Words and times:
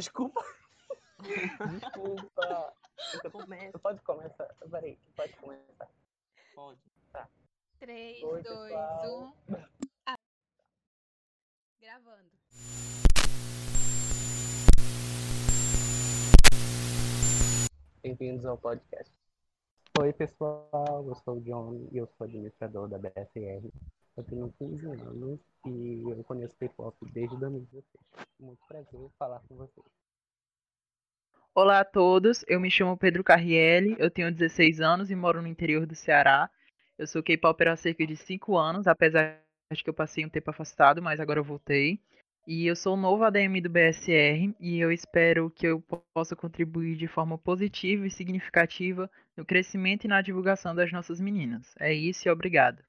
Desculpa. 0.00 0.42
Desculpa. 1.20 2.74
Começa. 3.30 3.78
Pode 3.78 4.00
começar. 4.00 4.46
Peraí, 4.70 4.98
pode 5.14 5.36
começar. 5.36 5.90
Pode. 6.54 6.80
3, 7.80 8.22
Oi, 8.22 8.42
2, 8.42 8.42
pessoal. 8.42 9.36
1. 9.50 9.56
Ah. 10.06 10.16
Gravando. 11.82 12.30
Bem-vindos 18.02 18.46
ao 18.46 18.56
podcast. 18.56 19.12
Oi, 20.00 20.14
pessoal. 20.14 21.04
Eu 21.06 21.14
sou 21.16 21.36
o 21.36 21.40
John 21.42 21.88
e 21.92 21.98
eu 21.98 22.06
sou 22.16 22.24
administrador 22.24 22.88
da 22.88 22.96
BSR. 22.96 23.70
Eu 24.16 24.24
tenho 24.24 24.52
15 24.58 24.86
anos 24.86 25.40
e 25.66 26.02
eu 26.10 26.24
conheço 26.24 26.56
K-pop 26.56 26.96
desde 27.12 27.36
2016. 27.36 27.84
Muito 28.38 28.66
prazer 28.66 29.10
falar 29.18 29.40
com 29.48 29.56
vocês. 29.56 29.99
Olá 31.52 31.80
a 31.80 31.84
todos, 31.84 32.44
eu 32.46 32.60
me 32.60 32.70
chamo 32.70 32.96
Pedro 32.96 33.24
Carrielli, 33.24 33.96
eu 33.98 34.08
tenho 34.08 34.32
16 34.32 34.80
anos 34.80 35.10
e 35.10 35.16
moro 35.16 35.42
no 35.42 35.48
interior 35.48 35.84
do 35.84 35.96
Ceará. 35.96 36.48
Eu 36.96 37.08
sou 37.08 37.24
K-Popper 37.24 37.66
há 37.66 37.76
cerca 37.76 38.06
de 38.06 38.16
5 38.16 38.56
anos, 38.56 38.86
apesar 38.86 39.42
de 39.72 39.82
que 39.82 39.90
eu 39.90 39.94
passei 39.94 40.24
um 40.24 40.28
tempo 40.28 40.48
afastado, 40.48 41.02
mas 41.02 41.18
agora 41.18 41.40
eu 41.40 41.44
voltei. 41.44 42.00
E 42.46 42.68
eu 42.68 42.76
sou 42.76 42.96
novo 42.96 43.24
ADM 43.24 43.60
do 43.60 43.68
BSR 43.68 44.54
e 44.60 44.78
eu 44.78 44.92
espero 44.92 45.50
que 45.50 45.66
eu 45.66 45.82
possa 46.14 46.36
contribuir 46.36 46.96
de 46.96 47.08
forma 47.08 47.36
positiva 47.36 48.06
e 48.06 48.10
significativa 48.12 49.10
no 49.36 49.44
crescimento 49.44 50.04
e 50.04 50.08
na 50.08 50.22
divulgação 50.22 50.72
das 50.72 50.92
nossas 50.92 51.20
meninas. 51.20 51.74
É 51.80 51.92
isso 51.92 52.28
e 52.28 52.30
obrigado. 52.30 52.80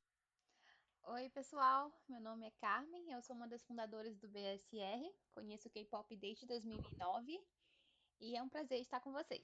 Oi, 1.05 1.29
pessoal. 1.31 1.91
Meu 2.07 2.21
nome 2.21 2.45
é 2.45 2.51
Carmen, 2.61 3.11
eu 3.11 3.23
sou 3.23 3.35
uma 3.35 3.47
das 3.47 3.65
fundadoras 3.65 4.15
do 4.19 4.29
BSR. 4.29 5.11
Conheço 5.33 5.67
o 5.67 5.71
K-pop 5.71 6.15
desde 6.15 6.45
2009 6.45 7.39
e 8.21 8.37
é 8.37 8.43
um 8.43 8.47
prazer 8.47 8.79
estar 8.79 9.01
com 9.01 9.11
vocês. 9.11 9.43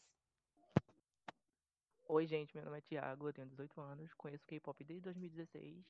Oi, 2.05 2.25
gente, 2.25 2.55
meu 2.55 2.63
nome 2.63 2.77
é 2.77 2.81
Thiago, 2.81 3.27
eu 3.27 3.33
tenho 3.33 3.47
18 3.47 3.81
anos, 3.81 4.13
conheço 4.13 4.45
K-pop 4.45 4.81
desde 4.83 5.03
2016, 5.03 5.83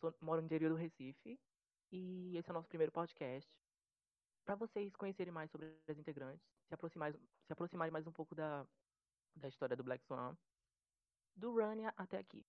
sou, 0.00 0.12
moro 0.20 0.40
no 0.40 0.46
interior 0.46 0.70
do 0.70 0.76
Recife 0.76 1.38
e 1.92 2.36
esse 2.36 2.48
é 2.48 2.52
o 2.52 2.54
nosso 2.54 2.68
primeiro 2.68 2.90
podcast. 2.90 3.48
Para 4.44 4.56
vocês 4.56 4.96
conhecerem 4.96 5.32
mais 5.32 5.50
sobre 5.50 5.78
as 5.86 5.98
integrantes, 5.98 6.44
se 6.66 6.74
aproximarem, 6.74 7.20
se 7.46 7.52
aproximarem 7.52 7.92
mais 7.92 8.06
um 8.06 8.12
pouco 8.12 8.34
da, 8.34 8.66
da 9.36 9.48
história 9.48 9.76
do 9.76 9.84
Black 9.84 10.04
Swan, 10.04 10.36
do 11.36 11.54
Rania 11.54 11.92
até 11.96 12.18
aqui. 12.18 12.44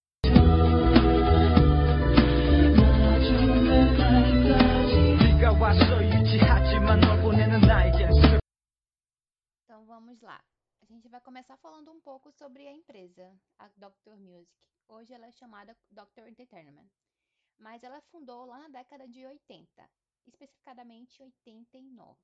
Vamos 9.96 10.20
lá. 10.20 10.44
A 10.82 10.86
gente 10.86 11.08
vai 11.08 11.22
começar 11.22 11.56
falando 11.56 11.90
um 11.90 12.02
pouco 12.02 12.30
sobre 12.30 12.68
a 12.68 12.74
empresa, 12.74 13.34
a 13.58 13.70
Dr. 13.70 14.18
Music. 14.18 14.52
Hoje 14.90 15.14
ela 15.14 15.26
é 15.26 15.32
chamada 15.32 15.74
Dr. 15.90 16.28
Entertainment, 16.28 16.90
mas 17.58 17.82
ela 17.82 18.02
fundou 18.02 18.46
lá 18.46 18.60
na 18.60 18.68
década 18.68 19.08
de 19.08 19.26
80, 19.26 19.90
especificadamente 20.28 21.24
89. 21.24 22.20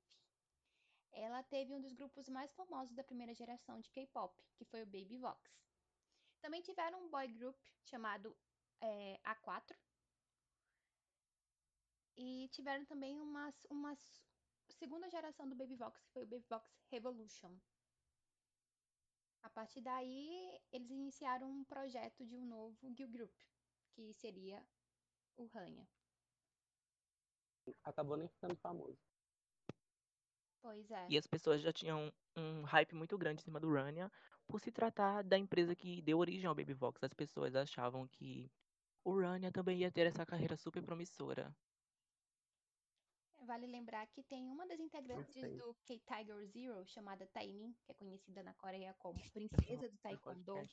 Ela 1.12 1.42
teve 1.44 1.72
um 1.72 1.80
dos 1.80 1.94
grupos 1.94 2.28
mais 2.28 2.52
famosos 2.52 2.94
da 2.94 3.02
primeira 3.02 3.32
geração 3.32 3.80
de 3.80 3.90
K-pop, 3.90 4.38
que 4.54 4.66
foi 4.66 4.82
o 4.82 4.86
Baby 4.86 5.16
Vox. 5.16 5.40
Também 6.42 6.60
tiveram 6.60 7.06
um 7.06 7.08
boy 7.08 7.26
group 7.28 7.56
chamado 7.84 8.36
é, 8.82 9.18
A4 9.24 9.74
e 12.18 12.50
tiveram 12.52 12.84
também 12.84 13.18
uma, 13.18 13.50
uma 13.70 13.96
segunda 14.72 15.08
geração 15.08 15.48
do 15.48 15.54
Baby 15.54 15.76
Vox, 15.76 16.00
que 16.00 16.12
foi 16.12 16.24
o 16.24 16.26
Baby 16.26 16.44
Vox 16.48 16.70
Revolution. 16.90 17.58
A 19.42 19.50
partir 19.50 19.80
daí, 19.80 20.60
eles 20.72 20.90
iniciaram 20.90 21.50
um 21.50 21.64
projeto 21.64 22.24
de 22.24 22.36
um 22.36 22.44
novo 22.46 22.94
girl 22.96 23.10
group, 23.10 23.34
que 23.90 24.12
seria 24.14 24.64
o 25.36 25.46
Rania. 25.46 25.86
Acabou 27.84 28.16
nem 28.16 28.28
ficando 28.28 28.56
famoso. 28.56 28.98
Pois 30.60 30.88
é. 30.92 31.06
E 31.08 31.18
as 31.18 31.26
pessoas 31.26 31.60
já 31.60 31.72
tinham 31.72 32.12
um 32.36 32.62
hype 32.62 32.94
muito 32.94 33.18
grande 33.18 33.42
em 33.42 33.44
cima 33.44 33.58
do 33.58 33.72
Rania 33.72 34.10
por 34.46 34.60
se 34.60 34.70
tratar 34.70 35.22
da 35.22 35.36
empresa 35.36 35.74
que 35.74 36.00
deu 36.02 36.18
origem 36.18 36.46
ao 36.46 36.54
Baby 36.54 36.74
Vox. 36.74 37.02
As 37.02 37.12
pessoas 37.12 37.56
achavam 37.56 38.06
que 38.06 38.50
o 39.04 39.18
Rania 39.18 39.50
também 39.50 39.78
ia 39.78 39.90
ter 39.90 40.06
essa 40.06 40.24
carreira 40.24 40.56
super 40.56 40.82
promissora. 40.82 41.52
Vale 43.44 43.66
lembrar 43.66 44.06
que 44.06 44.22
tem 44.22 44.48
uma 44.48 44.66
das 44.66 44.78
integrantes 44.78 45.42
do 45.56 45.74
K-Tiger 45.84 46.46
Zero, 46.46 46.86
chamada 46.86 47.26
Taemin, 47.26 47.74
que 47.84 47.90
é 47.90 47.94
conhecida 47.94 48.42
na 48.42 48.54
Coreia 48.54 48.94
como 48.94 49.18
Princesa 49.30 49.88
do 49.88 49.98
Taekwondo. 49.98 50.68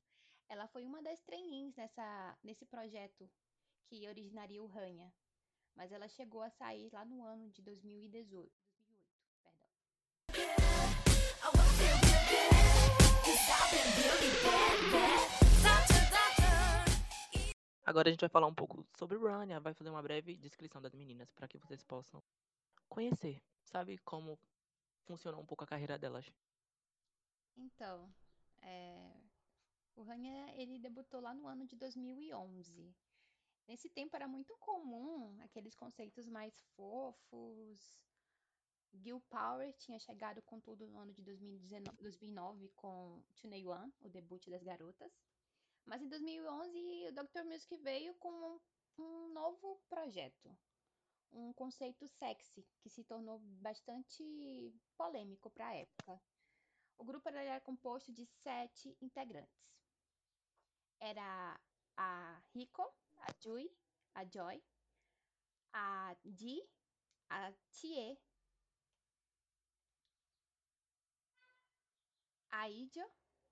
Ela 0.48 0.68
foi 0.68 0.86
uma 0.86 1.02
das 1.02 1.20
trainees 1.22 1.76
nessa, 1.76 2.38
nesse 2.44 2.66
projeto 2.66 3.30
que 3.88 4.08
originaria 4.08 4.62
o 4.62 4.68
Rania. 4.68 5.12
Mas 5.76 5.92
ela 5.92 6.08
chegou 6.08 6.42
a 6.42 6.50
sair 6.50 6.90
lá 6.94 7.04
no 7.06 7.24
ano 7.24 7.50
de 7.50 7.62
2018. 7.62 8.52
2008, 13.70 14.42
perdão. 14.44 15.10
Agora 17.86 18.08
a 18.08 18.12
gente 18.12 18.22
vai 18.22 18.30
falar 18.30 18.46
um 18.46 18.54
pouco 18.54 18.86
sobre 18.98 19.18
o 19.18 19.26
Rania, 19.26 19.60
vai 19.60 19.74
fazer 19.74 19.90
uma 19.90 20.04
breve 20.04 20.38
descrição 20.38 20.80
das 20.80 20.94
meninas 20.94 21.32
para 21.32 21.48
que 21.48 21.58
vocês 21.58 21.82
possam 21.84 22.22
conhecer, 23.00 23.42
sabe 23.64 23.98
como 24.00 24.38
funcionou 25.06 25.40
um 25.40 25.46
pouco 25.46 25.64
a 25.64 25.68
carreira 25.68 25.98
delas. 25.98 26.30
Então, 27.56 28.14
é, 28.62 29.22
o 29.96 30.04
Rania, 30.04 30.54
ele 30.62 30.78
debutou 30.78 31.22
lá 31.22 31.34
no 31.34 31.48
ano 31.48 31.66
de 31.66 31.78
2011. 31.78 32.94
Nesse 33.70 33.90
tempo 33.90 34.16
era 34.18 34.28
muito 34.28 34.54
comum 34.58 35.40
aqueles 35.44 35.76
conceitos 35.76 36.28
mais 36.28 36.54
fofos. 36.76 37.98
Gil 38.92 39.22
Power 39.30 39.72
tinha 39.78 40.00
chegado 40.00 40.42
com 40.42 40.60
tudo 40.60 40.86
no 40.88 41.00
ano 41.00 41.14
de 41.14 41.22
2019, 41.22 41.96
2009 42.02 42.68
com 42.76 43.24
Tunei 43.38 43.66
One, 43.66 43.94
o 44.02 44.10
debut 44.10 44.46
das 44.50 44.64
garotas. 44.64 45.12
Mas 45.86 46.02
em 46.02 46.10
2011 46.10 47.08
o 47.08 47.12
Dr. 47.14 47.46
Music 47.46 47.78
veio 47.78 48.14
com 48.16 48.60
um 48.98 49.30
novo 49.30 49.80
projeto, 49.88 50.54
um 51.32 51.54
conceito 51.54 52.08
sexy 52.08 52.66
que 52.82 52.90
se 52.90 53.04
tornou 53.04 53.40
bastante 53.62 54.74
polêmico 54.98 55.50
para 55.52 55.68
a 55.68 55.76
época. 55.76 56.22
O 56.98 57.04
grupo 57.04 57.30
era 57.30 57.62
composto 57.62 58.12
de 58.12 58.26
sete 58.26 58.96
integrantes. 59.02 59.70
Era 61.00 61.60
a 61.96 62.42
Rico, 62.54 62.82
a 63.18 63.28
Jui, 63.42 63.72
a 64.14 64.26
Joy, 64.26 64.62
a 65.74 66.16
Ji, 66.26 66.62
a 67.30 67.54
Tie, 67.72 68.18
a 72.52 72.70
Ijo 72.70 73.06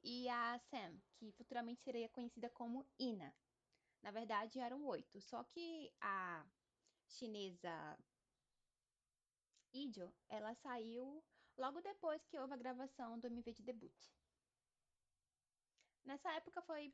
e 0.03 0.27
a 0.27 0.59
Sam, 0.59 0.99
que 1.15 1.31
futuramente 1.31 1.81
seria 1.81 2.09
conhecida 2.09 2.49
como 2.49 2.85
Ina. 2.99 3.33
Na 4.01 4.11
verdade, 4.11 4.59
eram 4.59 4.85
oito, 4.85 5.21
só 5.21 5.43
que 5.43 5.91
a 6.01 6.45
chinesa 7.07 7.97
Ijo, 9.73 10.13
ela 10.29 10.53
saiu 10.55 11.23
logo 11.57 11.81
depois 11.81 12.23
que 12.25 12.39
houve 12.39 12.53
a 12.53 12.57
gravação 12.57 13.19
do 13.19 13.27
MV 13.27 13.53
de 13.53 13.63
debut. 13.63 13.95
Nessa 16.05 16.31
época 16.31 16.61
foi 16.61 16.91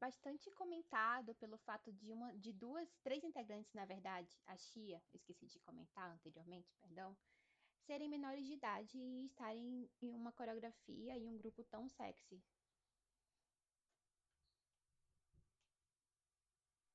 bastante 0.00 0.50
comentado 0.52 1.34
pelo 1.34 1.58
fato 1.58 1.92
de 1.92 2.10
uma, 2.10 2.34
de 2.38 2.54
duas, 2.54 2.88
três 3.02 3.22
integrantes, 3.22 3.72
na 3.74 3.84
verdade, 3.84 4.34
a 4.46 4.56
Xia, 4.56 5.02
esqueci 5.12 5.46
de 5.46 5.60
comentar 5.60 6.10
anteriormente, 6.10 6.74
perdão, 6.80 7.14
serem 7.86 8.08
menores 8.08 8.46
de 8.46 8.54
idade 8.54 8.98
e 8.98 9.26
estarem 9.26 9.90
em 10.00 10.14
uma 10.14 10.32
coreografia 10.32 11.18
e 11.18 11.26
um 11.26 11.36
grupo 11.36 11.62
tão 11.64 11.86
sexy. 11.90 12.42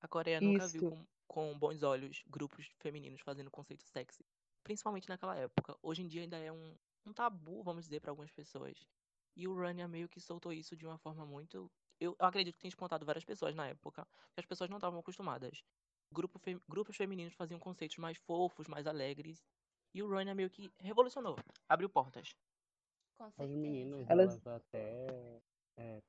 A 0.01 0.07
Coreia 0.07 0.41
nunca 0.41 0.67
viu 0.67 0.81
Isso. 0.81 0.89
com, 0.89 1.07
com 1.31 1.57
bons 1.57 1.81
olhos 1.81 2.21
grupos 2.27 2.69
femininos 2.79 3.21
fazendo 3.21 3.49
conceito 3.49 3.85
sexy, 3.85 4.25
principalmente 4.65 5.07
naquela 5.07 5.33
época. 5.37 5.77
Hoje 5.81 6.01
em 6.01 6.07
dia 6.07 6.23
ainda 6.23 6.37
é 6.37 6.51
um, 6.51 6.75
um 7.05 7.13
tabu, 7.13 7.63
vamos 7.63 7.85
dizer, 7.85 8.01
para 8.01 8.11
algumas 8.11 8.29
pessoas. 8.31 8.77
E 9.33 9.47
o 9.47 9.55
Rania 9.55 9.87
meio 9.87 10.09
que 10.09 10.19
soltou 10.19 10.51
isso 10.51 10.75
de 10.75 10.85
uma 10.85 10.97
forma 10.97 11.25
muito. 11.25 11.71
Eu, 12.01 12.17
eu 12.19 12.27
acredito 12.27 12.55
que 12.55 12.59
tenha 12.59 12.69
espantado 12.69 13.05
várias 13.05 13.23
pessoas 13.23 13.55
na 13.55 13.65
época, 13.69 14.05
que 14.33 14.41
as 14.41 14.45
pessoas 14.45 14.69
não 14.69 14.75
estavam 14.75 14.99
acostumadas. 14.99 15.63
Grupo 16.13 16.37
fe- 16.37 16.59
grupos 16.67 16.97
femininos 16.97 17.33
faziam 17.33 17.57
conceitos 17.61 17.95
mais 17.95 18.17
fofos, 18.17 18.67
mais 18.67 18.85
alegres. 18.85 19.41
E 19.93 20.03
o 20.03 20.09
Rania 20.09 20.35
meio 20.35 20.49
que 20.49 20.69
revolucionou, 20.81 21.37
abriu 21.69 21.89
portas. 21.89 22.35
Com 23.17 23.23
As 23.37 23.49
meninas, 23.49 24.05
Elas- 24.09 24.45
elas 24.45 24.47
até. 24.47 25.41
é, 25.77 26.01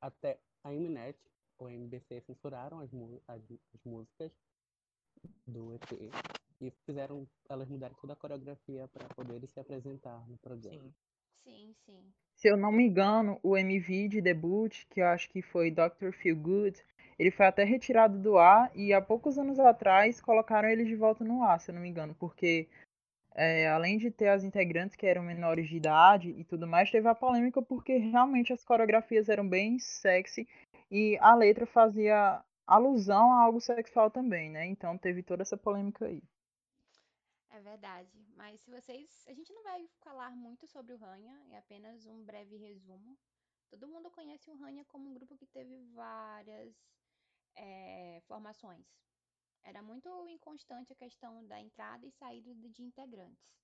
até 0.00 0.40
a 0.62 0.70
Mnet, 0.70 1.18
o 1.58 1.68
MBC, 1.68 2.20
censuraram 2.22 2.80
as, 2.80 2.90
as, 3.28 3.42
as 3.74 3.84
músicas 3.84 4.32
do 5.46 5.74
EP. 5.74 6.10
E 6.60 6.70
fizeram 6.86 7.26
elas 7.48 7.68
mudaram 7.68 7.94
toda 8.00 8.14
a 8.14 8.16
coreografia 8.16 8.88
para 8.88 9.06
poderem 9.14 9.46
se 9.46 9.60
apresentar 9.60 10.26
no 10.28 10.38
programa. 10.38 10.80
Sim. 10.80 10.94
Sim, 11.46 11.74
sim. 11.86 12.12
Se 12.34 12.48
eu 12.48 12.56
não 12.56 12.72
me 12.72 12.84
engano, 12.84 13.38
o 13.42 13.56
MV 13.56 14.08
de 14.08 14.20
debut, 14.20 14.84
que 14.90 15.00
eu 15.00 15.06
acho 15.06 15.30
que 15.30 15.40
foi 15.40 15.70
Dr. 15.70 16.10
Feel 16.12 16.36
Good, 16.36 16.82
ele 17.18 17.30
foi 17.30 17.46
até 17.46 17.64
retirado 17.64 18.18
do 18.18 18.36
ar 18.36 18.70
e 18.74 18.92
há 18.92 19.00
poucos 19.00 19.38
anos 19.38 19.58
atrás 19.58 20.20
colocaram 20.20 20.68
ele 20.68 20.84
de 20.84 20.94
volta 20.94 21.24
no 21.24 21.42
ar, 21.42 21.60
se 21.60 21.70
eu 21.70 21.74
não 21.74 21.80
me 21.80 21.88
engano, 21.88 22.14
porque 22.16 22.68
é, 23.34 23.68
além 23.68 23.96
de 23.96 24.10
ter 24.10 24.28
as 24.28 24.42
integrantes 24.42 24.96
que 24.96 25.06
eram 25.06 25.22
menores 25.22 25.68
de 25.68 25.76
idade 25.76 26.30
e 26.30 26.44
tudo 26.44 26.66
mais, 26.66 26.90
teve 26.90 27.08
a 27.08 27.14
polêmica 27.14 27.62
porque 27.62 27.96
realmente 27.96 28.52
as 28.52 28.64
coreografias 28.64 29.28
eram 29.28 29.48
bem 29.48 29.78
sexy 29.78 30.48
e 30.90 31.18
a 31.20 31.34
letra 31.34 31.66
fazia 31.66 32.42
alusão 32.66 33.32
a 33.32 33.42
algo 33.42 33.60
sexual 33.60 34.10
também, 34.10 34.50
né? 34.50 34.66
Então 34.66 34.98
teve 34.98 35.22
toda 35.22 35.42
essa 35.42 35.56
polêmica 35.56 36.06
aí. 36.06 36.22
É 37.50 37.60
verdade. 37.60 38.26
Mas 38.36 38.60
se 38.60 38.70
vocês. 38.70 39.24
A 39.28 39.32
gente 39.32 39.52
não 39.52 39.62
vai 39.62 39.88
falar 40.00 40.30
muito 40.36 40.66
sobre 40.66 40.92
o 40.92 40.98
Ranha, 40.98 41.40
é 41.50 41.58
apenas 41.58 42.06
um 42.06 42.22
breve 42.24 42.56
resumo. 42.56 43.16
Todo 43.70 43.88
mundo 43.88 44.10
conhece 44.10 44.50
o 44.50 44.56
Ranha 44.56 44.84
como 44.84 45.08
um 45.08 45.14
grupo 45.14 45.36
que 45.36 45.46
teve 45.46 45.78
várias 45.94 46.74
é, 47.56 48.20
formações. 48.26 48.86
Era 49.64 49.82
muito 49.82 50.28
inconstante 50.28 50.92
a 50.92 50.96
questão 50.96 51.44
da 51.46 51.60
entrada 51.60 52.06
e 52.06 52.10
saída 52.12 52.54
de 52.54 52.82
integrantes. 52.82 53.56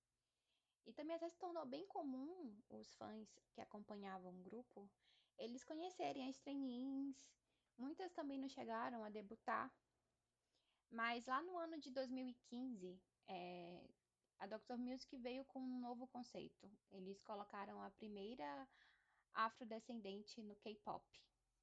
E 0.85 0.91
também 0.91 1.15
até 1.15 1.29
se 1.29 1.37
tornou 1.37 1.65
bem 1.65 1.87
comum 1.87 2.53
os 2.69 2.93
fãs 2.95 3.29
que 3.53 3.61
acompanhavam 3.61 4.31
o 4.31 4.43
grupo, 4.43 4.89
eles 5.37 5.63
conhecerem 5.63 6.29
as 6.29 6.37
trainees. 6.37 7.17
Muitas 7.77 8.11
também 8.13 8.37
não 8.37 8.49
chegaram 8.49 9.03
a 9.03 9.09
debutar. 9.09 9.71
Mas 10.91 11.25
lá 11.25 11.41
no 11.41 11.57
ano 11.57 11.79
de 11.79 11.89
2015, 11.89 13.01
é, 13.27 13.83
a 14.39 14.45
Dr. 14.45 14.77
Music 14.77 15.17
veio 15.17 15.43
com 15.45 15.59
um 15.59 15.79
novo 15.79 16.07
conceito. 16.07 16.69
Eles 16.91 17.21
colocaram 17.21 17.81
a 17.81 17.89
primeira 17.91 18.67
afrodescendente 19.33 20.41
no 20.41 20.55
K-pop, 20.57 21.03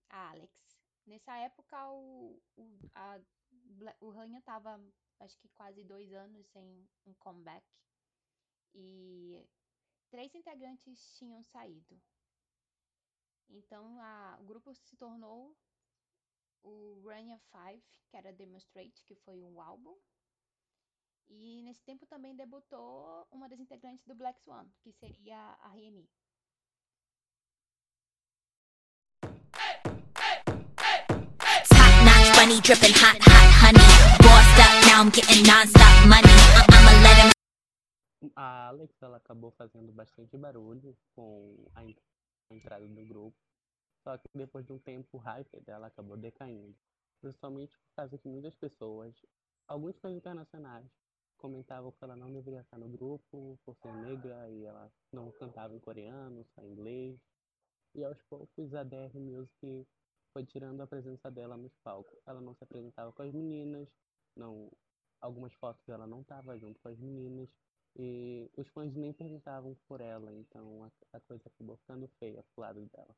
a 0.09 0.31
Alex. 0.31 0.81
Nessa 1.07 1.37
época, 1.39 1.89
o, 1.91 2.43
o, 2.57 2.79
a, 2.95 3.21
o 4.01 4.11
Rania 4.11 4.41
tava, 4.43 4.81
acho 5.21 5.39
que 5.39 5.49
quase 5.51 5.85
dois 5.85 6.13
anos 6.13 6.47
sem 6.49 6.89
um 7.07 7.15
comeback. 7.15 7.65
E 8.75 9.47
três 10.11 10.35
integrantes 10.35 11.17
tinham 11.17 11.43
saído. 11.45 12.01
Então, 13.51 14.01
a, 14.01 14.39
o 14.41 14.45
grupo 14.45 14.73
se 14.75 14.97
tornou 14.97 15.57
o 16.63 17.03
Rania 17.05 17.39
5, 17.39 17.83
que 18.09 18.17
era 18.17 18.33
Demonstrate, 18.33 19.05
que 19.05 19.15
foi 19.15 19.43
um 19.45 19.61
álbum. 19.61 19.97
E 21.29 21.63
nesse 21.63 21.83
tempo 21.85 22.07
também 22.07 22.35
debutou 22.35 23.27
uma 23.31 23.49
das 23.49 23.61
integrantes 23.61 24.05
do 24.05 24.15
Black 24.15 24.41
Swan, 24.41 24.67
que 24.83 24.93
seria 24.93 25.37
a 25.61 25.69
Remy. 25.69 26.09
Top 31.71 31.95
notch 32.05 32.29
bunny 32.37 32.61
dripping 32.61 32.95
hot, 32.95 33.17
hot 33.21 33.49
honey. 33.63 33.87
Bossed 34.25 34.59
up, 34.65 34.73
now 34.87 35.01
I'm 35.03 35.11
getting 35.11 35.43
non-stop 35.47 35.95
money. 36.07 36.29
I- 36.59 36.67
I'ma 36.75 36.93
let 37.05 37.17
him 37.25 37.31
A 38.37 38.69
Alex 38.69 38.95
ela 39.03 39.17
acabou 39.17 39.51
fazendo 39.53 39.93
bastante 39.93 40.37
barulho 40.37 40.97
com 41.15 41.65
a 41.75 41.83
entrada 42.55 42.87
do 42.87 43.07
grupo. 43.07 43.37
Só 44.03 44.17
que 44.17 44.29
depois 44.35 44.65
de 44.67 44.73
um 44.73 44.79
tempo 44.79 45.09
o 45.13 45.19
hype 45.19 45.61
dela 45.61 45.87
acabou 45.87 46.17
decaindo. 46.17 46.77
Principalmente 47.21 47.73
por 47.73 47.95
causa 47.97 48.19
que 48.19 48.29
muitas 48.29 48.55
pessoas, 48.55 49.15
alguns 49.69 49.97
fãs 49.99 50.17
internacionais, 50.17 50.91
comentavam 51.37 51.93
que 51.93 52.05
ela 52.05 52.17
não 52.17 52.33
deveria 52.33 52.61
estar 52.61 52.79
no 52.79 52.89
grupo 52.89 53.59
por 53.65 53.77
ser 53.77 53.93
negra 53.93 54.49
e 54.51 54.65
ela 54.65 54.93
não 55.13 55.31
cantava 55.33 55.75
em 55.75 55.81
coreano, 55.81 56.45
só 56.55 56.63
em 56.63 56.73
inglês. 56.73 57.21
E 57.95 58.05
aos 58.05 58.21
poucos 58.23 58.75
a 58.75 58.85
DR 58.85 59.19
Music 59.19 59.87
foi 60.33 60.45
tirando 60.45 60.81
a 60.81 60.87
presença 60.87 61.31
dela 61.31 61.57
nos 61.57 61.75
palcos. 61.83 62.19
Ela 62.27 62.41
não 62.41 62.55
se 62.55 62.63
apresentava 62.63 63.13
com 63.13 63.23
as 63.23 63.33
meninas, 63.33 63.89
não, 64.37 64.71
algumas 65.21 65.53
fotos 65.55 65.85
dela 65.87 66.07
não 66.07 66.21
estava 66.21 66.57
junto 66.59 66.81
com 66.81 66.89
as 66.89 66.99
meninas. 66.99 67.49
E 67.97 68.51
os 68.57 68.69
fãs 68.69 68.95
nem 68.95 69.13
perguntavam 69.13 69.77
por 69.89 70.01
ela, 70.01 70.33
então 70.33 70.85
a, 70.85 71.17
a 71.17 71.21
coisa 71.21 71.49
acabou 71.49 71.77
ficando 71.77 72.09
feia 72.19 72.43
pro 72.55 72.63
lado 72.63 72.81
dela. 72.87 73.15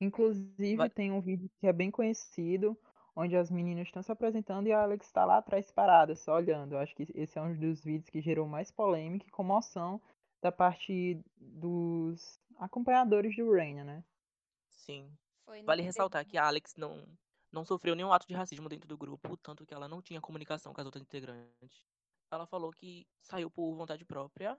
Inclusive, 0.00 0.76
Vai- 0.76 0.90
tem 0.90 1.12
um 1.12 1.20
vídeo 1.20 1.50
que 1.60 1.66
é 1.66 1.72
bem 1.72 1.90
conhecido, 1.90 2.76
onde 3.14 3.36
as 3.36 3.50
meninas 3.50 3.86
estão 3.86 4.02
se 4.02 4.10
apresentando 4.10 4.66
e 4.66 4.72
a 4.72 4.82
Alex 4.82 5.06
está 5.06 5.24
lá 5.24 5.38
atrás 5.38 5.70
parada, 5.70 6.16
só 6.16 6.36
olhando. 6.36 6.72
Eu 6.72 6.78
acho 6.78 6.94
que 6.94 7.06
esse 7.14 7.38
é 7.38 7.42
um 7.42 7.54
dos 7.56 7.84
vídeos 7.84 8.08
que 8.10 8.20
gerou 8.20 8.48
mais 8.48 8.70
polêmica 8.70 9.26
e 9.26 9.30
comoção 9.30 10.00
da 10.40 10.50
parte 10.50 11.20
dos 11.36 12.40
acompanhadores 12.56 13.36
do 13.36 13.52
Raina, 13.52 13.84
né? 13.84 14.04
Sim. 14.68 15.08
Vale 15.64 15.82
ressaltar 15.82 16.26
que 16.26 16.36
a 16.36 16.46
Alex 16.46 16.74
não, 16.76 17.06
não 17.52 17.64
sofreu 17.64 17.94
nenhum 17.94 18.12
ato 18.12 18.26
de 18.26 18.34
racismo 18.34 18.68
dentro 18.68 18.88
do 18.88 18.96
grupo, 18.98 19.36
tanto 19.36 19.64
que 19.64 19.74
ela 19.74 19.86
não 19.86 20.02
tinha 20.02 20.20
comunicação 20.20 20.72
com 20.72 20.80
as 20.80 20.86
outras 20.86 21.02
integrantes. 21.02 21.91
Ela 22.32 22.46
falou 22.46 22.72
que 22.72 23.06
saiu 23.20 23.50
por 23.50 23.74
vontade 23.74 24.06
própria, 24.06 24.58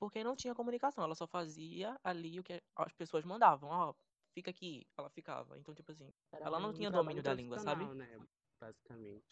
porque 0.00 0.24
não 0.24 0.34
tinha 0.34 0.52
comunicação. 0.52 1.04
Ela 1.04 1.14
só 1.14 1.28
fazia 1.28 1.96
ali 2.02 2.40
o 2.40 2.42
que 2.42 2.60
as 2.74 2.92
pessoas 2.92 3.24
mandavam. 3.24 3.70
Ó, 3.70 3.94
fica 4.34 4.50
aqui. 4.50 4.84
Ela 4.98 5.08
ficava. 5.08 5.56
Então, 5.56 5.72
tipo 5.72 5.92
assim, 5.92 6.12
Era 6.32 6.46
Ela 6.46 6.58
não 6.58 6.72
tinha 6.72 6.90
domínio 6.90 7.22
da 7.22 7.32
língua, 7.32 7.60
sabe? 7.60 7.84
Né, 7.94 8.18
basicamente. 8.60 9.24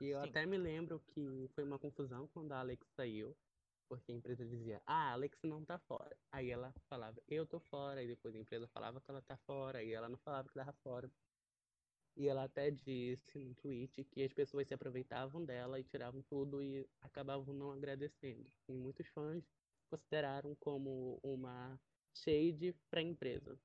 E 0.00 0.10
eu 0.10 0.20
Sim. 0.22 0.28
até 0.28 0.46
me 0.46 0.56
lembro 0.56 1.00
que 1.08 1.50
foi 1.56 1.64
uma 1.64 1.78
confusão 1.78 2.28
quando 2.28 2.52
a 2.52 2.60
Alex 2.60 2.86
saiu, 2.94 3.36
porque 3.88 4.12
a 4.12 4.14
empresa 4.14 4.46
dizia, 4.46 4.80
ah, 4.86 5.10
a 5.10 5.12
Alex 5.14 5.38
não 5.42 5.64
tá 5.64 5.78
fora. 5.78 6.16
Aí 6.30 6.50
ela 6.50 6.72
falava, 6.88 7.20
eu 7.26 7.44
tô 7.46 7.58
fora, 7.58 8.00
e 8.00 8.06
depois 8.06 8.32
a 8.34 8.38
empresa 8.38 8.68
falava 8.68 9.00
que 9.00 9.10
ela 9.10 9.22
tá 9.22 9.36
fora, 9.38 9.82
e 9.82 9.92
ela 9.92 10.08
não 10.08 10.18
falava 10.18 10.48
que 10.48 10.54
tava 10.54 10.72
fora. 10.84 11.10
E 12.16 12.28
ela 12.28 12.44
até 12.44 12.70
disse 12.70 13.38
no 13.38 13.54
tweet 13.54 14.04
que 14.04 14.22
as 14.24 14.32
pessoas 14.32 14.66
se 14.66 14.74
aproveitavam 14.74 15.44
dela 15.44 15.78
e 15.78 15.84
tiravam 15.84 16.22
tudo 16.22 16.62
e 16.62 16.88
acabavam 17.00 17.54
não 17.54 17.72
agradecendo. 17.72 18.50
E 18.68 18.72
muitos 18.72 19.06
fãs 19.08 19.44
consideraram 19.90 20.54
como 20.56 21.20
uma 21.22 21.78
shade 22.14 22.74
pra 22.90 23.02
empresa. 23.02 23.60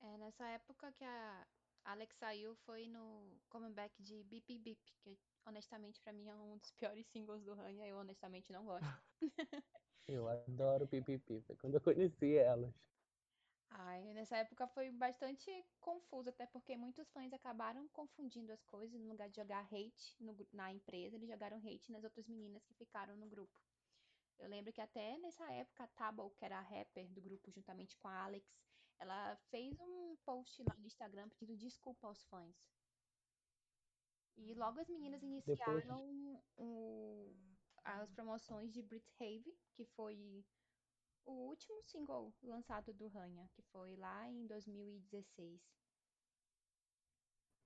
É, 0.00 0.16
nessa 0.18 0.46
época 0.48 0.92
que 0.92 1.04
a 1.04 1.46
Alex 1.84 2.16
saiu 2.16 2.54
foi 2.54 2.86
no 2.88 3.40
comeback 3.48 4.02
de 4.02 4.22
Bip 4.24 4.58
Bip, 4.58 4.80
que 5.00 5.18
honestamente 5.46 6.00
pra 6.00 6.12
mim 6.12 6.28
é 6.28 6.36
um 6.36 6.58
dos 6.58 6.70
piores 6.72 7.06
singles 7.08 7.42
do 7.44 7.54
Rania, 7.54 7.86
eu 7.86 7.96
honestamente 7.98 8.52
não 8.52 8.64
gosto. 8.64 9.02
Eu 10.08 10.28
adoro 10.28 10.86
PPP, 10.88 11.40
foi 11.42 11.56
quando 11.56 11.74
eu 11.74 11.80
conheci 11.80 12.36
elas. 12.36 12.72
Ai, 13.70 14.12
nessa 14.14 14.36
época 14.38 14.66
foi 14.68 14.90
bastante 14.90 15.50
confuso, 15.80 16.30
até 16.30 16.46
porque 16.46 16.76
muitos 16.76 17.10
fãs 17.12 17.32
acabaram 17.32 17.88
confundindo 17.88 18.52
as 18.52 18.64
coisas, 18.64 18.98
no 19.00 19.08
lugar 19.08 19.28
de 19.28 19.36
jogar 19.36 19.64
hate 19.72 20.16
no 20.20 20.34
gru- 20.34 20.48
na 20.52 20.72
empresa, 20.72 21.16
eles 21.16 21.28
jogaram 21.28 21.58
hate 21.58 21.90
nas 21.92 22.04
outras 22.04 22.26
meninas 22.28 22.64
que 22.64 22.74
ficaram 22.74 23.16
no 23.16 23.26
grupo. 23.28 23.60
Eu 24.38 24.48
lembro 24.48 24.72
que 24.72 24.80
até 24.80 25.18
nessa 25.18 25.50
época 25.52 25.84
a 25.84 25.88
Tabo, 25.88 26.30
que 26.30 26.44
era 26.44 26.58
a 26.58 26.62
rapper 26.62 27.12
do 27.12 27.20
grupo 27.22 27.50
juntamente 27.50 27.96
com 27.98 28.08
a 28.08 28.24
Alex, 28.24 28.46
ela 28.98 29.36
fez 29.50 29.78
um 29.80 30.16
post 30.24 30.62
lá 30.62 30.74
no 30.78 30.86
Instagram 30.86 31.28
pedindo 31.30 31.56
desculpa 31.58 32.06
aos 32.06 32.24
fãs. 32.24 32.56
E 34.36 34.54
logo 34.54 34.78
as 34.80 34.88
meninas 34.88 35.22
iniciaram 35.22 36.42
o- 36.56 37.34
as 37.84 38.10
promoções 38.10 38.72
de 38.72 38.82
Brit 38.82 39.10
Have, 39.20 39.58
que 39.74 39.84
foi 39.84 40.44
o 41.26 41.32
último 41.32 41.82
single 41.82 42.32
lançado 42.42 42.92
do 42.94 43.08
Rania, 43.08 43.48
que 43.54 43.62
foi 43.72 43.96
lá 43.96 44.28
em 44.30 44.46
2016. 44.46 45.60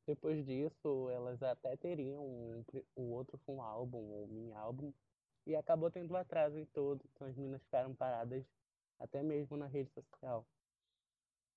Depois 0.06 0.44
disso, 0.44 1.08
elas 1.10 1.42
até 1.42 1.76
teriam 1.76 2.26
um, 2.26 2.64
o 2.96 3.12
outro 3.12 3.38
foi 3.38 3.54
um 3.54 3.62
álbum, 3.62 3.98
ou 3.98 4.26
mini 4.26 4.52
álbum, 4.52 4.92
e 5.46 5.54
acabou 5.54 5.90
tendo 5.90 6.16
atraso 6.16 6.58
em 6.58 6.64
todo, 6.66 7.04
então 7.14 7.28
as 7.28 7.36
meninas 7.36 7.62
ficaram 7.62 7.94
paradas 7.94 8.44
até 8.98 9.22
mesmo 9.22 9.56
na 9.56 9.66
rede 9.66 9.90
social. 9.90 10.46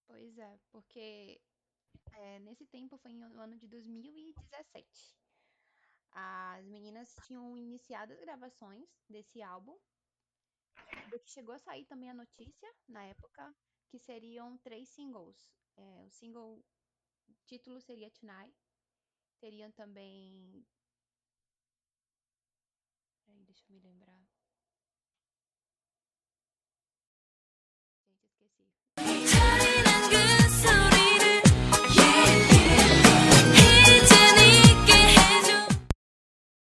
Pois 0.06 0.38
é, 0.38 0.60
porque 0.72 1.42
é, 2.14 2.40
nesse 2.40 2.66
tempo 2.68 2.98
foi 2.98 3.14
no 3.14 3.40
ano 3.40 3.58
de 3.58 3.68
2017. 3.68 5.18
As 6.12 6.66
meninas 6.68 7.16
tinham 7.26 7.58
iniciado 7.58 8.14
as 8.14 8.20
gravações 8.20 8.88
desse 9.10 9.42
álbum. 9.42 9.78
Chegou 11.26 11.54
a 11.56 11.60
sair 11.60 11.86
também 11.86 12.10
a 12.10 12.14
notícia 12.14 12.70
na 12.88 13.04
época 13.06 13.56
que 13.90 14.00
seriam 14.00 14.58
três 14.58 14.90
singles. 14.90 15.52
É, 15.78 16.04
o 16.06 16.10
single 16.12 16.64
título 17.46 17.80
seria 17.82 18.12
Tonight. 18.12 18.56
Teriam 19.40 19.72
também. 19.72 20.66
Peraí, 23.26 23.44
deixa 23.46 23.64
eu 23.68 23.74
me 23.74 23.80
lembrar. 23.80 24.23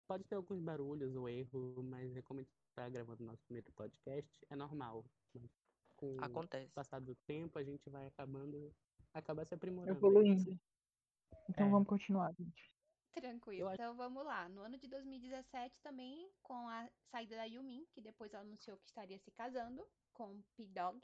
Pode 0.10 0.24
ter 0.24 0.34
alguns 0.36 0.60
barulhos 0.60 1.16
ou 1.16 1.30
erro, 1.30 1.84
mas 1.84 2.16
é 2.18 2.22
como 2.24 2.40
a 2.40 2.44
gente 2.44 2.52
tá 2.74 2.90
gravando 2.90 3.24
nosso 3.24 3.44
primeiro 3.46 3.72
podcast, 3.74 4.44
é 4.50 4.56
normal. 4.56 5.06
Mas 5.36 5.52
com 5.96 6.16
o 6.16 6.24
Acontece. 6.24 6.72
passar 6.74 7.00
do 7.00 7.14
tempo, 7.28 7.60
a 7.60 7.64
gente 7.64 7.88
vai 7.92 8.08
acabando, 8.08 8.74
acaba 9.14 9.46
se 9.46 9.54
aprimorando. 9.54 9.96
Evoluindo. 10.00 10.60
Então 11.48 11.68
É. 11.68 11.70
vamos 11.70 11.88
continuar, 11.88 12.34
gente. 12.34 12.72
Tranquilo. 13.14 13.70
Então 13.72 13.96
vamos 13.96 14.26
lá. 14.26 14.50
No 14.50 14.62
ano 14.62 14.80
de 14.80 14.88
2017 14.88 15.80
também, 15.84 16.32
com 16.42 16.68
a 16.68 16.90
saída 17.12 17.36
da 17.36 17.44
Yumin, 17.46 17.86
que 17.94 18.02
depois 18.02 18.34
ela 18.34 18.42
anunciou 18.44 18.78
que 18.78 18.88
estaria 18.88 19.20
se 19.20 19.30
casando 19.30 19.88
com 20.14 20.42
P-Dog, 20.56 21.00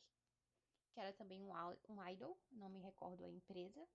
que 0.93 0.99
era 0.99 1.13
também 1.13 1.43
um, 1.43 1.51
um 1.89 2.03
idol, 2.09 2.35
não 2.51 2.69
me 2.69 2.79
recordo 2.79 3.23
a 3.23 3.29
empresa. 3.29 3.87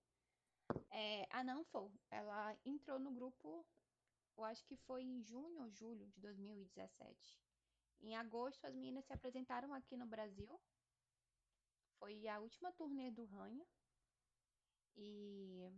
É, 0.89 1.27
a 1.31 1.43
Nanfo, 1.43 1.91
ela 2.09 2.55
entrou 2.63 2.97
no 2.99 3.11
grupo, 3.11 3.65
eu 4.37 4.43
acho 4.43 4.65
que 4.65 4.75
foi 4.75 5.03
em 5.03 5.21
junho 5.21 5.61
ou 5.61 5.69
julho 5.69 6.07
de 6.07 6.19
2017. 6.19 7.39
Em 8.01 8.15
agosto, 8.15 8.65
as 8.65 8.73
meninas 8.73 9.05
se 9.05 9.13
apresentaram 9.13 9.73
aqui 9.73 9.95
no 9.95 10.05
Brasil. 10.05 10.59
Foi 11.99 12.27
a 12.27 12.39
última 12.39 12.71
turnê 12.71 13.11
do 13.11 13.25
Ranha. 13.25 13.65
E 14.95 15.71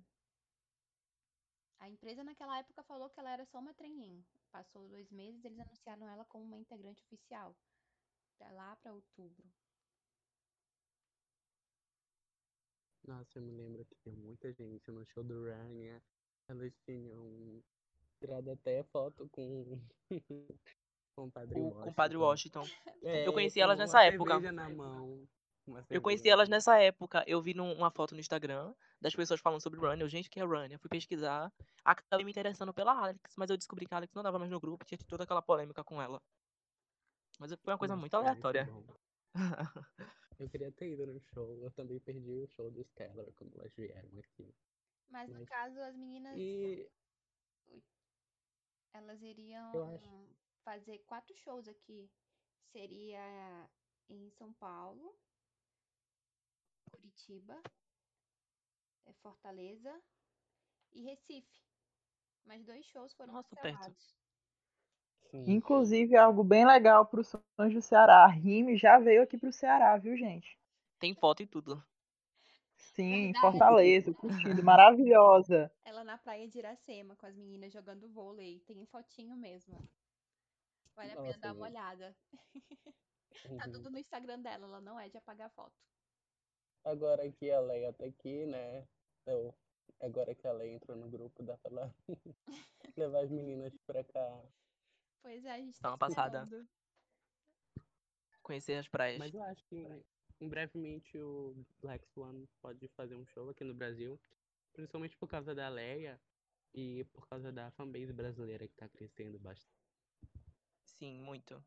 a 1.80 1.90
empresa 1.90 2.24
naquela 2.24 2.60
época 2.60 2.82
falou 2.84 3.10
que 3.10 3.20
ela 3.20 3.32
era 3.32 3.46
só 3.46 3.60
uma 3.60 3.74
trainee. 3.74 4.26
Passou 4.52 4.88
dois 4.88 5.12
meses, 5.12 5.44
eles 5.44 5.60
anunciaram 5.60 6.08
ela 6.08 6.24
como 6.26 6.46
uma 6.46 6.58
integrante 6.58 7.04
oficial. 7.04 7.56
Pra 8.38 8.52
lá 8.52 8.76
pra 8.78 8.94
outubro. 8.94 9.46
Nossa, 13.06 13.38
eu 13.38 13.44
me 13.44 13.52
lembro 13.52 13.84
que 13.84 13.96
tinha 13.96 14.16
muita 14.16 14.54
gente 14.54 14.90
no 14.90 15.06
show 15.06 15.26
do 15.26 15.46
Rania. 15.50 16.02
Elas 16.48 16.74
tinham 16.86 17.62
tirado 18.24 18.52
até 18.52 18.84
foto 18.86 19.28
com, 19.32 19.80
com 21.16 21.26
o 21.28 21.32
Padre 21.32 21.60
O 21.60 21.64
Washington. 21.64 21.84
compadre 21.84 22.18
Washington. 22.18 22.68
É, 23.04 23.28
Eu 23.28 23.34
conheci 23.34 23.56
com 23.60 23.64
elas 23.64 23.78
nessa 23.80 24.04
época. 24.04 24.40
mão, 24.74 25.28
Eu 25.90 26.02
conheci 26.02 26.30
elas 26.30 26.48
nessa 26.50 26.80
época. 26.80 27.24
Eu 27.28 27.42
vi 27.42 27.54
num- 27.54 27.74
uma 27.74 27.92
foto 27.92 28.14
no 28.14 28.20
Instagram 28.22 28.74
das 29.02 29.14
pessoas 29.16 29.40
falando 29.42 29.62
sobre 29.62 29.80
Run. 29.80 29.98
Eu, 30.00 30.08
gente, 30.08 30.30
que 30.30 30.40
é 30.40 30.44
Run? 30.44 30.68
Eu 30.72 30.80
fui 30.80 30.90
pesquisar. 30.90 31.52
Acabei 31.84 32.24
me 32.26 32.32
interessando 32.32 32.74
pela 32.74 32.94
Alex, 32.98 33.20
mas 33.38 33.50
eu 33.50 33.58
descobri 33.58 33.86
que 33.86 33.94
a 33.94 33.98
Alex 33.98 34.14
não 34.14 34.24
dava 34.24 34.40
mais 34.40 34.50
no 34.52 34.60
grupo. 34.60 34.86
Tinha 34.86 34.98
toda 35.08 35.24
aquela 35.26 35.42
polêmica 35.42 35.84
com 35.84 36.02
ela. 36.02 36.22
Mas 37.40 37.52
foi 37.62 37.74
uma 37.74 37.80
coisa 37.80 37.94
Nossa, 37.96 38.02
muito 38.02 38.14
aleatória. 38.16 38.70
Eu 40.40 40.50
queria 40.50 40.72
ter 40.72 40.92
ido 40.94 41.06
no 41.06 41.20
show. 41.20 41.58
Eu 41.62 41.72
também 41.72 42.00
perdi 42.00 42.32
o 42.32 42.48
show 42.48 42.70
do 42.72 42.84
Stellar 42.84 43.26
quando 43.36 43.54
elas 43.60 43.72
vieram 43.76 44.10
aqui. 44.20 44.54
Mas 45.10 45.30
no 45.30 45.40
Mas- 45.40 45.50
caso, 45.50 45.80
as 45.80 45.96
meninas, 45.96 46.34
E 46.38 46.90
elas 48.94 49.22
iriam 49.22 50.00
fazer 50.64 51.00
quatro 51.00 51.36
shows 51.38 51.68
aqui. 51.68 52.10
Seria 52.72 53.70
em 54.10 54.30
São 54.32 54.54
Paulo, 54.54 55.16
Curitiba, 56.90 57.62
eh, 59.06 59.14
Fortaleza 59.22 59.94
e 60.94 61.04
Recife. 61.04 61.62
Mas 62.46 62.66
dois 62.66 62.86
shows 62.86 63.14
foram 63.14 63.34
Nossa, 63.34 63.56
perto. 63.58 63.94
cancelados. 63.94 64.16
sim, 65.30 65.64
Inclusive, 65.64 66.18
algo 66.18 66.44
bem 66.44 66.66
legal 66.66 67.06
pro 67.06 67.24
Sonhos 67.24 67.74
do 67.74 67.82
Ceará. 67.82 68.26
A 68.26 68.28
Rime 68.28 68.76
já 68.76 69.00
veio 69.00 69.24
aqui 69.24 69.38
pro 69.38 69.54
Ceará, 69.54 69.98
viu, 69.98 70.18
gente? 70.18 70.60
Tem 71.00 71.14
foto 71.14 71.44
e 71.44 71.46
tudo. 71.46 71.84
Sim, 72.96 73.32
Verdade. 73.32 73.52
Fortaleza, 73.52 74.14
curtindo, 74.14 74.64
maravilhosa. 74.64 75.72
Ela 75.86 76.04
na 76.04 76.18
praia 76.18 76.48
de 76.48 76.60
Iracema 76.60 77.16
com 77.16 77.26
as 77.26 77.36
meninas 77.36 77.72
jogando 77.74 78.08
vôlei. 78.10 78.60
Tem 78.68 78.86
fotinho 78.86 79.36
mesmo. 79.36 79.78
Vale 80.96 81.12
a 81.12 81.16
pena 81.16 81.38
dar 81.38 81.54
uma 81.54 81.66
olhada. 81.66 82.16
Tá 83.58 83.66
Uhum. 83.66 83.72
tudo 83.72 83.90
no 83.90 83.98
Instagram 83.98 84.40
dela, 84.42 84.68
ela 84.68 84.80
não 84.80 84.98
é 85.00 85.10
de 85.10 85.18
apagar 85.18 85.50
foto. 85.50 85.74
Agora 86.86 87.30
que 87.32 87.50
a 87.50 87.60
Leia 87.60 87.92
tá 87.92 88.06
aqui, 88.06 88.46
né? 88.46 88.88
Eu, 89.26 89.54
agora 90.00 90.36
que 90.36 90.48
a 90.48 90.54
Leia 90.54 90.76
entrou 90.76 90.96
no 90.96 91.10
grupo, 91.10 91.42
dá 91.42 91.58
pra 91.58 91.72
lá 91.72 91.94
levar 92.96 93.24
as 93.24 93.32
meninas 93.32 93.74
pra 93.88 94.04
cá. 94.04 94.40
Pois 95.24 95.44
é, 95.46 95.52
a 95.52 95.58
gente 95.58 95.74
Dá 95.82 95.82
tá 95.82 95.90
uma 95.90 95.98
passada. 95.98 96.48
Conhecer 98.44 98.76
as 98.78 98.88
praias. 98.88 99.18
Mas 99.18 99.34
eu 99.34 99.42
acho 99.44 99.66
que 99.66 99.84
em 100.44 100.50
brevemente 100.50 101.18
o 101.18 101.56
Black 101.82 102.06
Swan 102.10 102.46
pode 102.62 102.88
fazer 102.90 103.16
um 103.16 103.26
show 103.26 103.50
aqui 103.50 103.64
no 103.64 103.74
Brasil, 103.74 104.20
principalmente 104.74 105.16
por 105.16 105.28
causa 105.28 105.56
da 105.56 105.70
Leia 105.70 106.20
e 106.74 107.06
por 107.14 107.26
causa 107.28 107.52
da 107.52 107.72
fanbase 107.72 108.12
brasileira 108.12 108.68
que 108.68 108.76
tá 108.76 108.90
crescendo 108.90 109.40
bastante. 109.40 109.72
Sim, 110.84 111.22
muito. 111.22 111.64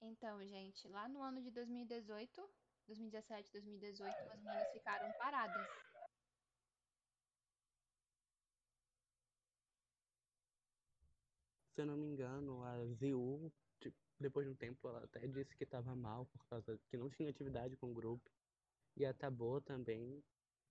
Então, 0.00 0.42
gente, 0.46 0.88
lá 0.88 1.06
no 1.06 1.22
ano 1.22 1.42
de 1.42 1.50
2018, 1.50 2.48
2017, 2.86 3.52
2018, 3.52 4.08
as 4.10 4.42
meninas 4.42 4.72
ficaram 4.72 5.12
paradas. 5.18 5.68
Se 11.74 11.82
eu 11.82 11.86
não 11.86 11.96
me 11.96 12.06
engano, 12.06 12.62
a 12.64 12.84
ZU, 12.86 13.50
tipo, 13.50 13.71
depois 14.22 14.46
de 14.46 14.52
um 14.52 14.56
tempo, 14.56 14.88
ela 14.88 15.04
até 15.04 15.26
disse 15.26 15.56
que 15.56 15.66
tava 15.66 15.94
mal 15.94 16.26
por 16.26 16.44
causa 16.46 16.78
que 16.88 16.96
não 16.96 17.10
tinha 17.10 17.28
atividade 17.28 17.76
com 17.76 17.90
o 17.90 17.94
grupo. 17.94 18.30
E 18.96 19.04
a 19.04 19.14
também. 19.64 20.22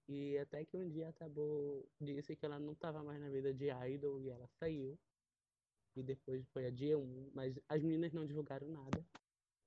E 0.08 0.38
até 0.39 0.65
que 0.65 0.77
um 0.77 0.88
dia 0.89 1.10
a 1.10 2.03
disse 2.03 2.36
que 2.36 2.46
ela 2.46 2.60
não 2.60 2.74
tava 2.75 3.03
mais 3.03 3.20
na 3.20 3.29
vida 3.29 3.53
de 3.53 3.70
idol 3.70 4.20
e 4.20 4.29
ela 4.29 4.48
saiu. 4.60 4.98
E 5.96 6.01
depois 6.01 6.48
foi 6.50 6.65
a 6.65 6.72
dia 6.72 6.98
1, 6.98 7.31
mas 7.34 7.60
as 7.67 7.81
meninas 7.81 8.13
não 8.13 8.25
divulgaram 8.25 8.67
nada. 8.70 9.05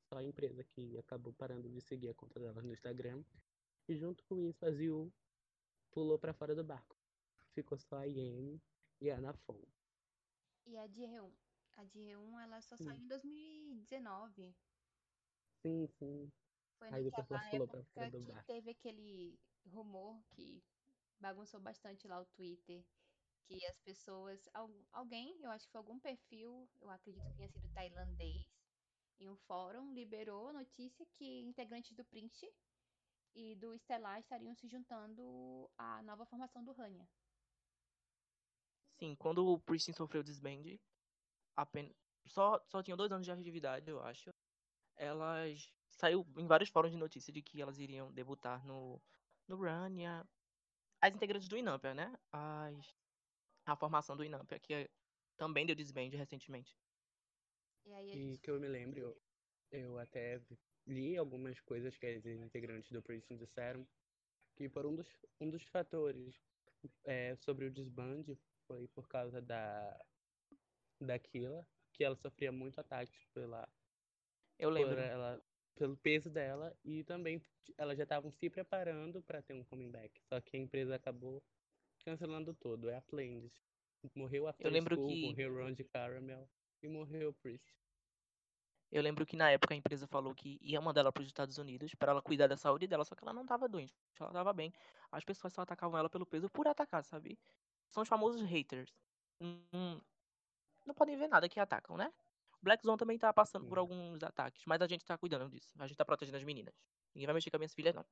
Só 0.08 0.16
a 0.18 0.24
empresa 0.24 0.64
que 0.64 0.98
acabou 0.98 1.32
parando 1.32 1.68
de 1.68 1.80
seguir 1.80 2.08
a 2.08 2.14
conta 2.14 2.40
delas 2.40 2.64
no 2.64 2.72
Instagram. 2.72 3.22
E 3.88 3.96
junto 3.96 4.24
com 4.24 4.40
isso, 4.40 4.64
a 4.64 4.70
ZU 4.70 5.12
pulou 5.90 6.18
pra 6.18 6.32
fora 6.32 6.54
do 6.54 6.64
barco. 6.64 6.96
Ficou 7.52 7.78
só 7.78 7.96
a 7.96 8.04
Iene 8.06 8.60
e 9.00 9.10
a 9.10 9.18
Anafon. 9.18 9.60
E 10.66 10.76
a 10.76 10.86
de 10.86 11.02
G1? 11.02 11.30
A 11.76 11.84
de 11.84 12.00
G1, 12.00 12.40
ela 12.40 12.60
só 12.62 12.76
Sim. 12.76 12.84
saiu 12.84 13.02
em 13.02 13.06
2019. 13.06 14.56
Sim, 15.64 15.86
sim. 15.98 16.32
Foi 16.78 16.90
Aí 16.90 17.10
naquela 17.10 17.26
pra 17.28 17.44
época 17.48 18.10
do 18.10 18.20
que 18.22 18.32
barco. 18.32 18.46
teve 18.46 18.70
aquele 18.70 19.40
rumor 19.64 20.24
que 20.30 20.64
bagunçou 21.20 21.60
bastante 21.60 22.06
lá 22.08 22.20
o 22.20 22.26
Twitter, 22.26 22.86
que 23.44 23.64
as 23.66 23.78
pessoas, 23.80 24.48
al- 24.54 24.86
alguém, 24.92 25.42
eu 25.42 25.50
acho 25.50 25.66
que 25.66 25.72
foi 25.72 25.78
algum 25.80 26.00
perfil, 26.00 26.70
eu 26.80 26.90
acredito 26.90 27.26
que 27.28 27.34
tenha 27.36 27.48
sido 27.48 27.68
tailandês, 27.70 28.66
em 29.18 29.30
um 29.30 29.36
fórum, 29.36 29.92
liberou 29.92 30.48
a 30.48 30.52
notícia 30.54 31.06
que 31.06 31.42
integrantes 31.42 31.94
do 31.96 32.04
Prince 32.06 32.46
e 33.34 33.56
do 33.56 33.76
Stellar 33.78 34.20
estariam 34.20 34.54
se 34.54 34.68
juntando 34.68 35.72
à 35.78 36.02
nova 36.02 36.26
formação 36.26 36.64
do 36.64 36.72
Rania. 36.72 37.08
Sim, 39.00 39.14
quando 39.16 39.46
o 39.46 39.60
Pristin 39.60 39.92
sofreu 39.92 40.20
o 40.20 40.24
desband, 40.24 40.62
apenas... 41.56 41.92
só, 42.26 42.62
só 42.68 42.82
tinham 42.82 42.96
dois 42.96 43.12
anos 43.12 43.26
de 43.26 43.32
atividade, 43.32 43.90
eu 43.90 44.00
acho. 44.02 44.30
Elas 44.96 45.72
saiu 45.90 46.26
em 46.38 46.46
vários 46.46 46.70
fóruns 46.70 46.92
de 46.92 46.98
notícia 46.98 47.32
de 47.32 47.42
que 47.42 47.60
elas 47.62 47.78
iriam 47.78 48.12
debutar 48.12 48.66
no, 48.66 49.02
no 49.48 49.56
Rania. 49.60 50.28
As 51.00 51.14
integrantes 51.14 51.48
do 51.48 51.56
Inampia, 51.58 51.94
né? 51.94 52.14
As, 52.32 52.94
a 53.66 53.76
formação 53.76 54.16
do 54.16 54.24
Inampia, 54.24 54.60
que 54.60 54.74
é- 54.74 54.90
também 55.36 55.66
deu 55.66 55.76
desband 55.76 56.10
recentemente. 56.10 56.78
E 57.86 57.92
aí 57.92 58.12
a 58.12 58.16
E 58.16 58.18
gente 58.18 58.38
que 58.38 58.50
eu 58.50 58.60
me 58.60 58.68
lembro, 58.68 58.98
eu, 59.00 59.22
eu 59.70 59.98
até 59.98 60.40
li 60.86 61.16
algumas 61.16 61.60
coisas 61.60 61.96
que 61.96 62.06
as 62.06 62.24
integrantes 62.26 62.90
do 62.92 63.02
Pristin 63.02 63.36
disseram, 63.36 63.86
que 64.56 64.68
por 64.68 64.86
um 64.86 64.94
dos, 64.96 65.08
um 65.40 65.50
dos 65.50 65.64
fatores 65.64 66.36
é, 67.04 67.36
sobre 67.36 67.66
o 67.66 67.72
desbande 67.72 68.38
foi 68.66 68.88
por 68.88 69.08
causa 69.08 69.40
da, 69.42 69.98
da 71.00 71.18
Killa, 71.18 71.66
que 71.92 72.04
ela 72.04 72.16
sofria 72.16 72.50
muito 72.52 72.80
ataques 72.80 73.24
pela, 73.32 73.68
Eu 74.58 74.70
lembro. 74.70 74.98
ela, 74.98 75.42
pelo 75.76 75.96
peso 75.96 76.30
dela 76.30 76.76
e 76.84 77.02
também 77.04 77.40
elas 77.76 77.96
já 77.96 78.04
estavam 78.04 78.30
se 78.32 78.48
preparando 78.50 79.22
para 79.22 79.42
ter 79.42 79.54
um 79.54 79.64
comeback. 79.64 80.20
Só 80.28 80.40
que 80.40 80.56
a 80.56 80.60
empresa 80.60 80.94
acabou 80.94 81.42
cancelando 82.04 82.54
tudo. 82.54 82.88
É 82.88 82.96
a 82.96 83.02
Plains. 83.02 83.52
Morreu 84.14 84.46
a 84.46 84.50
After 84.50 84.70
lembro 84.70 84.96
School, 84.96 85.08
que- 85.08 85.22
morreu 85.28 85.54
Ron 85.54 85.72
de 85.72 85.84
Caramel 85.84 86.48
e 86.82 86.88
morreu 86.88 87.30
o 87.30 87.34
Priest. 87.34 87.64
Eu 88.92 89.02
lembro 89.02 89.26
que 89.26 89.34
na 89.34 89.50
época 89.50 89.74
a 89.74 89.76
empresa 89.76 90.06
falou 90.06 90.34
que 90.34 90.58
ia 90.62 90.80
mandar 90.80 91.00
ela 91.00 91.12
para 91.12 91.22
os 91.22 91.26
Estados 91.26 91.58
Unidos 91.58 91.94
para 91.96 92.12
ela 92.12 92.22
cuidar 92.22 92.46
da 92.46 92.56
saúde 92.56 92.86
dela, 92.86 93.04
só 93.04 93.14
que 93.16 93.24
ela 93.24 93.32
não 93.32 93.44
tava 93.44 93.68
doente, 93.68 93.92
ela 94.20 94.30
tava 94.30 94.52
bem. 94.52 94.72
As 95.10 95.24
pessoas 95.24 95.52
só 95.52 95.62
atacavam 95.62 95.98
ela 95.98 96.08
pelo 96.08 96.24
peso 96.26 96.48
por 96.48 96.68
atacar, 96.68 97.02
sabe? 97.04 97.36
São 97.90 98.02
os 98.02 98.08
famosos 98.08 98.42
haters. 98.42 98.94
Hum, 99.40 100.00
não 100.86 100.94
podem 100.94 101.16
ver 101.16 101.28
nada 101.28 101.48
que 101.48 101.58
atacam, 101.60 101.96
né? 101.96 102.12
O 102.60 102.64
Black 102.64 102.82
Zone 102.84 102.98
também 102.98 103.18
tá 103.18 103.32
passando 103.32 103.66
por 103.66 103.78
alguns 103.78 104.22
ataques, 104.22 104.62
mas 104.66 104.80
a 104.80 104.86
gente 104.86 105.04
tá 105.04 105.16
cuidando 105.18 105.48
disso. 105.50 105.68
A 105.78 105.86
gente 105.86 105.96
tá 105.96 106.04
protegendo 106.04 106.38
as 106.38 106.44
meninas. 106.44 106.74
Ninguém 107.14 107.26
vai 107.26 107.34
mexer 107.34 107.50
com 107.50 107.56
as 107.56 107.60
minhas 107.60 107.74
filhas, 107.74 107.94
não. 107.94 108.04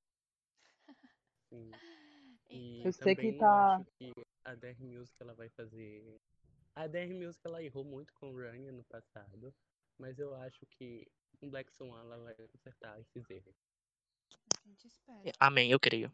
Sim. 1.49 1.71
Então, 2.45 2.59
E 2.59 2.83
Eu 2.85 2.93
sei 2.93 3.15
que 3.15 3.23
também 3.23 3.39
tá- 3.39 3.77
acho 3.77 3.91
que 3.97 4.13
a 4.45 4.55
DR 4.55 4.79
Music 4.85 5.17
ela 5.21 5.33
vai 5.33 5.49
fazer 5.51 6.21
A 6.75 6.87
DR 6.87 7.15
Music 7.15 7.41
ela 7.47 7.63
errou 7.63 7.83
muito 7.85 8.13
com 8.15 8.35
Rania 8.35 8.73
no 8.73 8.85
passado, 8.85 9.55
mas 9.99 10.19
eu 10.19 10.35
acho 10.35 10.67
que 10.67 11.07
com 11.39 11.49
Black 11.49 11.73
Swan 11.73 11.99
ela 12.01 12.19
vai 12.19 12.35
consertar 12.35 13.01
esses 13.01 13.29
erros. 13.31 13.55
A 14.65 14.69
gente 14.69 14.87
espera. 14.87 15.33
Amém, 15.41 15.71
eu 15.71 15.81
creio. 15.81 16.13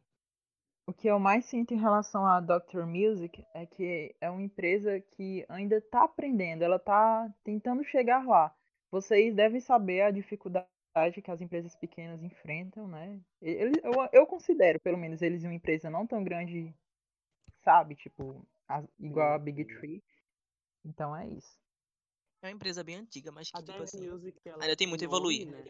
O 0.88 0.92
que 0.94 1.06
eu 1.06 1.18
mais 1.18 1.44
sinto 1.44 1.74
em 1.74 1.78
relação 1.78 2.24
à 2.24 2.40
Dr. 2.40 2.86
Music 2.86 3.44
é 3.52 3.66
que 3.66 4.16
é 4.22 4.30
uma 4.30 4.40
empresa 4.40 4.98
que 4.98 5.44
ainda 5.46 5.76
está 5.76 6.04
aprendendo, 6.04 6.62
ela 6.64 6.76
está 6.76 7.30
tentando 7.44 7.84
chegar 7.84 8.26
lá. 8.26 8.56
Vocês 8.90 9.34
devem 9.34 9.60
saber 9.60 10.00
a 10.00 10.10
dificuldade 10.10 10.66
que 11.22 11.30
as 11.30 11.42
empresas 11.42 11.76
pequenas 11.76 12.22
enfrentam, 12.22 12.88
né? 12.88 13.20
Eles, 13.42 13.76
eu, 13.84 13.92
eu 14.14 14.26
considero, 14.26 14.80
pelo 14.80 14.96
menos, 14.96 15.20
eles 15.20 15.44
uma 15.44 15.52
empresa 15.52 15.90
não 15.90 16.06
tão 16.06 16.24
grande, 16.24 16.74
sabe? 17.62 17.94
Tipo, 17.94 18.42
a- 18.66 18.82
igual 18.98 19.34
a 19.34 19.38
Big 19.38 19.60
Uhum. 19.64 19.80
Tree. 19.80 20.02
Então 20.86 21.14
é 21.14 21.28
isso. 21.28 21.54
É 22.40 22.46
uma 22.46 22.52
empresa 22.52 22.82
bem 22.82 22.96
antiga, 22.96 23.30
mas 23.30 23.50
que, 23.50 23.58
A 23.58 23.60
tipo 23.60 23.82
assim, 23.82 24.08
Music 24.08 24.40
ela 24.48 24.62
ainda 24.64 24.74
tem 24.74 24.86
muito 24.86 25.02
a 25.02 25.04
evoluir. 25.04 25.50
né? 25.50 25.64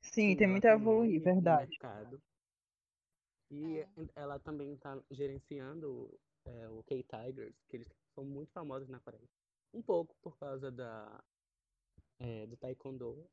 Sim, 0.00 0.34
tem 0.34 0.44
ela 0.46 0.52
muito 0.52 0.64
a 0.66 0.72
evoluir, 0.72 1.20
verdade. 1.20 1.68
mercado. 1.72 2.22
E 3.50 3.78
É. 3.78 3.88
ela 4.14 4.38
também 4.38 4.74
está 4.74 5.00
gerenciando 5.10 6.18
é, 6.44 6.68
o 6.68 6.82
K-Tigers, 6.84 7.54
que 7.68 7.76
eles 7.76 7.88
são 8.14 8.24
muito 8.24 8.52
famosos 8.52 8.88
na 8.88 9.00
Coreia. 9.00 9.28
Um 9.72 9.82
pouco 9.82 10.14
por 10.22 10.36
causa 10.38 10.70
da, 10.70 11.24
é, 12.18 12.46
do 12.46 12.56
Taekwondo. 12.56 13.28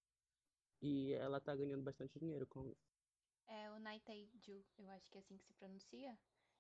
E 0.81 1.13
ela 1.13 1.39
tá 1.39 1.55
ganhando 1.55 1.81
bastante 1.83 2.19
dinheiro 2.19 2.45
com 2.47 2.65
isso. 2.67 2.93
É 3.47 3.71
o 3.71 3.79
Naitaiju, 3.79 4.65
eu 4.77 4.89
acho 4.89 5.09
que 5.09 5.17
é 5.17 5.21
assim 5.21 5.37
que 5.37 5.45
se 5.45 5.53
pronuncia. 5.53 6.17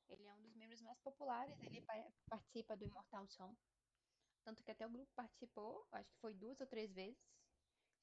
Ele 0.09 0.23
é 0.25 0.33
um 0.33 0.41
dos 0.41 0.53
membros 0.55 0.81
mais 0.81 0.99
populares, 0.99 1.59
ele 1.61 1.81
pa- 1.81 2.11
participa 2.29 2.75
do 2.75 2.85
Immortal 2.85 3.27
Song. 3.27 3.55
Tanto 4.43 4.63
que 4.63 4.71
até 4.71 4.85
o 4.85 4.89
grupo 4.89 5.09
participou, 5.15 5.85
acho 5.91 6.11
que 6.11 6.19
foi 6.19 6.33
duas 6.33 6.59
ou 6.59 6.67
três 6.67 6.91
vezes. 6.93 7.17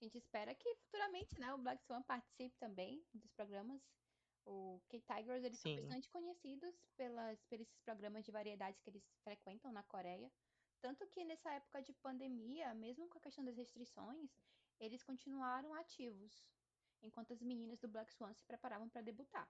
A 0.01 0.05
gente 0.05 0.17
espera 0.17 0.55
que 0.55 0.75
futuramente, 0.77 1.39
né, 1.39 1.53
o 1.55 1.59
Black 1.59 1.83
Swan 1.85 2.03
participe 2.03 2.57
também 2.59 3.05
dos 3.15 3.31
programas. 3.33 3.83
O 4.45 4.81
K-Tigers, 4.89 5.45
eles 5.45 5.59
são 5.59 5.71
Sim. 5.71 5.81
bastante 5.81 6.09
conhecidos 6.09 6.75
pelas, 6.97 7.43
por 7.45 7.61
esses 7.61 7.79
programas 7.81 8.25
de 8.25 8.33
variedades 8.33 8.81
que 8.81 8.91
eles 8.91 9.05
frequentam 9.23 9.73
na 9.73 9.83
Coreia. 9.83 10.31
Tanto 10.81 11.07
que 11.09 11.25
nessa 11.25 11.53
época 11.53 11.83
de 11.83 11.93
pandemia, 11.93 12.73
mesmo 12.75 13.09
com 13.09 13.19
a 13.19 13.21
questão 13.21 13.45
das 13.45 13.57
restrições, 13.57 14.31
eles 14.81 15.03
continuaram 15.03 15.75
ativos, 15.75 16.51
enquanto 17.03 17.33
as 17.33 17.43
meninas 17.43 17.79
do 17.79 17.89
Black 17.89 18.13
Swan 18.15 18.33
se 18.33 18.45
preparavam 18.45 18.89
para 18.89 19.03
debutar. 19.03 19.49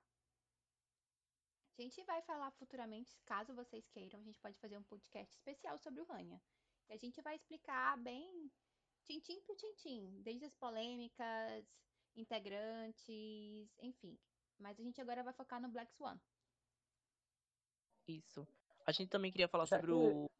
A 1.78 1.82
gente 1.82 2.02
vai 2.04 2.20
falar 2.22 2.50
futuramente, 2.50 3.16
caso 3.24 3.54
vocês 3.54 3.88
queiram, 3.88 4.20
a 4.20 4.22
gente 4.22 4.40
pode 4.40 4.58
fazer 4.58 4.76
um 4.76 4.82
podcast 4.82 5.34
especial 5.34 5.78
sobre 5.78 6.00
o 6.02 6.04
Rania. 6.04 6.42
E 6.88 6.92
a 6.92 6.96
gente 6.96 7.22
vai 7.22 7.36
explicar 7.36 7.96
bem 7.98 8.50
tintim 9.04 9.40
por 9.42 9.56
tintim, 9.56 10.20
desde 10.20 10.44
as 10.44 10.54
polêmicas, 10.54 11.64
integrantes, 12.16 13.72
enfim. 13.78 14.18
Mas 14.60 14.78
a 14.78 14.82
gente 14.82 15.00
agora 15.00 15.22
vai 15.24 15.32
focar 15.32 15.60
no 15.60 15.68
Black 15.68 15.90
Swan. 15.94 16.18
Isso. 18.06 18.46
A 18.86 18.92
gente 18.92 19.08
também 19.08 19.30
queria 19.30 19.48
falar 19.48 19.64
Já 19.66 19.76
sobre 19.76 19.92
que- 19.92 19.98
o, 19.98 20.30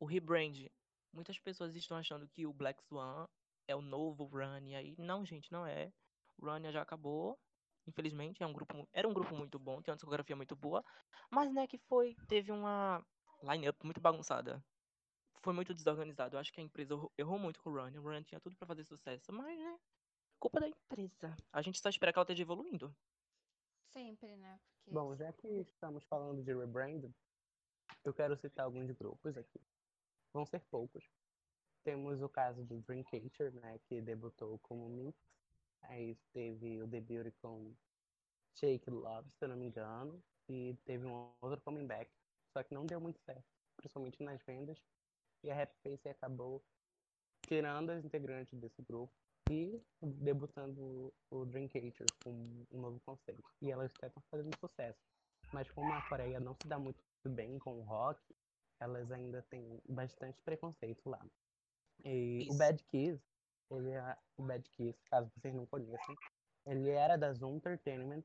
o 0.00 0.04
rebrand. 0.06 0.68
Muitas 1.12 1.38
pessoas 1.38 1.74
estão 1.74 1.96
achando 1.96 2.26
que 2.28 2.46
o 2.46 2.52
Black 2.52 2.82
Swan 2.84 3.28
é 3.68 3.74
o 3.76 3.82
novo 3.82 4.24
Rania. 4.26 4.82
E 4.82 4.94
não, 4.98 5.24
gente, 5.24 5.50
não 5.52 5.66
é. 5.66 5.92
O 6.38 6.46
Rania 6.46 6.72
já 6.72 6.82
acabou. 6.82 7.38
Infelizmente, 7.86 8.42
é 8.42 8.46
um 8.46 8.52
grupo, 8.52 8.88
era 8.92 9.06
um 9.06 9.14
grupo 9.14 9.36
muito 9.36 9.58
bom, 9.60 9.80
tem 9.80 9.92
uma 9.92 9.96
discografia 9.96 10.34
muito 10.34 10.56
boa. 10.56 10.84
Mas, 11.30 11.52
né, 11.52 11.66
que 11.68 11.78
foi, 11.78 12.16
teve 12.26 12.50
uma 12.50 13.04
line-up 13.42 13.78
muito 13.84 14.00
bagunçada. 14.00 14.62
Foi 15.40 15.52
muito 15.52 15.72
desorganizado. 15.72 16.34
Eu 16.34 16.40
acho 16.40 16.52
que 16.52 16.60
a 16.60 16.64
empresa 16.64 16.94
errou- 17.16 17.38
muito 17.38 17.60
com 17.60 17.70
o 17.70 17.74
Rania. 17.76 18.00
O 18.00 18.04
Rania 18.04 18.22
tinha 18.24 18.40
tudo 18.40 18.56
pra 18.56 18.66
fazer 18.66 18.82
sucesso, 18.84 19.32
mas, 19.32 19.56
né, 19.56 19.78
culpa 20.40 20.58
da 20.60 20.68
empresa. 20.68 21.36
A 21.52 21.62
gente 21.62 21.78
só 21.78 21.88
espera 21.88 22.12
que 22.12 22.18
ela 22.18 22.24
esteja 22.24 22.42
evoluindo. 22.42 22.94
Sempre, 23.96 24.36
né? 24.36 24.60
Porque 24.84 24.90
Bom, 24.90 25.16
já 25.16 25.32
que 25.32 25.48
estamos 25.48 26.04
falando 26.04 26.42
de 26.42 26.52
rebrand, 26.52 27.10
eu 28.04 28.12
quero 28.12 28.36
citar 28.36 28.66
alguns 28.66 28.90
grupos 28.90 29.38
aqui. 29.38 29.58
Vão 30.34 30.44
ser 30.44 30.60
poucos. 30.70 31.02
Temos 31.82 32.20
o 32.20 32.28
caso 32.28 32.62
do 32.62 32.78
Dreamcatcher, 32.82 33.54
né, 33.54 33.80
que 33.88 34.02
debutou 34.02 34.58
como 34.58 34.86
Mix. 34.90 35.18
Aí 35.80 36.14
teve 36.34 36.82
o 36.82 36.86
debut 36.86 37.32
com 37.40 37.74
Shake 38.56 38.90
Love, 38.90 39.30
se 39.30 39.42
eu 39.46 39.48
não 39.48 39.56
me 39.56 39.68
engano. 39.68 40.22
E 40.46 40.76
teve 40.84 41.06
um 41.06 41.32
outro 41.40 41.58
coming 41.62 41.86
back. 41.86 42.10
Só 42.52 42.62
que 42.62 42.74
não 42.74 42.84
deu 42.84 43.00
muito 43.00 43.18
certo, 43.20 43.48
principalmente 43.78 44.22
nas 44.22 44.42
vendas. 44.42 44.78
E 45.42 45.50
a 45.50 45.54
Rap 45.54 45.74
Face 45.82 46.06
acabou 46.06 46.62
tirando 47.46 47.88
as 47.88 48.04
integrantes 48.04 48.58
desse 48.58 48.82
grupo 48.82 49.14
e 49.50 49.80
debutando 50.02 51.12
o 51.30 51.44
Dreamcatcher 51.44 52.06
com 52.22 52.66
um 52.70 52.80
novo 52.80 53.00
conceito. 53.00 53.42
E 53.62 53.70
elas 53.70 53.92
até 53.96 54.08
estão 54.08 54.22
fazendo 54.30 54.56
sucesso. 54.58 54.98
Mas 55.52 55.70
como 55.70 55.92
a 55.92 56.08
Coreia 56.08 56.40
não 56.40 56.54
se 56.54 56.66
dá 56.66 56.78
muito 56.78 57.00
bem 57.24 57.58
com 57.58 57.78
o 57.78 57.82
rock, 57.82 58.20
elas 58.80 59.10
ainda 59.10 59.42
têm 59.42 59.80
bastante 59.88 60.40
preconceito 60.42 61.08
lá. 61.08 61.24
E 62.04 62.38
o 62.48 62.50
Isso. 62.50 62.58
Bad 62.58 62.84
Kiss, 62.84 63.22
ele 63.70 63.90
é 63.90 64.16
o 64.36 64.42
Bad 64.42 64.68
Kiss, 64.70 64.98
caso 65.04 65.30
vocês 65.36 65.54
não 65.54 65.66
conheçam, 65.66 66.14
ele 66.66 66.90
era 66.90 67.16
da 67.16 67.32
Zoom 67.32 67.56
Entertainment, 67.56 68.22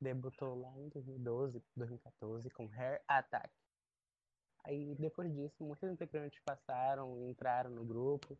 debutou 0.00 0.60
lá 0.60 0.76
em 0.78 0.88
2012, 0.88 1.62
2014 1.76 2.50
com 2.50 2.68
Hair 2.72 3.02
Attack. 3.08 3.50
Aí 4.64 4.94
depois 4.96 5.32
disso, 5.32 5.64
muitos 5.64 5.88
integrantes 5.88 6.40
passaram 6.40 7.16
e 7.18 7.30
entraram 7.30 7.70
no 7.70 7.84
grupo. 7.84 8.36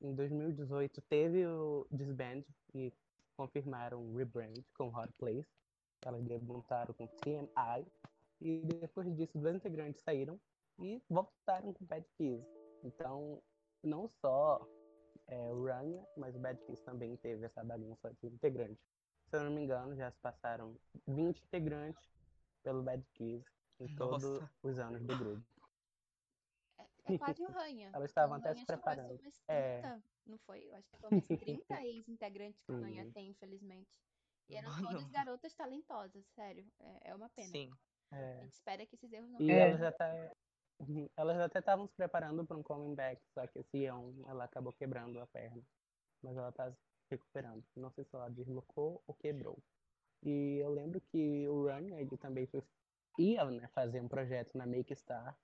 Em 0.00 0.14
2018 0.14 1.00
teve 1.02 1.46
o 1.46 1.86
disband 1.90 2.44
e 2.74 2.92
confirmaram 3.36 4.00
o 4.00 4.16
rebrand 4.16 4.54
com 4.74 4.88
Hot 4.88 5.12
Place. 5.18 5.48
Elas 6.04 6.22
debutaram 6.24 6.94
com 6.94 7.06
TMI. 7.06 7.86
E 8.40 8.60
depois 8.80 9.14
disso, 9.16 9.38
dois 9.38 9.56
integrantes 9.56 10.02
saíram 10.02 10.38
e 10.78 11.02
voltaram 11.08 11.72
com 11.72 11.84
Bad 11.86 12.06
Kiss. 12.16 12.46
Então, 12.84 13.42
não 13.82 14.08
só 14.08 14.66
é, 15.26 15.52
o 15.52 15.64
Rania, 15.64 16.06
mas 16.16 16.36
o 16.36 16.38
Bad 16.38 16.60
Kiss 16.66 16.82
também 16.82 17.16
teve 17.16 17.46
essa 17.46 17.64
bagunça 17.64 18.12
de 18.20 18.26
integrantes. 18.26 18.84
Se 19.30 19.36
eu 19.36 19.44
não 19.44 19.50
me 19.50 19.62
engano, 19.62 19.96
já 19.96 20.10
se 20.10 20.18
passaram 20.20 20.76
20 21.06 21.42
integrantes 21.44 22.08
pelo 22.62 22.82
Bad 22.82 23.02
Kiss 23.14 23.44
em 23.80 23.94
todos 23.96 24.22
Nossa. 24.22 24.50
os 24.62 24.78
anos 24.78 25.02
do 25.02 25.16
grupo. 25.16 25.55
É, 27.14 27.18
quase 27.18 27.44
o 27.44 27.48
Ranha. 27.50 27.90
Elas 27.94 28.10
estavam 28.10 28.36
O 28.36 28.40
até 28.40 28.48
Ranha 28.50 28.56
se 28.56 28.62
a 28.62 28.66
preparando. 28.66 29.20
umas 29.20 29.42
É. 29.48 29.80
30, 29.80 30.02
não 30.26 30.38
foi? 30.38 30.64
Eu 30.68 30.74
acho 30.76 30.90
que 30.90 31.06
umas 31.06 31.26
30 31.26 31.82
ex-integrantes 31.86 32.60
que 32.62 32.72
o 32.72 32.80
Ranha 32.80 33.10
tem, 33.12 33.28
infelizmente. 33.30 34.00
E 34.48 34.54
eram 34.56 34.70
Mano. 34.70 34.88
todas 34.88 35.08
garotas 35.10 35.54
talentosas, 35.54 36.24
sério. 36.28 36.66
É, 36.78 37.10
é 37.10 37.14
uma 37.14 37.28
pena. 37.28 37.48
Sim. 37.48 37.70
A 38.12 38.16
É. 38.18 38.40
gente 38.42 38.52
espera 38.52 38.86
que 38.86 38.94
esses 38.94 39.12
erros 39.12 39.28
não 39.30 39.40
E 39.40 39.50
elas 39.50 39.82
até 39.82 40.32
elas 41.16 41.38
até 41.40 41.58
estavam 41.58 41.86
se 41.86 41.94
preparando 41.94 42.44
para 42.44 42.56
um 42.56 42.62
coming 42.62 42.94
back, 42.94 43.20
só 43.32 43.46
que 43.46 43.58
esse 43.60 43.78
Ion, 43.78 44.12
ela 44.28 44.44
acabou 44.44 44.72
quebrando 44.72 45.18
a 45.18 45.26
perna. 45.26 45.62
Mas 46.22 46.36
ela 46.36 46.52
tá 46.52 46.70
se 46.70 46.78
recuperando. 47.10 47.64
Não 47.74 47.90
sei 47.90 48.04
se 48.04 48.14
ela 48.14 48.28
deslocou 48.28 49.02
ou 49.06 49.14
quebrou. 49.14 49.58
E 50.22 50.58
eu 50.58 50.70
lembro 50.70 51.00
que 51.00 51.48
o 51.48 51.64
Run, 51.66 51.96
ele 51.98 52.16
também 52.18 52.46
foi, 52.46 52.62
ia 53.18 53.44
né, 53.50 53.68
fazer 53.68 54.00
um 54.00 54.08
projeto 54.08 54.56
na 54.56 54.66
Make 54.66 54.94
Star, 54.94 55.36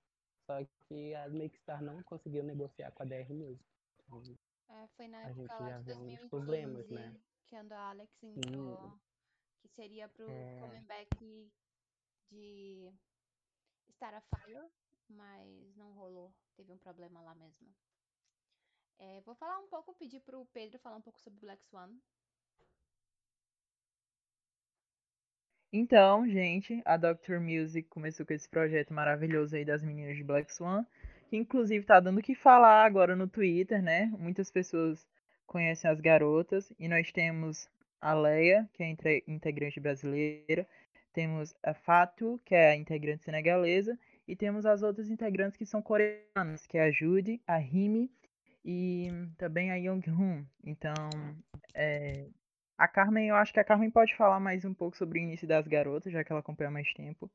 só 0.45 0.63
que 0.87 1.13
a 1.15 1.29
Make 1.29 1.57
Star 1.57 1.81
não 1.81 2.01
conseguiu 2.03 2.43
negociar 2.43 2.91
com 2.91 3.03
a 3.03 3.05
DR 3.05 3.33
Music. 3.33 3.65
Então, 4.05 4.21
É, 4.69 4.87
foi 4.95 5.07
na 5.07 5.21
época 5.23 5.59
lá 5.59 5.77
de 5.79 5.83
vê 5.83 5.93
uns 5.93 5.97
2015 5.97 6.29
problemas, 6.29 6.89
né? 6.89 7.15
que 7.47 7.55
a 7.55 7.89
Alex 7.89 8.23
entrou, 8.23 8.99
que 9.61 9.67
seria 9.69 10.07
pro 10.09 10.29
É. 10.29 10.59
coming 10.59 10.83
back 10.85 11.51
de 12.31 12.91
Starfire, 13.89 14.69
mas 15.09 15.75
não 15.75 15.93
rolou, 15.93 16.33
teve 16.55 16.71
um 16.71 16.77
problema 16.77 17.21
lá 17.21 17.35
mesmo. 17.35 17.67
É, 18.97 19.21
vou 19.21 19.35
falar 19.35 19.59
um 19.59 19.67
pouco, 19.67 19.93
pedir 19.95 20.19
pro 20.21 20.45
Pedro 20.47 20.79
falar 20.79 20.95
um 20.97 21.01
pouco 21.01 21.19
sobre 21.19 21.39
Black 21.39 21.63
Swan. 21.65 21.91
Então, 25.75 26.29
gente, 26.29 26.83
a 26.85 26.95
Dr. 26.97 27.39
Music 27.39 27.89
começou 27.89 28.23
com 28.27 28.33
esse 28.33 28.47
projeto 28.47 28.93
maravilhoso 28.93 29.55
aí 29.55 29.65
das 29.65 29.81
meninas 29.81 30.15
de 30.15 30.23
Black 30.23 30.53
Swan, 30.53 30.85
que 31.27 31.35
inclusive 31.35 31.83
tá 31.83 31.99
dando 31.99 32.19
o 32.19 32.21
que 32.21 32.35
falar 32.35 32.85
agora 32.85 33.15
no 33.15 33.27
Twitter, 33.27 33.81
né? 33.81 34.05
Muitas 34.19 34.51
pessoas 34.51 35.03
conhecem 35.47 35.89
as 35.89 35.99
garotas, 35.99 36.71
e 36.77 36.87
nós 36.87 37.11
temos 37.11 37.67
a 37.99 38.13
Leia, 38.13 38.69
que 38.71 38.83
é 38.83 39.23
integrante 39.27 39.79
brasileira, 39.79 40.67
temos 41.11 41.55
a 41.63 41.73
Fatu, 41.73 42.39
que 42.45 42.53
é 42.53 42.69
a 42.69 42.75
integrante 42.75 43.23
senegalesa, 43.23 43.97
e 44.27 44.35
temos 44.35 44.67
as 44.67 44.83
outras 44.83 45.09
integrantes 45.09 45.57
que 45.57 45.65
são 45.65 45.81
coreanas, 45.81 46.67
que 46.67 46.77
é 46.77 46.83
a 46.83 46.91
Judy, 46.91 47.41
a 47.47 47.57
Rimi 47.57 48.11
e 48.63 49.07
também 49.39 49.71
a 49.71 49.75
Young-hoon. 49.75 50.45
Então, 50.63 51.09
é, 51.73 52.27
a 52.77 52.87
Carmen, 52.87 53.27
eu 53.29 53.35
acho 53.35 53.53
que 53.53 53.59
a 53.59 53.63
Carmen 53.63 53.91
pode 53.91 54.15
falar 54.15 54.39
mais 54.39 54.65
um 54.65 54.73
pouco 54.73 54.97
sobre 54.97 55.19
o 55.19 55.21
início 55.21 55.47
das 55.47 55.67
garotas, 55.67 56.11
já 56.11 56.23
que 56.23 56.31
ela 56.31 56.41
acompanha 56.41 56.71
mais 56.71 56.91
tempo. 56.93 57.31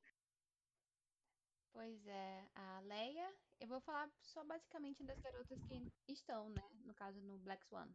Pois 1.72 2.06
é, 2.06 2.44
a 2.54 2.80
Leia, 2.80 3.28
eu 3.60 3.68
vou 3.68 3.80
falar 3.80 4.10
só 4.22 4.44
basicamente 4.44 5.02
das 5.04 5.20
garotas 5.20 5.62
que 5.64 5.92
estão, 6.08 6.48
né? 6.50 6.62
No 6.84 6.94
caso, 6.94 7.20
no 7.22 7.38
Black 7.38 7.64
Swan. 7.66 7.88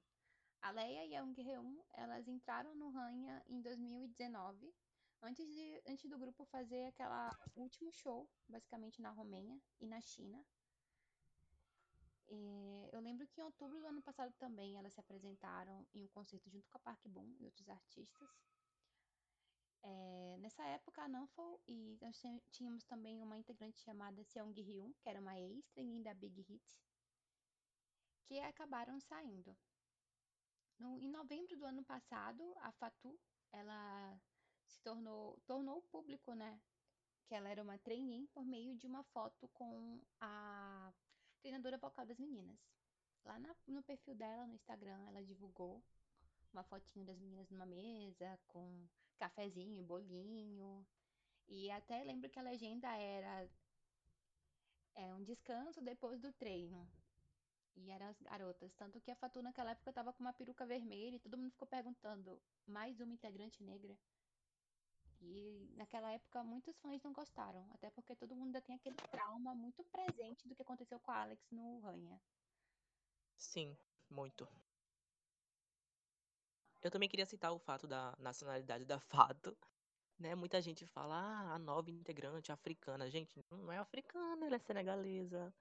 A 0.61 0.71
Leia 0.71 1.05
e 1.05 1.15
a 1.15 1.19
Heun, 1.19 1.77
elas 1.93 2.27
entraram 2.27 2.73
no 2.75 2.89
Ranha 2.89 3.43
em 3.47 3.61
2019, 3.61 4.73
antes, 5.21 5.45
de, 5.45 5.81
antes 5.85 6.09
do 6.09 6.17
grupo 6.17 6.45
fazer 6.45 6.85
aquela 6.85 7.37
último 7.55 7.91
show, 7.91 8.29
basicamente 8.47 9.01
na 9.01 9.09
Romênia 9.09 9.59
e 9.81 9.85
na 9.85 9.99
China. 9.99 10.41
E 12.29 12.89
eu 12.91 12.99
lembro 12.99 13.27
que 13.27 13.41
em 13.41 13.43
outubro 13.43 13.79
do 13.79 13.87
ano 13.87 14.01
passado 14.01 14.33
também 14.33 14.77
elas 14.77 14.93
se 14.93 14.99
apresentaram 14.99 15.85
em 15.93 16.03
um 16.03 16.07
concerto 16.07 16.49
junto 16.49 16.69
com 16.69 16.77
a 16.77 16.81
Park 16.81 17.05
Boom 17.07 17.35
e 17.39 17.45
outros 17.45 17.69
artistas. 17.69 18.29
É, 19.85 20.37
nessa 20.39 20.63
época, 20.63 21.03
a 21.03 21.07
Nanful 21.09 21.59
e 21.67 21.97
nós 22.01 22.21
tínhamos 22.51 22.85
também 22.85 23.21
uma 23.21 23.37
integrante 23.37 23.81
chamada 23.81 24.23
Seong 24.23 24.53
Hyun, 24.57 24.93
que 25.01 25.09
era 25.09 25.19
uma 25.19 25.37
ex-trainee 25.37 26.01
da 26.01 26.13
Big 26.13 26.41
Hit, 26.41 26.79
que 28.25 28.39
acabaram 28.39 28.99
saindo. 29.01 29.57
No, 30.79 30.97
em 30.99 31.09
novembro 31.09 31.57
do 31.57 31.65
ano 31.65 31.83
passado, 31.83 32.53
a 32.59 32.71
Fatu, 32.71 33.19
ela 33.51 34.19
se 34.65 34.81
tornou, 34.81 35.37
tornou 35.45 35.81
público, 35.83 36.33
né, 36.33 36.61
que 37.25 37.35
ela 37.35 37.49
era 37.49 37.61
uma 37.61 37.77
trainee 37.77 38.27
por 38.29 38.45
meio 38.45 38.75
de 38.75 38.87
uma 38.87 39.03
foto 39.03 39.49
com 39.49 40.01
a 40.19 40.93
treinadora 41.43 41.77
vocal 41.77 42.05
das 42.05 42.17
meninas. 42.17 42.57
Lá 43.25 43.37
na, 43.37 43.53
no 43.67 43.83
perfil 43.83 44.15
dela 44.15 44.47
no 44.47 44.55
Instagram, 44.55 44.99
ela 45.07 45.21
divulgou 45.21 45.83
uma 46.53 46.63
fotinho 46.63 47.05
das 47.05 47.19
meninas 47.19 47.49
numa 47.49 47.65
mesa 47.65 48.39
com 48.47 48.87
cafezinho, 49.19 49.83
bolinho. 49.83 50.85
E 51.47 51.69
até 51.71 52.01
lembro 52.03 52.29
que 52.29 52.39
a 52.39 52.43
legenda 52.43 52.87
era 52.95 53.49
é, 54.95 55.13
um 55.13 55.23
descanso 55.23 55.81
depois 55.81 56.21
do 56.21 56.31
treino. 56.31 56.89
E 57.75 57.89
eram 57.89 58.07
as 58.07 58.21
garotas. 58.21 58.73
Tanto 58.75 59.01
que 59.01 59.11
a 59.11 59.15
Fatu 59.15 59.41
naquela 59.41 59.71
época 59.71 59.91
tava 59.91 60.13
com 60.13 60.23
uma 60.23 60.31
peruca 60.31 60.65
vermelha 60.65 61.15
e 61.15 61.19
todo 61.19 61.37
mundo 61.37 61.51
ficou 61.51 61.67
perguntando: 61.67 62.41
mais 62.65 63.01
uma 63.01 63.13
integrante 63.13 63.61
negra? 63.63 63.97
E 65.25 65.71
naquela 65.75 66.11
época 66.11 66.43
muitos 66.43 66.77
fãs 66.79 67.01
não 67.01 67.13
gostaram. 67.13 67.65
Até 67.73 67.89
porque 67.89 68.15
todo 68.15 68.35
mundo 68.35 68.47
ainda 68.47 68.61
tem 68.61 68.75
aquele 68.75 68.95
trauma 68.95 69.55
muito 69.55 69.83
presente 69.85 70.47
do 70.47 70.55
que 70.55 70.61
aconteceu 70.61 70.99
com 70.99 71.11
a 71.11 71.21
Alex 71.21 71.49
no 71.51 71.79
Ranha. 71.79 72.19
Sim, 73.37 73.77
muito. 74.09 74.47
Eu 76.81 76.91
também 76.91 77.07
queria 77.07 77.25
citar 77.25 77.53
o 77.53 77.59
fato 77.59 77.87
da 77.87 78.13
nacionalidade 78.19 78.83
da 78.85 78.99
Fato. 78.99 79.57
Né? 80.19 80.35
Muita 80.35 80.61
gente 80.61 80.85
fala, 80.85 81.15
ah, 81.15 81.55
a 81.55 81.59
nova 81.59 81.89
integrante 81.89 82.51
africana. 82.51 83.09
Gente, 83.09 83.43
não 83.49 83.71
é 83.71 83.77
africana, 83.77 84.45
ela 84.45 84.55
é 84.55 84.59
senegalesa. 84.59 85.53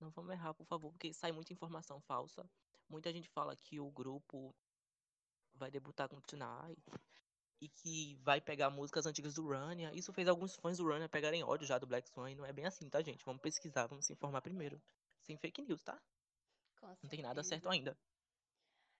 Não 0.00 0.10
vamos 0.10 0.32
errar, 0.32 0.52
por 0.52 0.66
favor, 0.66 0.90
porque 0.90 1.12
sai 1.12 1.30
muita 1.30 1.52
informação 1.52 2.00
falsa. 2.00 2.44
Muita 2.88 3.12
gente 3.12 3.28
fala 3.28 3.56
que 3.56 3.78
o 3.78 3.90
grupo 3.90 4.54
vai 5.54 5.70
debutar 5.70 6.08
com 6.08 6.20
Tonight 6.20 6.82
e 7.64 7.68
que 7.68 8.14
vai 8.22 8.42
pegar 8.42 8.68
músicas 8.68 9.06
antigas 9.06 9.34
do 9.34 9.48
Rania. 9.48 9.90
Isso 9.94 10.12
fez 10.12 10.28
alguns 10.28 10.54
fãs 10.54 10.76
do 10.76 10.86
Rania 10.86 11.08
pegarem 11.08 11.42
ódio 11.42 11.66
já 11.66 11.78
do 11.78 11.86
Black 11.86 12.08
Swan 12.10 12.30
e 12.30 12.34
não 12.34 12.44
é 12.44 12.52
bem 12.52 12.66
assim, 12.66 12.88
tá, 12.90 13.00
gente? 13.00 13.24
Vamos 13.24 13.40
pesquisar, 13.40 13.86
vamos 13.86 14.04
se 14.04 14.12
informar 14.12 14.42
primeiro. 14.42 14.80
Sem 15.22 15.38
fake 15.38 15.62
news, 15.62 15.82
tá? 15.82 15.98
não 16.82 17.08
tem 17.08 17.22
nada 17.22 17.42
certo 17.42 17.70
ainda. 17.70 17.96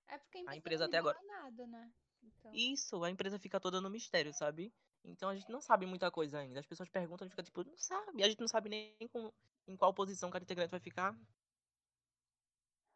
É 0.09 0.16
porque 0.16 0.38
a, 0.46 0.53
a 0.53 0.57
empresa 0.57 0.87
até 0.87 0.96
agora. 0.96 1.18
Nada, 1.27 1.66
né? 1.66 1.92
Então... 2.22 2.55
Isso, 2.55 3.05
a 3.05 3.11
empresa 3.11 3.38
fica 3.38 3.61
toda 3.61 3.83
no 3.83 3.90
mistério, 3.90 4.33
sabe? 4.33 4.72
Então 5.05 5.29
a 5.29 5.35
gente 5.35 5.50
não 5.50 5.61
sabe 5.61 5.85
muita 5.85 6.11
coisa 6.11 6.38
ainda. 6.38 6.61
As 6.61 6.66
pessoas 6.66 6.88
perguntam, 6.88 7.27
a 7.27 7.29
gente 7.29 7.33
fica 7.33 7.42
tipo, 7.42 7.62
não 7.64 7.77
sabe. 7.77 8.22
A 8.22 8.29
gente 8.29 8.40
não 8.40 8.48
sabe 8.48 8.70
nem 8.70 8.96
com, 9.12 9.31
em 9.66 9.77
qual 9.77 9.92
posição 9.92 10.31
cada 10.31 10.42
integrante 10.42 10.70
vai 10.70 10.81
ficar. 10.81 11.14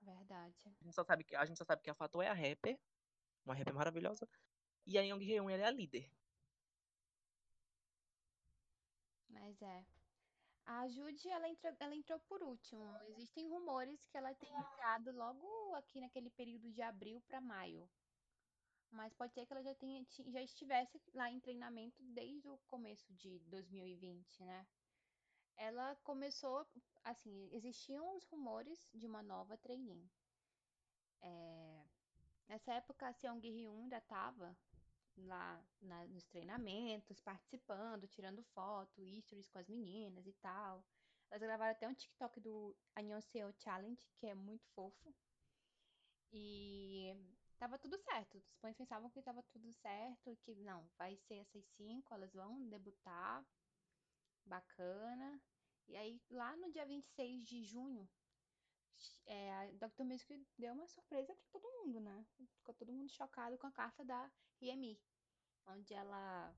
Verdade. 0.00 0.56
A 0.80 0.84
gente 0.84 0.94
só 0.94 1.04
sabe 1.04 1.24
que 1.24 1.36
a, 1.36 1.44
gente 1.44 1.58
só 1.58 1.64
sabe 1.66 1.82
que 1.82 1.90
a 1.90 1.94
Fato 1.94 2.22
é 2.22 2.28
a 2.28 2.32
rapper, 2.32 2.78
uma 3.44 3.54
rapper 3.54 3.74
maravilhosa, 3.74 4.26
e 4.88 4.96
a 4.96 5.02
Young 5.02 5.22
Hyun 5.22 5.50
ela 5.50 5.64
é 5.64 5.66
a 5.66 5.70
líder. 5.70 6.10
Mas 9.28 9.60
é. 9.60 9.84
A 10.64 10.88
Jude, 10.88 11.28
ela 11.28 11.46
entrou, 11.46 11.76
ela 11.78 11.94
entrou 11.94 12.18
por 12.20 12.42
último. 12.42 12.82
Existem 13.10 13.48
rumores 13.48 14.06
que 14.06 14.16
ela 14.16 14.34
tem 14.34 14.48
entrado 14.48 15.12
logo 15.12 15.74
aqui 15.74 16.00
naquele 16.00 16.30
período 16.30 16.72
de 16.72 16.80
abril 16.80 17.20
para 17.28 17.40
maio. 17.40 17.88
Mas 18.90 19.12
pode 19.12 19.34
ser 19.34 19.44
que 19.44 19.52
ela 19.52 19.62
já, 19.62 19.74
tenha, 19.74 20.02
já 20.28 20.42
estivesse 20.42 20.98
lá 21.12 21.30
em 21.30 21.40
treinamento 21.40 22.02
desde 22.02 22.48
o 22.48 22.56
começo 22.66 23.12
de 23.12 23.38
2020, 23.40 24.42
né? 24.42 24.66
Ela 25.58 25.96
começou, 25.96 26.66
assim, 27.04 27.50
existiam 27.52 28.16
os 28.16 28.24
rumores 28.24 28.88
de 28.94 29.06
uma 29.06 29.22
nova 29.22 29.58
trainee. 29.58 30.10
É, 31.20 31.84
nessa 32.48 32.72
época, 32.72 33.08
a 33.08 33.12
Seong 33.12 33.46
Hyun 33.46 33.76
ainda 33.76 33.98
estava 33.98 34.56
lá 35.26 35.62
na, 35.80 36.06
nos 36.06 36.24
treinamentos, 36.26 37.20
participando, 37.20 38.06
tirando 38.06 38.42
foto, 38.54 39.02
stories 39.20 39.48
com 39.48 39.58
as 39.58 39.68
meninas 39.68 40.26
e 40.26 40.32
tal. 40.34 40.84
Elas 41.30 41.42
gravaram 41.42 41.72
até 41.72 41.86
um 41.86 41.94
TikTok 41.94 42.40
do 42.40 42.76
Annyeonghaseyo 42.96 43.54
Challenge, 43.58 44.02
que 44.16 44.26
é 44.26 44.34
muito 44.34 44.66
fofo. 44.74 45.14
E 46.32 47.14
tava 47.58 47.78
tudo 47.78 47.98
certo. 47.98 48.38
Os 48.38 48.58
fãs 48.60 48.76
pensavam 48.76 49.10
que 49.10 49.22
tava 49.22 49.42
tudo 49.44 49.72
certo, 49.74 50.36
que 50.42 50.54
não, 50.54 50.88
vai 50.96 51.16
ser 51.16 51.36
essas 51.36 51.64
cinco, 51.76 52.14
elas 52.14 52.32
vão 52.32 52.68
debutar. 52.68 53.44
Bacana. 54.46 55.40
E 55.86 55.96
aí, 55.96 56.20
lá 56.30 56.56
no 56.56 56.70
dia 56.70 56.86
26 56.86 57.44
de 57.44 57.64
junho, 57.64 58.08
é, 59.26 59.52
a 59.52 59.88
Dr. 59.88 60.04
Music 60.04 60.46
deu 60.58 60.72
uma 60.72 60.86
surpresa 60.86 61.34
para 61.34 61.46
todo 61.50 61.84
mundo, 61.84 62.00
né? 62.00 62.26
Ficou 62.56 62.74
todo 62.74 62.92
mundo 62.92 63.10
chocado 63.10 63.58
com 63.58 63.66
a 63.66 63.72
carta 63.72 64.04
da 64.04 64.30
Yemi, 64.62 64.98
onde 65.66 65.94
ela 65.94 66.54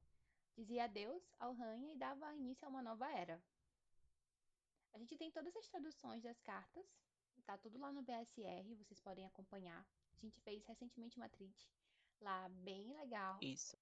dizia 0.56 0.84
adeus 0.84 1.22
ao 1.38 1.52
Ranha 1.54 1.92
e 1.92 1.96
dava 1.96 2.34
início 2.34 2.66
a 2.66 2.70
uma 2.70 2.82
nova 2.82 3.10
era. 3.10 3.42
A 4.92 4.98
gente 4.98 5.16
tem 5.16 5.30
todas 5.30 5.54
as 5.56 5.68
traduções 5.68 6.22
das 6.22 6.40
cartas, 6.40 6.86
tá 7.44 7.56
tudo 7.58 7.78
lá 7.78 7.92
no 7.92 8.02
BSR, 8.02 8.74
vocês 8.74 9.00
podem 9.00 9.24
acompanhar. 9.26 9.86
A 10.14 10.18
gente 10.18 10.40
fez 10.40 10.64
recentemente 10.66 11.16
uma 11.16 11.28
trit 11.28 11.70
lá 12.20 12.48
bem 12.48 12.92
legal. 12.92 13.38
Isso. 13.40 13.76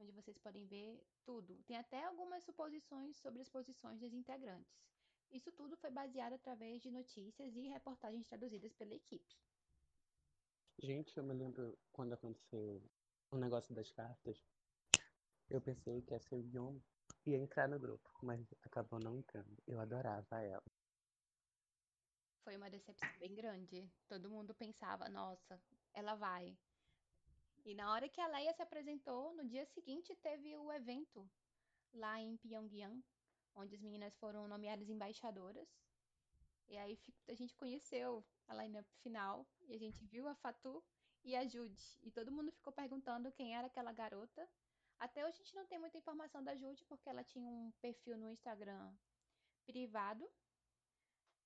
Onde 0.00 0.12
vocês 0.12 0.38
podem 0.38 0.66
ver 0.66 1.00
tudo. 1.24 1.62
Tem 1.64 1.76
até 1.76 2.04
algumas 2.04 2.42
suposições 2.44 3.16
sobre 3.18 3.40
as 3.40 3.48
posições 3.48 4.00
das 4.00 4.12
integrantes. 4.12 4.91
Isso 5.32 5.50
tudo 5.52 5.76
foi 5.78 5.90
baseado 5.90 6.34
através 6.34 6.82
de 6.82 6.90
notícias 6.90 7.56
e 7.56 7.68
reportagens 7.68 8.26
traduzidas 8.26 8.72
pela 8.74 8.94
equipe. 8.94 9.36
Gente, 10.78 11.16
eu 11.16 11.24
me 11.24 11.32
lembro 11.32 11.78
quando 11.90 12.12
aconteceu 12.12 12.82
o 13.30 13.36
negócio 13.36 13.74
das 13.74 13.90
cartas. 13.92 14.38
Eu 15.48 15.60
pensei 15.60 16.02
que 16.02 16.14
a 16.14 16.18
John 16.50 16.80
ia 17.24 17.38
entrar 17.38 17.68
no 17.68 17.78
grupo, 17.78 18.10
mas 18.22 18.52
acabou 18.62 18.98
não 18.98 19.16
entrando. 19.16 19.56
Eu 19.66 19.80
adorava 19.80 20.42
ela. 20.42 20.62
Foi 22.44 22.56
uma 22.56 22.68
decepção 22.68 23.08
bem 23.18 23.34
grande. 23.34 23.88
Todo 24.08 24.28
mundo 24.28 24.54
pensava, 24.54 25.08
nossa, 25.08 25.58
ela 25.94 26.14
vai. 26.14 26.56
E 27.64 27.74
na 27.74 27.92
hora 27.92 28.08
que 28.08 28.20
a 28.20 28.26
Leia 28.26 28.52
se 28.52 28.62
apresentou, 28.62 29.32
no 29.34 29.46
dia 29.46 29.64
seguinte 29.66 30.14
teve 30.16 30.56
o 30.56 30.72
evento 30.72 31.30
lá 31.94 32.20
em 32.20 32.36
Pyongyang, 32.38 33.02
onde 33.54 33.74
as 33.74 33.80
meninas 33.80 34.14
foram 34.16 34.48
nomeadas 34.48 34.88
embaixadoras. 34.88 35.68
E 36.68 36.76
aí 36.76 36.98
a 37.28 37.34
gente 37.34 37.54
conheceu 37.56 38.24
a 38.48 38.54
lineup 38.54 38.86
final 39.02 39.46
e 39.66 39.74
a 39.74 39.78
gente 39.78 40.04
viu 40.04 40.26
a 40.28 40.34
Fatu 40.34 40.82
e 41.24 41.36
a 41.36 41.46
Jude. 41.46 41.82
E 42.02 42.10
todo 42.10 42.32
mundo 42.32 42.50
ficou 42.52 42.72
perguntando 42.72 43.30
quem 43.32 43.54
era 43.54 43.66
aquela 43.66 43.92
garota. 43.92 44.48
Até 44.98 45.26
hoje 45.26 45.34
a 45.34 45.44
gente 45.44 45.54
não 45.54 45.66
tem 45.66 45.78
muita 45.78 45.98
informação 45.98 46.42
da 46.42 46.54
Jude, 46.54 46.84
porque 46.84 47.08
ela 47.08 47.24
tinha 47.24 47.44
um 47.44 47.72
perfil 47.80 48.16
no 48.16 48.30
Instagram 48.30 48.92
privado. 49.66 50.28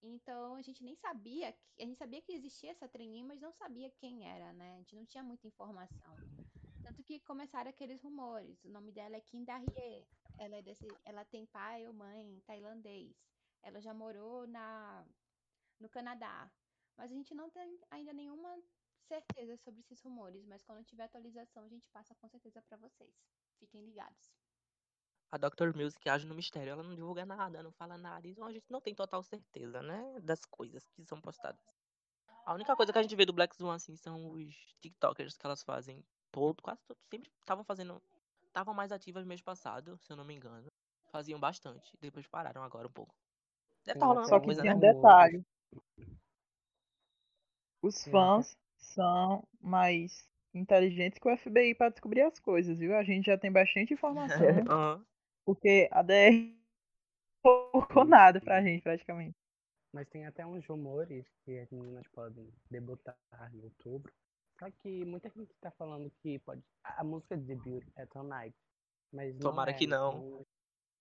Então 0.02 0.54
a 0.54 0.62
gente 0.62 0.84
nem 0.84 0.94
sabia, 0.94 1.48
a 1.78 1.82
gente 1.82 1.96
sabia 1.96 2.20
que 2.20 2.32
existia 2.32 2.70
essa 2.70 2.88
trainee, 2.88 3.22
mas 3.22 3.40
não 3.40 3.52
sabia 3.52 3.90
quem 3.90 4.28
era, 4.28 4.52
né? 4.52 4.74
A 4.74 4.78
gente 4.78 4.94
não 4.94 5.06
tinha 5.06 5.24
muita 5.24 5.46
informação. 5.46 6.16
Tanto 6.82 7.02
que 7.02 7.18
começaram 7.20 7.70
aqueles 7.70 8.00
rumores. 8.00 8.62
O 8.64 8.68
nome 8.68 8.92
dela 8.92 9.16
é 9.16 9.20
Kim 9.20 9.42
Darie. 9.42 10.06
Ela, 10.38 10.56
é 10.56 10.62
desse, 10.62 10.86
ela 11.04 11.24
tem 11.24 11.46
pai 11.46 11.86
ou 11.86 11.92
mãe 11.92 12.40
tailandês. 12.46 13.16
Ela 13.62 13.80
já 13.80 13.94
morou 13.94 14.46
na, 14.46 15.04
no 15.80 15.88
Canadá. 15.88 16.50
Mas 16.96 17.10
a 17.10 17.14
gente 17.14 17.34
não 17.34 17.50
tem 17.50 17.78
ainda 17.90 18.12
nenhuma 18.12 18.56
certeza 19.06 19.56
sobre 19.58 19.80
esses 19.80 20.00
rumores, 20.00 20.44
mas 20.46 20.62
quando 20.62 20.84
tiver 20.84 21.04
atualização 21.04 21.64
a 21.64 21.68
gente 21.68 21.88
passa 21.90 22.14
com 22.16 22.28
certeza 22.28 22.62
para 22.62 22.76
vocês. 22.76 23.14
Fiquem 23.58 23.84
ligados. 23.84 24.32
A 25.30 25.38
Dr. 25.38 25.76
Music 25.76 26.08
age 26.08 26.26
no 26.26 26.34
mistério, 26.34 26.70
ela 26.70 26.82
não 26.82 26.94
divulga 26.94 27.24
nada, 27.24 27.62
não 27.62 27.72
fala 27.72 27.98
nada, 27.98 28.26
então 28.26 28.44
a 28.44 28.52
gente 28.52 28.70
não 28.70 28.80
tem 28.80 28.94
total 28.94 29.22
certeza, 29.22 29.82
né, 29.82 30.20
das 30.20 30.44
coisas 30.44 30.86
que 30.88 31.04
são 31.04 31.20
postadas. 31.20 31.60
A 32.44 32.54
única 32.54 32.76
coisa 32.76 32.92
que 32.92 32.98
a 32.98 33.02
gente 33.02 33.16
vê 33.16 33.26
do 33.26 33.32
Black 33.32 33.56
Swan, 33.56 33.74
assim, 33.74 33.96
são 33.96 34.30
os 34.30 34.54
TikTokers 34.80 35.36
que 35.36 35.44
elas 35.44 35.64
fazem 35.64 36.04
todo, 36.30 36.62
quase 36.62 36.80
todos, 36.86 37.02
sempre 37.10 37.28
estavam 37.40 37.64
fazendo, 37.64 38.00
estavam 38.56 38.72
mais 38.72 38.90
ativas 38.90 39.26
mês 39.26 39.42
passado, 39.42 39.98
se 40.00 40.10
eu 40.10 40.16
não 40.16 40.24
me 40.24 40.34
engano. 40.34 40.66
Faziam 41.12 41.38
bastante, 41.38 41.92
depois 42.00 42.26
pararam 42.26 42.62
agora 42.62 42.88
um 42.88 42.90
pouco. 42.90 43.14
Deve 43.84 43.98
Tem 43.98 44.00
tá 44.00 44.06
rolando 44.06 44.28
Só 44.28 44.40
que 44.40 44.46
coisa, 44.46 44.62
tem 44.62 44.70
né? 44.70 44.76
um 44.76 44.80
rumores. 44.80 44.94
detalhe. 44.94 45.44
Os 47.82 48.02
fãs 48.04 48.56
são 48.78 49.44
mais 49.60 50.26
inteligentes 50.54 51.18
que 51.18 51.28
o 51.28 51.36
FBI 51.36 51.74
para 51.74 51.90
descobrir 51.90 52.22
as 52.22 52.38
coisas, 52.38 52.78
viu? 52.78 52.96
A 52.96 53.04
gente 53.04 53.26
já 53.26 53.36
tem 53.36 53.52
bastante 53.52 53.92
informação, 53.92 54.38
Aham. 54.72 55.04
porque 55.44 55.88
a 55.92 56.02
DR 56.02 56.56
não 57.44 57.70
colocou 57.70 58.04
nada 58.06 58.40
pra 58.40 58.62
gente, 58.62 58.82
praticamente. 58.82 59.36
Mas 59.92 60.08
tem 60.08 60.26
até 60.26 60.46
uns 60.46 60.66
rumores 60.66 61.26
que 61.44 61.58
as 61.58 61.70
meninas 61.70 62.06
podem 62.08 62.50
debutar 62.70 63.16
em 63.52 63.60
outubro. 63.62 64.12
Só 64.58 64.70
que 64.70 65.04
muita 65.04 65.28
gente 65.30 65.52
tá 65.60 65.70
falando 65.72 66.10
que 66.22 66.38
pode. 66.40 66.62
A 66.82 67.04
música 67.04 67.36
de 67.36 67.44
debut 67.44 67.84
é 67.96 68.06
Tonight. 68.06 68.56
Mas 69.12 69.34
não 69.34 69.40
Tomara 69.40 69.70
é, 69.70 69.74
que 69.74 69.86
não. 69.86 70.16
então 70.18 70.46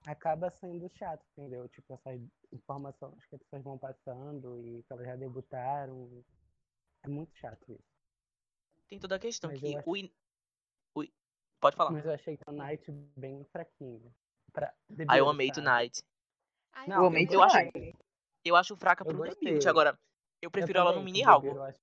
acaba 0.05 0.51
sendo 0.51 0.89
chato, 0.95 1.25
entendeu? 1.31 1.67
Tipo, 1.69 1.93
essas 1.93 2.21
informações 2.51 3.25
que 3.25 3.35
as 3.35 3.41
pessoas 3.41 3.63
vão 3.63 3.77
passando 3.77 4.59
e 4.61 4.83
que 4.83 4.93
elas 4.93 5.05
já 5.05 5.15
debutaram. 5.15 6.23
É 7.03 7.07
muito 7.07 7.35
chato 7.37 7.71
isso. 7.71 7.95
Tem 8.87 8.99
toda 8.99 9.15
a 9.15 9.19
questão 9.19 9.49
Mas 9.49 9.59
que 9.59 9.73
eu 9.73 9.79
acho, 9.79 9.89
o, 9.89 9.97
in- 9.97 10.11
o 10.95 11.03
in- 11.03 11.11
Pode 11.59 11.75
falar. 11.75 11.91
mas 11.91 12.05
eu 12.05 12.11
achei 12.13 12.37
Tonight 12.37 12.91
bem 13.17 13.43
fraquinho. 13.45 14.13
Pra 14.53 14.73
Ah, 15.07 15.17
eu 15.17 15.27
amei? 15.29 15.51
Tonight. 15.51 16.03
Eu 16.77 16.87
Não, 16.87 16.95
eu 17.01 17.05
amei 17.07 17.27
Eu 17.31 17.41
acho, 17.41 17.63
gostei. 17.63 17.95
eu 18.43 18.55
acho 18.55 18.75
fraca 18.75 19.03
Eu 19.03 19.07
pro 19.07 19.35
debut. 19.35 19.65
Agora, 19.65 19.91
eu 20.41 20.47
Eu 20.47 20.51
prefiro 20.51 20.79
ela 20.79 20.93
no 20.93 21.03
mini 21.03 21.23
álbum. 21.23 21.55
eu 21.55 21.63
acho. 21.63 21.79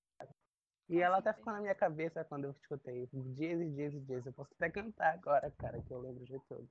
E 0.92 1.00
ela 1.00 1.16
até 1.16 1.32
ficou 1.32 1.54
na 1.54 1.60
minha 1.60 1.74
cabeça 1.74 2.22
quando 2.22 2.44
eu 2.44 2.50
escutei. 2.50 3.08
Dias 3.10 3.58
e 3.62 3.70
dias 3.70 3.94
e 3.94 4.00
dias. 4.00 4.26
Eu 4.26 4.32
posso 4.34 4.50
até 4.54 4.68
cantar 4.68 5.14
agora, 5.14 5.50
cara, 5.52 5.80
que 5.80 5.90
eu 5.90 5.98
lembro 5.98 6.22
de 6.22 6.38
tudo. 6.40 6.68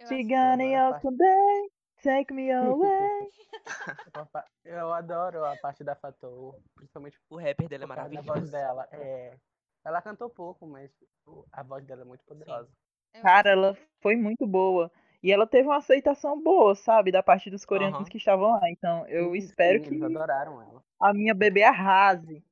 A 0.00 0.14
you 0.14 0.90
parte. 0.90 1.02
today, 1.02 1.70
take 2.00 2.32
me 2.32 2.52
away. 2.52 3.28
a 4.34 4.44
Eu 4.64 4.92
adoro 4.92 5.44
a 5.44 5.56
parte 5.56 5.82
da 5.82 5.96
Fatou, 5.96 6.54
principalmente 6.76 7.18
O 7.28 7.36
rapper 7.36 7.68
dela 7.68 7.82
é 7.82 7.86
causa 7.88 8.14
da 8.14 8.20
voz 8.22 8.40
maravilhoso. 8.40 8.52
dela. 8.52 8.88
É, 8.92 9.36
ela 9.84 10.00
cantou 10.00 10.30
pouco, 10.30 10.68
mas 10.68 10.88
a 11.50 11.62
voz 11.64 11.84
dela 11.84 12.02
é 12.02 12.04
muito 12.04 12.22
Sim. 12.22 12.28
poderosa. 12.28 12.70
eu 13.12 13.22
Cara, 13.22 13.50
ela 13.50 13.76
foi 14.00 14.14
muito 14.14 14.46
boa. 14.46 14.88
E 15.20 15.32
ela 15.32 15.48
teve 15.48 15.66
uma 15.66 15.78
aceitação 15.78 16.40
boa, 16.40 16.76
sabe? 16.76 17.10
Da 17.10 17.24
parte 17.24 17.50
dos 17.50 17.64
coreanos 17.64 17.96
Aham. 17.96 18.04
que 18.08 18.18
estavam 18.18 18.50
lá. 18.50 18.70
Então, 18.70 19.04
eu 19.08 19.32
Sim, 19.32 19.38
espero 19.38 19.80
sim, 19.80 19.86
eles 19.86 19.98
que 19.98 20.04
adoraram 20.04 20.62
ela. 20.62 20.84
a 21.00 21.12
minha 21.12 21.34
bebê 21.34 21.64
arrase. 21.64 22.44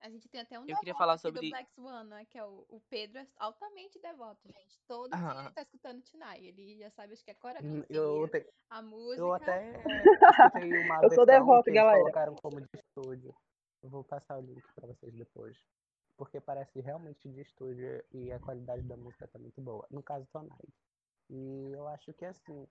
A 0.00 0.08
gente 0.10 0.28
tem 0.28 0.40
até 0.40 0.58
um 0.58 0.62
Eu 0.62 0.66
queria 0.78 0.80
devoto 0.94 0.98
falar 0.98 1.12
aqui 1.14 1.22
do 1.22 1.28
sobre. 1.34 1.50
Black 1.50 1.72
Swan, 1.72 2.04
né? 2.04 2.24
Que 2.26 2.38
é 2.38 2.44
o, 2.44 2.64
o 2.68 2.80
Pedro, 2.88 3.18
é 3.18 3.26
altamente 3.36 3.98
devoto, 4.00 4.46
gente. 4.46 4.80
Todo 4.86 5.10
dia 5.10 5.18
ele 5.18 5.38
Ah, 5.38 5.50
tá 5.52 5.62
escutando 5.62 6.02
Tonight. 6.02 6.44
Ele 6.44 6.76
já 6.78 6.90
sabe, 6.90 7.12
acho 7.14 7.24
que 7.24 7.30
é 7.30 7.36
a 7.42 7.62
Hum, 7.62 7.84
Eu, 7.88 8.28
te- 8.28 8.48
a 8.70 8.78
eu 8.78 8.82
música. 8.82 9.34
até 9.36 9.72
escutei 10.62 10.84
uma 10.84 11.02
Eu 11.02 11.10
sou 11.10 11.26
devota, 11.26 11.64
que 11.64 11.70
eles 11.70 11.80
galera. 11.80 11.98
colocaram 12.00 12.34
como 12.36 12.60
de 12.60 12.68
estúdio. 12.74 13.34
Eu 13.82 13.90
vou 13.90 14.04
passar 14.04 14.38
o 14.38 14.40
link 14.40 14.62
pra 14.74 14.86
vocês 14.86 15.12
depois. 15.14 15.56
Porque 16.16 16.40
parece 16.40 16.80
realmente 16.80 17.28
de 17.28 17.40
estúdio 17.40 18.02
e 18.12 18.30
a 18.32 18.38
qualidade 18.40 18.82
da 18.82 18.96
música 18.96 19.26
tá 19.28 19.38
muito 19.38 19.60
boa. 19.60 19.86
No 19.90 20.02
caso, 20.02 20.26
Tonight. 20.32 20.72
E 21.30 21.70
eu 21.72 21.86
acho 21.88 22.12
que 22.14 22.24
assim, 22.24 22.66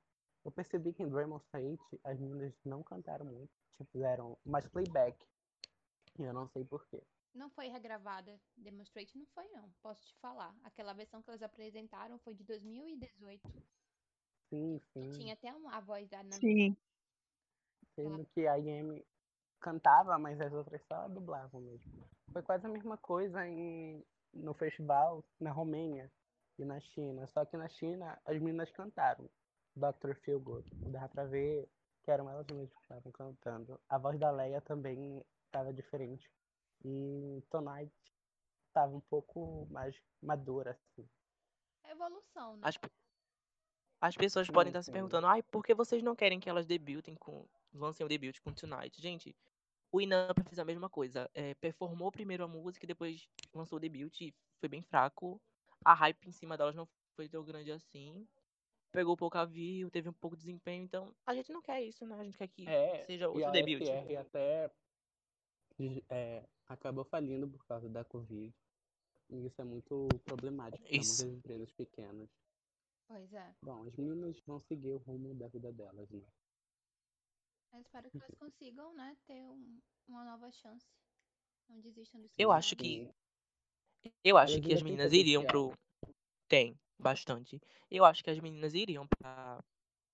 eu 0.46 0.52
percebi 0.52 0.94
que 0.94 1.04
em 1.04 1.10
Draymond 1.10 1.44
Fate 1.52 2.00
as 2.04 2.18
meninas 2.20 2.54
não 2.66 2.82
cantaram 2.84 3.26
muito. 3.26 3.52
Tipo, 3.72 3.86
fizeram 3.92 4.38
mais 4.46 4.68
playback. 4.68 5.18
E 6.20 6.24
eu 6.24 6.34
não 6.34 6.48
sei 6.50 6.66
porquê. 6.66 7.02
Não 7.34 7.50
foi 7.52 7.68
regravada. 7.68 8.40
Demonstrate 8.56 9.18
não 9.18 9.26
foi, 9.28 9.48
não. 9.50 9.70
Posso 9.82 10.06
te 10.06 10.16
falar. 10.18 10.56
Aquela 10.64 10.94
versão 10.94 11.22
que 11.22 11.30
elas 11.30 11.44
apresentaram 11.44 12.18
foi 12.20 12.34
de 12.34 12.44
2018. 12.44 13.48
Sim, 14.50 14.80
Que 14.80 14.86
sim. 14.94 15.12
tinha 15.12 15.34
até 15.34 15.54
um- 15.54 15.70
a 15.70 15.80
voz 15.80 16.08
da 16.10 16.24
Nami. 16.24 16.34
Sim. 16.40 16.78
Sendo 17.96 18.26
que 18.28 18.48
a 18.48 18.58
IM 18.58 19.04
cantava, 19.60 20.18
mas 20.18 20.40
as 20.40 20.54
outras 20.54 20.82
só 20.86 21.08
dublavam 21.08 21.62
mesmo. 21.62 22.08
Foi 22.32 22.42
quase 22.44 22.66
a 22.66 22.70
mesma 22.70 22.98
coisa 22.98 23.46
em, 23.48 24.06
no 24.34 24.54
festival 24.54 25.24
na 25.40 25.52
Romênia 25.52 26.12
e 26.60 26.66
na 26.66 26.80
China. 26.80 27.26
Só 27.28 27.44
que 27.46 27.58
na 27.58 27.68
China 27.68 28.20
as 28.26 28.38
meninas 28.40 28.72
cantaram. 28.72 29.30
Dr. 29.76 30.16
Feelgood. 30.24 30.68
Dava 30.92 31.10
pra 31.10 31.26
ver 31.26 31.70
que 32.04 32.10
eram 32.12 32.30
elas 32.30 32.48
mesmas 32.48 32.74
que 32.74 32.82
estavam 32.82 33.12
cantando. 33.12 33.80
A 33.90 33.98
voz 33.98 34.18
da 34.20 34.32
Leia 34.32 34.62
também 34.62 35.24
estava 35.46 35.72
diferente. 35.74 36.32
E 36.88 37.44
Tonight 37.50 37.94
estava 38.70 38.96
um 38.96 39.02
pouco 39.02 39.68
mais 39.70 40.02
madura, 40.22 40.72
assim. 40.72 41.10
É 41.84 41.92
evolução, 41.92 42.56
né? 42.58 42.68
as, 42.68 42.78
as 44.00 44.16
pessoas 44.16 44.50
podem 44.50 44.70
Sim, 44.70 44.72
estar 44.72 44.84
se 44.84 44.86
sim. 44.86 44.92
perguntando, 44.92 45.28
ai, 45.28 45.42
por 45.44 45.64
que 45.64 45.74
vocês 45.74 46.04
não 46.04 46.16
querem 46.16 46.40
que 46.40 46.50
elas 46.50 46.66
debutem 46.66 47.16
com. 47.16 47.46
lancem 47.74 48.06
o 48.06 48.10
debut 48.10 48.40
com 48.42 48.54
Tonight? 48.54 49.02
Gente, 49.02 49.36
o 49.92 50.02
Inampa 50.02 50.44
fez 50.44 50.60
a 50.60 50.66
mesma 50.66 50.90
coisa. 50.90 51.30
É, 51.34 51.54
performou 51.56 52.12
primeiro 52.12 52.44
a 52.44 52.48
música 52.48 52.86
e 52.86 52.88
depois 52.88 53.28
lançou 53.54 53.78
o 53.78 53.80
debut 53.80 54.22
e 54.22 54.34
foi 54.60 54.70
bem 54.70 54.82
fraco. 54.82 55.42
A 55.84 55.94
hype 55.94 56.28
em 56.28 56.32
cima 56.32 56.58
delas 56.58 56.76
não 56.76 56.88
foi 57.16 57.28
tão 57.28 57.44
grande 57.44 57.72
assim. 57.72 58.28
Pegou 58.92 59.18
pouca 59.18 59.46
view, 59.46 59.90
teve 59.92 60.10
um 60.10 60.14
pouco 60.14 60.36
de 60.36 60.44
desempenho, 60.44 60.84
então 60.84 61.14
a 61.26 61.34
gente 61.36 61.52
não 61.52 61.62
quer 61.62 61.82
isso, 61.82 62.06
né? 62.06 62.20
A 62.20 62.24
gente 62.24 62.38
quer 62.38 62.48
que 62.48 62.66
É, 62.66 63.06
seja 63.06 63.26
e 63.26 63.28
outro 63.28 63.48
a 63.48 63.52
debut. 63.52 63.84
SR 63.84 64.18
até 64.18 64.72
é, 66.10 66.44
acabou 66.70 67.04
falindo 67.06 67.48
por 67.48 67.66
causa 67.66 67.90
da 67.90 68.04
Covid. 68.04 68.54
E 69.30 69.46
isso 69.46 69.62
é 69.62 69.66
muito 69.66 70.08
problemático 70.24 70.84
para 70.84 70.92
muitas 70.92 71.20
empresas 71.22 71.72
pequenas. 71.72 72.30
Pois 73.08 73.34
é. 73.34 73.56
Bom, 73.62 73.84
as 73.86 73.96
meninas 73.96 74.40
vão 74.46 74.60
seguir 74.62 74.92
o 74.92 74.98
rumo 74.98 75.34
da 75.36 75.48
vida 75.48 75.72
delas, 75.72 76.10
né? 76.10 76.22
Eu 77.74 77.82
espero 77.82 78.10
que 78.10 78.18
elas 78.18 78.36
consigam, 78.36 78.94
né, 78.94 79.18
ter 79.26 79.42
um- 79.50 79.80
uma 80.08 80.24
nova 80.24 80.52
chance. 80.52 80.88
Não 81.70 81.80
desistam 81.82 82.22
dos 82.22 82.32
Eu 82.38 82.50
seus 82.50 82.58
acho 82.58 82.76
que. 82.76 83.10
Eu 84.24 84.38
acho 84.38 84.62
que 84.62 84.74
as 84.74 84.82
meninas 84.82 85.12
iriam 85.12 85.46
pro. 85.46 85.74
Tem, 86.48 86.80
bastante. 86.98 87.60
Eu 87.92 88.06
acho 88.06 88.24
que 88.24 88.30
as 88.30 88.40
meninas 88.40 88.74
iriam 88.74 89.06
pra 89.08 89.62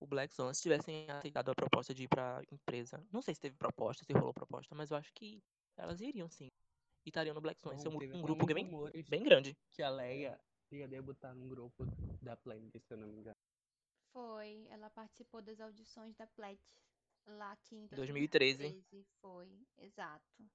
o 0.00 0.06
Black 0.06 0.34
Swan 0.34 0.52
se 0.52 0.62
tivessem 0.62 1.08
aceitado 1.10 1.50
a 1.50 1.54
proposta 1.54 1.94
de 1.94 2.04
ir 2.04 2.08
pra 2.08 2.42
empresa. 2.50 3.02
Não 3.12 3.22
sei 3.22 3.34
se 3.34 3.40
teve 3.40 3.56
proposta, 3.56 4.04
se 4.04 4.12
rolou 4.12 4.34
proposta, 4.34 4.74
mas 4.74 4.90
eu 4.90 4.96
acho 4.96 5.12
que 5.14 5.42
elas 5.76 6.00
iriam 6.00 6.28
sim. 6.28 6.50
E 7.04 7.10
estariam 7.10 7.34
no 7.34 7.40
Black 7.40 7.60
Swan. 7.60 7.74
Esse 7.74 7.86
é 7.86 7.90
Bom, 7.90 7.98
um, 7.98 8.18
um 8.18 8.22
grupo 8.22 8.46
bem, 8.46 8.68
bem 9.08 9.22
grande. 9.22 9.56
que 9.70 9.82
a 9.82 9.90
Leia 9.90 10.40
ia 10.70 10.88
debutar 10.88 11.34
num 11.34 11.48
grupo 11.48 11.84
da 12.22 12.36
Playlist, 12.36 12.86
se 12.86 12.94
eu 12.94 12.98
não 12.98 13.08
me 13.08 13.16
engano. 13.16 13.36
Foi, 14.12 14.66
ela 14.70 14.88
participou 14.90 15.42
das 15.42 15.60
audições 15.60 16.14
da 16.16 16.26
Pledge 16.28 16.62
lá 17.26 17.52
aqui 17.52 17.76
em 17.76 17.86
2013. 17.88 18.58
2013. 18.58 19.06
Foi, 19.20 19.66
exato. 19.78 20.50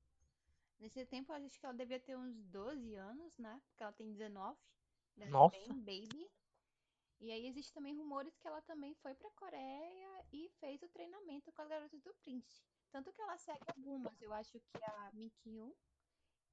Nesse 0.79 1.05
tempo, 1.05 1.31
eu 1.31 1.35
acho 1.35 1.59
que 1.59 1.65
ela 1.65 1.75
devia 1.75 1.99
ter 1.99 2.15
uns 2.15 2.41
12 2.45 2.95
anos, 2.95 3.37
né? 3.37 3.61
Porque 3.67 3.83
ela 3.83 3.91
tem 3.91 4.11
19. 4.11 4.57
Deve 5.17 5.29
ser 5.29 5.31
Nossa. 5.31 5.57
bem 5.57 5.67
baby. 5.79 6.31
E 7.19 7.31
aí 7.31 7.47
existe 7.47 7.73
também 7.73 7.93
rumores 7.93 8.37
que 8.37 8.47
ela 8.47 8.61
também 8.61 8.93
foi 8.95 9.13
pra 9.13 9.29
Coreia 9.31 10.25
e 10.31 10.49
fez 10.61 10.81
o 10.81 10.87
treinamento 10.87 11.51
com 11.51 11.61
as 11.61 11.67
garotas 11.67 12.01
do 12.01 12.13
Prince. 12.23 12.63
Tanto 12.91 13.13
que 13.13 13.21
ela 13.21 13.37
segue 13.37 13.65
algumas. 13.67 14.21
Eu 14.21 14.33
acho 14.33 14.59
que 14.59 14.83
a 14.83 15.11
Minkyun 15.13 15.71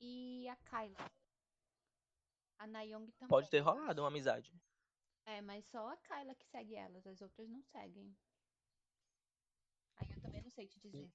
e 0.00 0.48
a 0.48 0.56
Kyla. 0.56 1.10
A 2.58 2.66
Nayoung 2.66 3.10
também. 3.12 3.28
Pode 3.28 3.50
ter 3.50 3.60
rolado 3.60 4.02
uma 4.02 4.08
amizade. 4.08 4.52
É, 5.26 5.40
mas 5.40 5.66
só 5.66 5.88
a 5.88 5.96
Kyla 5.96 6.34
que 6.34 6.46
segue 6.46 6.76
elas, 6.76 7.06
as 7.06 7.20
outras 7.20 7.48
não 7.48 7.62
seguem. 7.62 8.16
Aí 9.96 10.10
eu 10.10 10.20
também 10.20 10.42
não 10.42 10.50
sei 10.50 10.66
te 10.66 10.78
dizer. 10.78 11.10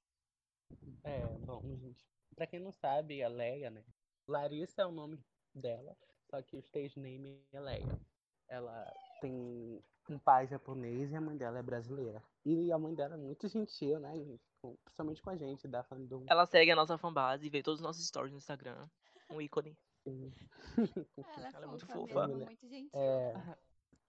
É, 1.04 1.26
bom, 1.40 1.62
gente. 1.78 2.06
Pra 2.36 2.48
quem 2.48 2.60
não 2.60 2.72
sabe, 2.72 3.24
a 3.24 3.28
Leia, 3.28 3.70
né? 3.70 3.84
Larissa 4.28 4.82
é 4.82 4.86
o 4.86 4.92
nome 4.92 5.24
dela, 5.54 5.98
só 6.30 6.42
que 6.42 6.56
o 6.56 6.60
stage 6.60 7.00
name 7.00 7.46
é 7.52 7.60
Leia. 7.60 8.00
Ela 8.48 8.92
tem 9.22 9.84
um 10.10 10.20
pai 10.20 10.48
japonês 10.48 11.12
e 11.12 11.16
a 11.16 11.22
mãe 11.22 11.38
dela 11.38 11.60
é 11.60 11.64
brasileira. 11.64 12.24
E 12.46 12.72
a 12.72 12.78
mãe 12.78 12.94
dela 12.94 13.16
é 13.16 13.18
muito 13.18 13.48
gentil, 13.48 14.00
né, 14.00 14.14
gente? 14.18 14.51
Com- 14.62 14.76
Principalmente 14.86 15.22
com 15.22 15.30
a 15.32 15.36
gente, 15.36 15.68
da 15.68 15.84
fandom. 15.84 16.24
Ela 16.28 16.46
segue 16.46 16.72
a 16.72 16.76
nossa 16.76 16.98
fanbase 16.98 17.48
e 17.48 17.50
vê 17.50 17.64
todos 17.64 17.80
os 17.80 17.84
nossos 17.84 18.06
stories 18.08 18.32
no 18.32 18.38
Instagram. 18.38 18.88
Um 19.30 19.42
ícone. 19.42 19.76
Sim. 20.04 20.32
Ela 21.38 21.48
é 21.48 21.52
Ela 21.56 21.66
é 21.66 21.68
muito 21.68 21.88
fofa 21.88 22.28
mesmo, 22.28 22.46
muito 22.46 22.68
gentil. 22.68 22.90
É, 22.94 23.34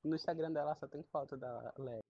no 0.05 0.15
Instagram 0.15 0.53
dela 0.53 0.75
só 0.75 0.87
tem 0.87 1.03
foto 1.05 1.37
da 1.37 1.73
Leia. 1.79 2.03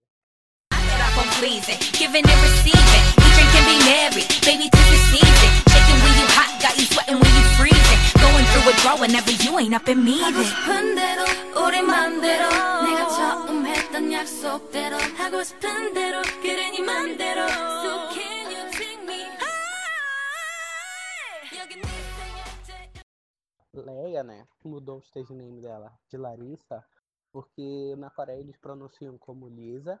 Leia, 23.73 24.23
né, 24.23 24.47
mudou 24.63 24.97
o 24.97 25.01
stage 25.01 25.33
name 25.33 25.61
dela 25.61 25.97
de 26.09 26.17
Larissa, 26.17 26.85
porque 27.31 27.95
na 27.97 28.09
Coreia 28.11 28.39
eles 28.39 28.57
pronunciam 28.57 29.17
como 29.17 29.49
Lisa 29.49 29.99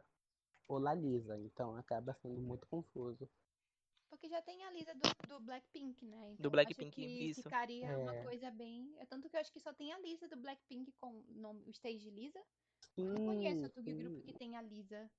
ou 0.69 0.77
Lalisa, 0.77 1.37
então 1.39 1.75
acaba 1.75 2.13
sendo 2.13 2.39
muito 2.39 2.67
confuso. 2.67 3.27
Porque 4.09 4.29
já 4.29 4.41
tem 4.43 4.63
a 4.63 4.71
Lisa 4.71 4.93
do, 4.93 5.27
do 5.27 5.39
Blackpink, 5.39 6.05
né? 6.05 6.17
Então, 6.17 6.43
Do 6.43 6.51
Blackpink, 6.51 7.29
isso. 7.29 7.41
ficaria 7.41 7.97
uma 7.97 8.13
É. 8.13 8.23
coisa 8.23 8.51
bem. 8.51 8.93
é 8.99 9.05
Tanto 9.07 9.27
que 9.27 9.35
eu 9.35 9.41
acho 9.41 9.51
que 9.51 9.59
só 9.59 9.73
tem 9.73 9.91
a 9.91 9.99
Lisa 9.99 10.27
do 10.27 10.37
Blackpink 10.37 10.91
com 10.93 11.07
o 11.07 11.33
nome, 11.33 11.63
o 11.65 11.71
stage 11.71 12.09
Lisa. 12.11 12.39
Não 12.95 13.15
conheço 13.25 13.59
Sim, 13.59 13.65
outro 13.65 13.83
grupo 13.83 14.21
sim, 14.21 14.21
que 14.21 14.37
tem 14.37 14.55
a 14.55 14.61
Lisa. 14.61 15.09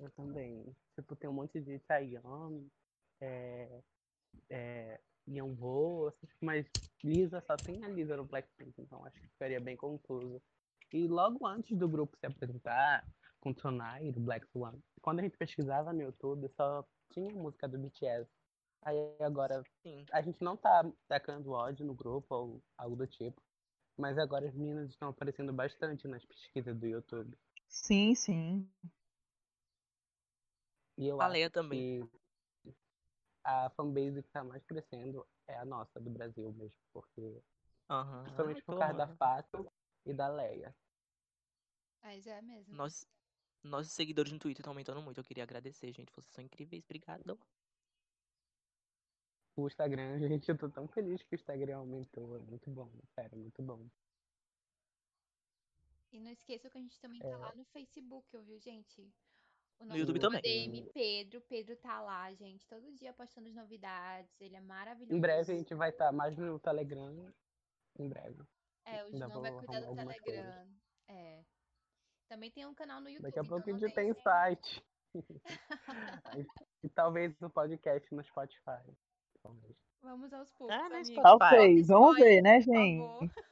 eu 0.00 0.10
também. 0.12 0.76
Tipo, 0.94 1.16
tem 1.16 1.28
um 1.28 1.32
monte 1.32 1.60
de 1.60 1.80
Taeyong, 1.80 2.70
é, 3.20 3.82
é, 4.48 5.00
Yeonho, 5.28 6.12
mas 6.40 6.66
Lisa 7.04 7.40
só 7.46 7.56
tem 7.56 7.84
a 7.84 7.88
Lisa 7.88 8.16
no 8.16 8.24
Blackpink, 8.24 8.80
então 8.80 9.04
acho 9.04 9.20
que 9.20 9.28
ficaria 9.28 9.60
bem 9.60 9.76
confuso. 9.76 10.40
E 10.92 11.06
logo 11.06 11.46
antes 11.46 11.76
do 11.76 11.88
grupo 11.88 12.16
se 12.16 12.26
apresentar, 12.26 13.04
com 13.40 13.52
Tonai, 13.52 14.10
do 14.10 14.20
Black 14.20 14.46
Swan, 14.50 14.74
quando 15.02 15.20
a 15.20 15.22
gente 15.22 15.36
pesquisava 15.36 15.92
no 15.92 16.02
YouTube, 16.02 16.48
só 16.56 16.84
tinha 17.12 17.30
música 17.30 17.68
do 17.68 17.78
BTS. 17.78 18.28
Aí 18.82 18.96
agora, 19.20 19.62
Sim. 19.82 20.04
a 20.12 20.22
gente 20.22 20.42
não 20.42 20.56
tá 20.56 20.84
tacando 21.08 21.50
ódio 21.50 21.84
no 21.84 21.94
grupo 21.94 22.34
ou 22.34 22.62
algo 22.76 22.96
do 22.96 23.06
tipo, 23.06 23.40
mas 23.96 24.16
agora 24.18 24.48
as 24.48 24.54
meninas 24.54 24.90
estão 24.90 25.08
aparecendo 25.08 25.52
bastante 25.52 26.06
nas 26.08 26.24
pesquisas 26.24 26.76
do 26.78 26.86
YouTube. 26.86 27.36
Sim, 27.68 28.14
sim. 28.14 28.68
E 30.96 31.06
eu 31.06 31.20
A 31.20 31.26
acho 31.26 31.32
Leia 31.32 31.50
também. 31.50 32.00
que 32.00 32.17
a 33.48 33.70
fanbase 33.70 34.22
que 34.22 34.28
tá 34.28 34.44
mais 34.44 34.62
crescendo 34.64 35.26
é 35.46 35.56
a 35.56 35.64
nossa, 35.64 35.98
do 35.98 36.10
Brasil 36.10 36.52
mesmo, 36.52 36.78
porque 36.92 37.42
Aham. 37.88 38.24
principalmente 38.24 38.58
Ai, 38.58 38.62
por 38.62 38.78
causa 38.78 38.94
da. 38.94 39.16
Fato 39.16 39.72
e 40.04 40.12
da 40.12 40.28
Leia. 40.28 40.76
Mas 42.02 42.26
é 42.26 42.42
mesmo. 42.42 42.74
Nós, 42.74 43.06
nossos 43.62 43.92
seguidores 43.92 44.30
no 44.32 44.38
Twitter 44.38 44.60
estão 44.60 44.72
aumentando 44.72 45.00
muito. 45.00 45.18
Eu 45.18 45.24
queria 45.24 45.44
agradecer, 45.44 45.90
gente. 45.92 46.12
Vocês 46.12 46.34
são 46.34 46.44
incríveis. 46.44 46.84
Obrigado. 46.84 47.38
O 49.56 49.66
Instagram, 49.66 50.18
gente, 50.28 50.48
eu 50.48 50.58
tô 50.58 50.68
tão 50.68 50.86
feliz 50.88 51.22
que 51.22 51.34
o 51.34 51.36
Instagram 51.36 51.78
aumentou. 51.78 52.36
É 52.36 52.40
muito 52.40 52.70
bom, 52.70 52.90
sério, 53.14 53.38
muito 53.38 53.62
bom. 53.62 53.88
E 56.12 56.20
não 56.20 56.30
esqueçam 56.30 56.70
que 56.70 56.78
a 56.78 56.80
gente 56.80 57.00
também 57.00 57.20
tá 57.20 57.36
lá 57.36 57.54
no 57.54 57.64
Facebook, 57.64 58.26
viu, 58.38 58.58
gente? 58.60 59.10
O 59.80 59.84
No 59.84 59.96
YouTube 59.96 60.18
também. 60.18 60.40
ADM 60.40 60.90
Pedro, 60.92 61.40
Pedro 61.42 61.76
tá 61.76 62.00
lá, 62.00 62.32
gente, 62.34 62.66
todo 62.66 62.90
dia 62.94 63.12
postando 63.12 63.48
as 63.48 63.54
novidades, 63.54 64.30
ele 64.40 64.56
é 64.56 64.60
maravilhoso. 64.60 65.14
Em 65.14 65.20
breve 65.20 65.52
a 65.52 65.56
gente 65.56 65.74
vai 65.74 65.90
estar 65.90 66.10
mais 66.12 66.36
no 66.36 66.58
Telegram. 66.58 67.32
Em 67.98 68.08
breve. 68.08 68.42
É, 68.84 69.04
o 69.04 69.16
João 69.16 69.40
vai 69.40 69.52
cuidar 69.52 69.80
do 69.80 69.94
Telegram. 69.94 70.68
É. 71.08 71.44
Também 72.28 72.50
tem 72.50 72.66
um 72.66 72.74
canal 72.74 73.00
no 73.00 73.08
YouTube. 73.08 73.22
Daqui 73.22 73.38
a 73.38 73.44
pouco 73.44 73.68
a 73.68 73.72
então 73.72 73.78
gente 73.78 73.88
não 73.88 73.94
tem 73.94 74.06
deixem- 74.06 74.22
site. 74.22 74.84
e 76.82 76.88
talvez 76.90 77.40
o 77.40 77.48
podcast 77.50 78.14
no 78.14 78.22
Spotify. 78.22 78.82
Talvez. 79.42 79.76
Vamos 80.02 80.32
aos 80.32 80.50
poucos, 80.52 80.74
Ah. 80.76 80.88
Spotify. 81.04 81.22
Talvez, 81.22 81.86
vamos 81.88 82.16
ver, 82.16 82.42
né, 82.42 82.60
gente? 82.60 83.32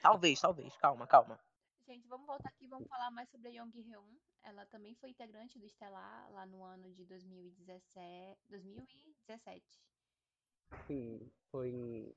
Talvez, 0.00 0.40
talvez. 0.40 0.74
Calma, 0.76 1.06
calma. 1.06 1.38
Gente, 1.86 2.08
vamos 2.08 2.26
voltar 2.26 2.48
aqui 2.48 2.64
e 2.64 2.68
vamos 2.68 2.88
falar 2.88 3.10
mais 3.10 3.28
sobre 3.30 3.48
a 3.48 3.50
Young 3.62 3.70
Hyun. 3.74 4.18
Ela 4.42 4.64
também 4.66 4.94
foi 4.94 5.10
integrante 5.10 5.58
do 5.58 5.66
Estelar 5.66 6.30
lá 6.32 6.46
no 6.46 6.62
ano 6.62 6.92
de 6.92 7.04
2017. 7.04 8.40
2017. 8.48 9.82
Sim, 10.86 11.30
foi 11.50 12.14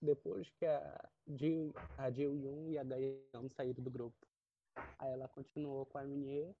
depois 0.00 0.50
que 0.50 0.66
a 0.66 1.10
Jill, 1.28 1.72
a 1.98 2.10
Jill 2.10 2.36
Yoon 2.36 2.70
e 2.70 2.78
a 2.78 2.82
Daeyeon 2.82 3.48
saíram 3.50 3.82
do 3.82 3.90
grupo. 3.90 4.26
Aí 4.98 5.12
ela 5.12 5.28
continuou 5.28 5.84
com 5.86 5.98
a 5.98 6.04
Minnie, 6.04 6.54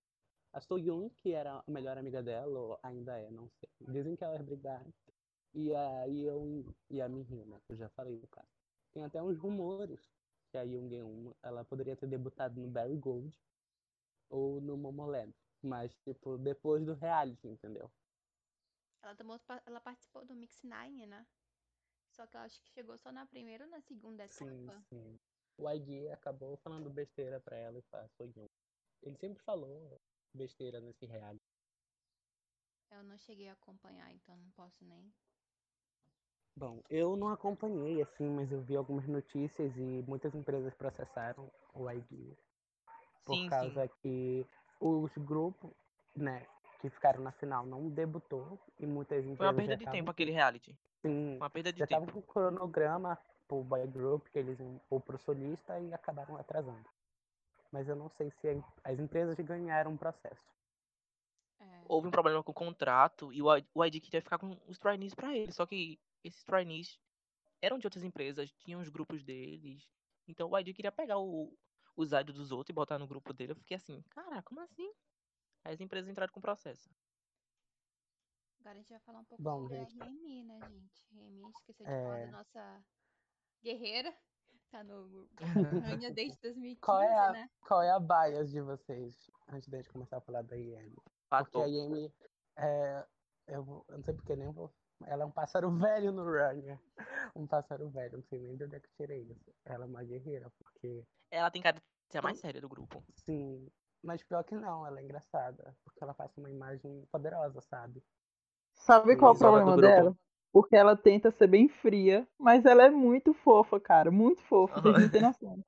a 0.52 0.60
Soyoon, 0.60 1.08
que 1.22 1.32
era 1.32 1.62
a 1.66 1.70
melhor 1.70 1.96
amiga 1.96 2.22
dela, 2.22 2.58
ou 2.58 2.78
ainda 2.82 3.16
é, 3.18 3.30
não 3.30 3.48
sei. 3.48 3.68
Dizem 3.88 4.16
que 4.16 4.24
elas 4.24 4.42
brigaram. 4.42 4.92
E 5.54 5.74
a 5.74 6.04
Yeon 6.04 6.64
e 6.88 7.00
a 7.00 7.08
Minhyun, 7.08 7.46
né? 7.46 7.60
que 7.66 7.72
Eu 7.72 7.76
já 7.76 7.88
falei 7.90 8.16
no 8.16 8.28
caso. 8.28 8.48
Tem 8.92 9.04
até 9.04 9.22
uns 9.22 9.38
rumores 9.38 10.00
que 10.50 10.58
a 10.58 10.62
Yoon 10.62 10.88
Geun, 10.88 11.32
ela 11.42 11.64
poderia 11.64 11.96
ter 11.96 12.06
debutado 12.06 12.60
no 12.60 12.68
Barry 12.68 12.96
Gold 12.96 13.36
ou 14.30 14.60
no 14.60 14.76
Momoland. 14.76 15.34
Mas, 15.62 15.94
tipo, 16.04 16.38
depois 16.38 16.84
do 16.86 16.94
reality, 16.94 17.48
entendeu? 17.48 17.90
Ela, 19.02 19.14
tomou, 19.14 19.38
ela 19.66 19.80
participou 19.80 20.24
do 20.24 20.34
Mix 20.34 20.62
Nine, 20.62 21.06
né? 21.06 21.26
Só 22.12 22.26
que 22.26 22.36
eu 22.36 22.40
acho 22.40 22.60
que 22.62 22.68
chegou 22.70 22.96
só 22.98 23.12
na 23.12 23.26
primeira 23.26 23.64
ou 23.64 23.70
na 23.70 23.80
segunda 23.80 24.24
Sim, 24.26 24.46
etapa. 24.46 24.84
sim. 24.88 25.18
O 25.58 25.70
IG 25.70 26.08
acabou 26.08 26.56
falando 26.58 26.88
besteira 26.90 27.40
pra 27.40 27.56
ela 27.56 27.78
e 27.78 27.82
pra 27.82 28.08
Soyeon. 28.16 28.46
Ele 29.02 29.16
sempre 29.16 29.42
falou 29.42 30.00
besteira 30.34 30.80
nesse 30.80 31.04
reality. 31.06 31.44
Eu 32.90 33.02
não 33.04 33.18
cheguei 33.18 33.48
a 33.48 33.52
acompanhar, 33.52 34.10
então 34.12 34.36
não 34.36 34.50
posso 34.50 34.84
nem. 34.84 35.12
Bom, 36.56 36.82
eu 36.90 37.16
não 37.16 37.28
acompanhei 37.28 38.02
assim, 38.02 38.28
mas 38.28 38.50
eu 38.52 38.60
vi 38.62 38.76
algumas 38.76 39.06
notícias 39.06 39.74
e 39.76 40.02
muitas 40.06 40.34
empresas 40.34 40.74
processaram 40.74 41.50
o 41.74 41.90
IG 41.90 42.36
por 43.24 43.34
Sim, 43.36 43.42
sim. 43.44 43.48
causa 43.48 43.88
que 44.02 44.46
os 44.80 45.10
grupos, 45.18 45.70
né, 46.16 46.46
que 46.80 46.88
ficaram 46.90 47.22
na 47.22 47.32
final 47.32 47.66
não 47.66 47.88
debutou 47.88 48.58
e 48.78 48.86
muitas 48.86 49.18
empresas 49.24 49.36
Foi 49.36 49.46
uma 49.46 49.54
perda 49.54 49.76
de 49.76 49.86
tempo 49.86 50.10
aquele 50.10 50.30
reality. 50.30 50.76
sim, 51.02 51.36
Uma 51.36 51.50
perda 51.50 51.72
de 51.72 51.78
já 51.80 51.86
tempo. 51.86 52.04
estavam 52.04 52.22
com 52.22 52.30
o 52.30 52.32
cronograma 52.32 53.18
pro 53.46 53.62
boy 53.62 53.86
group 53.86 54.26
que 54.28 54.38
eles 54.38 54.58
ou 54.88 55.00
pro 55.00 55.18
solista 55.18 55.78
e 55.80 55.92
acabaram 55.92 56.36
atrasando. 56.36 56.84
Mas 57.72 57.88
eu 57.88 57.94
não 57.96 58.08
sei 58.10 58.30
se 58.40 58.48
a- 58.48 58.90
as 58.90 58.98
empresas 58.98 59.36
ganharam 59.38 59.94
o 59.94 59.98
processo. 59.98 60.40
É. 61.60 61.80
Houve 61.86 62.08
um 62.08 62.10
problema 62.10 62.42
com 62.42 62.50
o 62.52 62.54
contrato 62.54 63.32
e 63.32 63.42
o 63.42 63.54
I- 63.56 63.66
o 63.74 63.84
ID 63.84 64.00
queria 64.00 64.22
ficar 64.22 64.38
com 64.38 64.56
os 64.66 64.78
trainees 64.78 65.14
pra 65.14 65.36
ele. 65.36 65.52
Só 65.52 65.66
que 65.66 66.00
esses 66.24 66.42
trainees 66.44 66.98
eram 67.60 67.78
de 67.78 67.86
outras 67.86 68.02
empresas, 68.02 68.50
tinham 68.52 68.80
os 68.80 68.88
grupos 68.88 69.22
deles. 69.22 69.86
Então 70.26 70.48
o 70.50 70.58
ID 70.58 70.72
queria 70.74 70.90
pegar 70.92 71.18
o, 71.18 71.52
os 71.96 72.12
idols 72.12 72.36
dos 72.36 72.52
outros 72.52 72.70
e 72.70 72.74
botar 72.74 72.98
no 72.98 73.06
grupo 73.06 73.32
dele. 73.32 73.52
Eu 73.52 73.56
fiquei 73.56 73.76
assim, 73.76 74.02
cara, 74.10 74.42
como 74.42 74.60
assim? 74.60 74.92
Aí 75.64 75.74
as 75.74 75.80
empresas 75.80 76.08
entraram 76.10 76.32
com 76.32 76.38
o 76.38 76.42
processo. 76.42 76.90
Agora 78.60 78.74
a 78.74 78.78
gente 78.78 78.90
vai 78.90 79.00
falar 79.00 79.20
um 79.20 79.24
pouco 79.24 79.42
Bom, 79.42 79.62
sobre 79.62 79.78
gente, 79.78 80.00
a 80.00 80.04
Remy, 80.04 80.44
né, 80.44 80.60
gente? 80.68 81.06
Remy, 81.14 81.50
esqueceu 81.50 81.86
de 81.86 81.92
falar 81.92 82.18
É. 82.18 82.26
da 82.26 82.32
nossa 82.32 82.84
guerreira. 83.62 84.14
Tá 84.70 84.84
no 84.84 85.28
Ranha 85.80 86.12
desde 86.14 86.38
2015, 86.40 86.80
Qual 86.80 87.02
é 87.02 87.18
a, 87.18 87.32
né? 87.32 87.50
qual 87.60 87.82
é 87.82 87.90
a 87.90 87.98
bias 87.98 88.50
de 88.50 88.60
vocês, 88.60 89.28
antes 89.48 89.68
de 89.68 89.74
a 89.74 89.78
gente 89.80 89.90
começar 89.90 90.18
a 90.18 90.20
falar 90.20 90.42
da 90.42 90.56
IM? 90.56 90.94
Porque 91.28 91.58
a. 91.58 91.66
IM, 91.66 92.12
é, 92.56 93.06
eu, 93.48 93.84
eu 93.88 93.96
não 93.96 94.04
sei 94.04 94.14
porque 94.14 94.36
nem 94.36 94.50
vou. 94.52 94.72
Ela 95.06 95.24
é 95.24 95.26
um 95.26 95.30
pássaro 95.32 95.70
velho 95.76 96.12
no 96.12 96.22
Runner. 96.24 96.78
Um 97.34 97.46
pássaro 97.48 97.88
velho, 97.90 98.18
não 98.18 98.22
sei 98.24 98.38
nem 98.38 98.56
de 98.56 98.64
onde 98.64 98.76
é 98.76 98.80
que 98.80 98.86
eu 98.86 98.92
tirei 98.92 99.22
isso. 99.22 99.52
Ela 99.64 99.84
é 99.84 99.88
uma 99.88 100.04
guerreira, 100.04 100.50
porque, 100.50 101.04
Ela 101.30 101.50
tem 101.50 101.62
cara 101.62 101.78
de 101.78 101.82
ser 102.10 102.18
a 102.18 102.22
mais 102.22 102.38
séria 102.38 102.60
do 102.60 102.68
grupo. 102.68 103.02
sim. 103.24 103.68
Mas 104.02 104.22
pior 104.22 104.42
que 104.44 104.54
não, 104.54 104.86
ela 104.86 104.98
é 104.98 105.04
engraçada. 105.04 105.76
Porque 105.84 106.02
ela 106.02 106.14
passa 106.14 106.40
uma 106.40 106.50
imagem 106.50 107.04
poderosa, 107.12 107.60
sabe? 107.60 108.02
Sabe 108.74 109.16
qual 109.16 109.32
o 109.32 109.34
Isola 109.34 109.58
do 109.58 109.64
problema 109.64 109.94
dela? 109.94 110.16
Porque 110.52 110.74
ela 110.74 110.96
tenta 110.96 111.30
ser 111.30 111.46
bem 111.46 111.68
fria, 111.68 112.26
mas 112.38 112.64
ela 112.64 112.84
é 112.84 112.90
muito 112.90 113.34
fofa, 113.34 113.78
cara. 113.78 114.10
Muito 114.10 114.42
fofa, 114.42 114.80
vocês 114.80 114.98
não 114.98 115.10
têm 115.10 115.22
noção. 115.22 115.64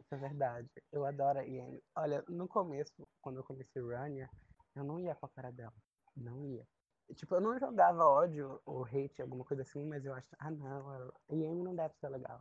Isso 0.00 0.14
é 0.14 0.16
verdade. 0.16 0.68
Eu 0.92 1.04
adoro 1.04 1.40
a 1.40 1.44
IM. 1.44 1.80
Olha, 1.96 2.24
no 2.28 2.46
começo, 2.46 3.06
quando 3.20 3.38
eu 3.38 3.44
conheci 3.44 3.78
Runner, 3.80 4.30
eu 4.76 4.84
não 4.84 4.98
ia 5.00 5.14
com 5.14 5.26
a 5.26 5.30
cara 5.30 5.50
dela. 5.50 5.74
Não 6.16 6.44
ia. 6.44 6.66
Tipo, 7.14 7.36
eu 7.36 7.40
não 7.40 7.58
jogava 7.58 8.04
ódio 8.04 8.60
ou 8.64 8.84
hate, 8.84 9.20
alguma 9.20 9.44
coisa 9.44 9.62
assim, 9.62 9.84
mas 9.84 10.04
eu 10.04 10.12
acho, 10.14 10.28
ah 10.38 10.50
não, 10.50 10.90
a 10.90 11.10
IM 11.30 11.62
não 11.62 11.74
deve 11.74 11.94
ser 11.96 12.08
legal. 12.08 12.40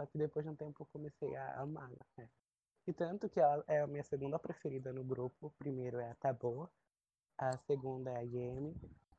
Só 0.00 0.06
que 0.06 0.16
depois 0.16 0.46
de 0.46 0.50
um 0.50 0.56
tempo 0.56 0.82
eu 0.82 0.86
comecei 0.86 1.36
a 1.36 1.60
amar, 1.60 1.90
né? 2.16 2.30
E 2.86 2.92
tanto 2.94 3.28
que 3.28 3.38
ela 3.38 3.62
é 3.68 3.80
a 3.82 3.86
minha 3.86 4.02
segunda 4.02 4.38
preferida 4.38 4.94
no 4.94 5.04
grupo. 5.04 5.48
O 5.48 5.50
primeiro 5.50 5.98
é 5.98 6.10
a 6.10 6.14
Taboa, 6.14 6.70
a 7.36 7.54
segunda 7.58 8.10
é 8.10 8.16
a 8.16 8.24
IM, 8.24 8.74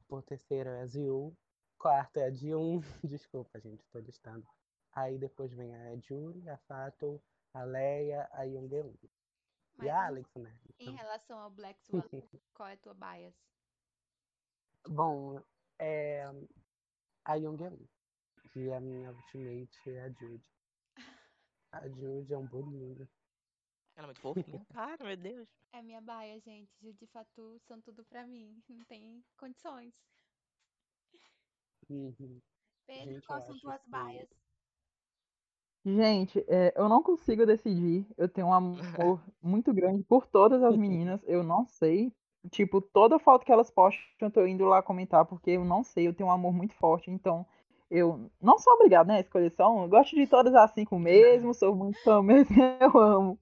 o 0.09 0.21
terceiro 0.23 0.71
é 0.71 0.82
a 0.82 0.86
Ziu, 0.88 1.38
quarto 1.77 2.17
é 2.17 2.23
a 2.25 2.32
Jiun, 2.32 2.82
desculpa 3.03 3.59
gente, 3.59 3.86
tô 3.91 3.99
listando. 3.99 4.43
Aí 4.91 5.19
depois 5.19 5.53
vem 5.53 5.71
a 5.75 5.95
Juri, 5.97 6.49
a 6.49 6.57
Fato, 6.57 7.21
a 7.53 7.63
Leia, 7.63 8.27
a 8.32 8.41
Yoongeun. 8.41 8.91
E 9.77 9.88
a 9.88 9.93
em- 9.93 10.07
Alex, 10.07 10.34
né? 10.34 10.51
Em 10.79 10.84
Então, 10.84 10.95
relação 10.95 11.38
ao 11.38 11.51
Black 11.51 11.79
Swan, 11.86 12.09
qual 12.55 12.69
é 12.69 12.73
a 12.73 12.77
tua 12.77 12.95
bias? 12.95 13.36
Bom, 14.88 15.39
é 15.77 16.23
a 17.23 17.36
Yoongeun. 17.36 17.77
E 18.53 18.69
a 18.73 18.82
minha 18.82 19.11
ultimate 19.11 19.89
é 19.89 20.01
a 20.01 20.09
Jude. 20.09 20.43
A 21.72 21.88
Jude 21.88 22.34
é 22.34 22.38
um 22.38 22.45
bolinho. 22.47 23.07
Ela 23.95 24.05
é 24.05 24.07
muito 24.07 24.22
fofinha. 24.22 24.65
Cara, 24.74 25.03
meu 25.03 25.17
Deus. 25.17 25.47
É 25.74 25.82
minha 25.82 26.01
bias, 26.01 26.43
gente. 26.43 26.69
Judy 26.82 27.03
e 27.05 27.07
Fatu 27.07 27.59
são 27.67 27.80
tudo 27.82 28.03
pra 28.05 28.28
mim. 28.28 28.61
Não 28.69 28.84
tem 28.86 29.24
condições. 29.38 29.93
Uhum. 31.89 32.41
Pedro, 32.88 33.13
Gente, 33.13 33.26
quais 33.28 33.45
são 33.45 33.57
tuas 33.59 33.82
que- 33.82 33.89
bias? 33.89 34.30
Gente, 35.84 36.39
é, 36.47 36.74
eu 36.76 36.88
não 36.88 37.01
consigo 37.01 37.45
decidir. 37.45 38.05
Eu 38.17 38.30
tenho 38.30 38.47
um 38.47 38.53
amor 38.53 38.78
muito 39.41 39.74
grande 39.74 40.03
por 40.03 40.28
todas 40.28 40.61
as 40.63 40.78
meninas. 40.78 41.22
Eu 41.24 41.43
não 41.43 41.65
sei. 41.65 42.13
Tipo, 42.49 42.82
toda 42.82 43.19
foto 43.19 43.45
que 43.45 43.51
elas 43.51 43.69
postam, 43.72 44.03
eu 44.19 44.32
tô 44.32 44.45
indo 44.45 44.65
lá 44.65 44.82
comentar, 44.82 45.26
porque 45.26 45.51
eu 45.51 45.63
não 45.65 45.84
sei. 45.84 46.07
Eu 46.07 46.13
tenho 46.13 46.30
um 46.30 46.32
amor 46.32 46.53
muito 46.53 46.74
forte. 46.76 47.09
Então, 47.09 47.45
eu 47.91 48.31
não 48.41 48.57
sou 48.57 48.73
obrigada, 48.73 49.11
né, 49.11 49.17
a 49.19 49.21
escolher 49.21 49.51
só 49.51 49.71
um. 49.75 49.83
Eu 49.83 49.89
gosto 49.89 50.15
de 50.15 50.25
todas 50.27 50.55
as 50.55 50.71
cinco 50.73 50.97
mesmo. 50.97 51.53
Sou 51.53 51.75
muito 51.75 52.01
fã 52.03 52.21
mesmo. 52.23 52.55
Eu 52.81 52.97
amo. 52.99 53.39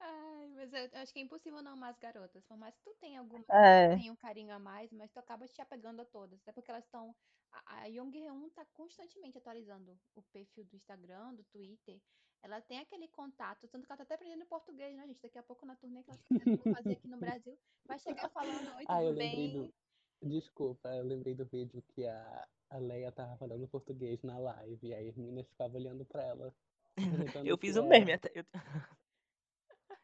Ai, 0.00 0.48
mas 0.54 0.72
eu, 0.72 0.80
eu 0.92 0.98
acho 1.00 1.12
que 1.12 1.18
é 1.18 1.22
impossível 1.22 1.62
não 1.62 1.72
amar 1.72 1.90
as 1.90 1.98
garotas. 1.98 2.44
Por 2.44 2.56
mais 2.56 2.74
que 2.76 2.82
tu 2.84 2.94
tenha 3.00 3.20
alguma 3.20 3.44
É. 3.50 3.96
tem 3.96 4.10
um 4.10 4.16
carinho 4.16 4.52
a 4.54 4.58
mais, 4.58 4.92
mas 4.92 5.10
tu 5.12 5.18
acaba 5.18 5.46
te 5.48 5.60
apegando 5.62 6.00
a 6.02 6.04
todas. 6.04 6.38
Até 6.40 6.52
porque 6.52 6.70
elas 6.70 6.84
estão. 6.84 7.14
A, 7.52 7.82
a 7.82 7.86
Young 7.86 8.10
Reun 8.10 8.50
tá 8.50 8.64
constantemente 8.74 9.38
atualizando 9.38 9.96
o 10.14 10.22
perfil 10.22 10.64
do 10.64 10.76
Instagram, 10.76 11.34
do 11.34 11.44
Twitter. 11.44 12.00
Ela 12.42 12.60
tem 12.60 12.78
aquele 12.80 13.08
contato, 13.08 13.66
tanto 13.68 13.86
que 13.86 13.92
ela 13.92 13.96
tá 13.96 14.02
até 14.02 14.14
aprendendo 14.16 14.44
português, 14.46 14.94
né, 14.96 15.06
gente? 15.06 15.22
Daqui 15.22 15.38
a 15.38 15.42
pouco 15.42 15.64
na 15.64 15.76
turnê 15.76 16.02
que 16.02 16.10
ela 16.10 16.18
tá 16.18 16.74
fazer 16.74 16.92
aqui 16.92 17.08
no 17.08 17.16
Brasil, 17.16 17.58
vai 17.86 17.98
chegar 17.98 18.28
falando 18.28 18.76
Oi, 18.76 18.84
Ah, 18.86 19.02
eu 19.02 19.08
tudo 19.08 19.18
lembrei 19.18 19.48
bem? 19.48 19.68
do. 19.68 19.74
Desculpa, 20.22 20.88
eu 20.94 21.04
lembrei 21.04 21.34
do 21.34 21.44
vídeo 21.46 21.82
que 21.94 22.06
a, 22.06 22.48
a 22.74 22.78
Leia 22.78 23.12
tava 23.12 23.36
falando 23.36 23.68
português 23.68 24.20
na 24.24 24.36
live, 24.36 24.88
e 24.88 24.92
aí 24.92 25.08
as 25.08 25.16
meninas 25.16 25.46
ficavam 25.46 25.76
olhando 25.76 26.04
pra 26.04 26.24
ela. 26.24 26.54
Eu 27.46 27.56
fiz 27.56 27.76
um 27.76 27.86
meme 27.86 28.12
até. 28.12 28.30
Eu... 28.34 28.44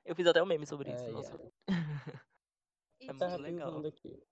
eu 0.04 0.14
fiz 0.14 0.26
até 0.26 0.42
um 0.42 0.46
meme 0.46 0.66
sobre 0.66 0.92
isso. 0.92 1.04
Ai, 1.04 1.10
Nossa. 1.10 1.52
É 3.00 3.06
Tava 3.18 3.38
muito 3.38 3.42
legal. 3.42 3.86
aqui. 3.86 4.22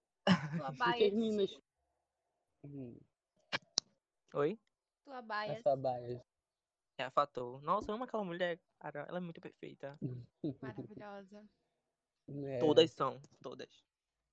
tua 0.57 0.69
as 0.69 1.13
meninas. 1.13 1.61
Hum, 2.65 2.99
Tua 4.31 4.41
Oi? 4.41 4.59
baia. 5.25 5.53
essa 5.53 5.77
baia. 5.77 6.25
É 6.99 7.05
a 7.05 7.11
Fatou. 7.11 7.61
Nossa, 7.63 7.91
eu 7.91 7.95
amo 7.95 8.05
aquela 8.05 8.25
mulher, 8.25 8.59
cara. 8.79 9.07
Ela 9.09 9.19
é 9.19 9.21
muito 9.21 9.41
perfeita. 9.41 9.99
Maravilhosa. 10.61 11.45
É, 12.45 12.59
Todas 12.59 12.91
são, 12.91 13.21
todas. 13.41 13.85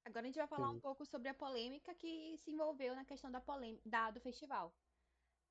Agora 0.06 0.22
a 0.22 0.28
gente 0.28 0.38
vai 0.38 0.48
falar 0.48 0.70
um 0.70 0.76
Sim. 0.76 0.80
pouco 0.80 1.04
sobre 1.04 1.30
a 1.30 1.34
polêmica 1.34 1.94
que 1.96 2.38
se 2.38 2.52
envolveu 2.52 2.96
na 2.96 3.04
questão 3.04 3.32
da 3.32 3.42
polêmica 3.42 3.82
da, 3.90 4.12
do 4.12 4.22
festival. 4.22 4.72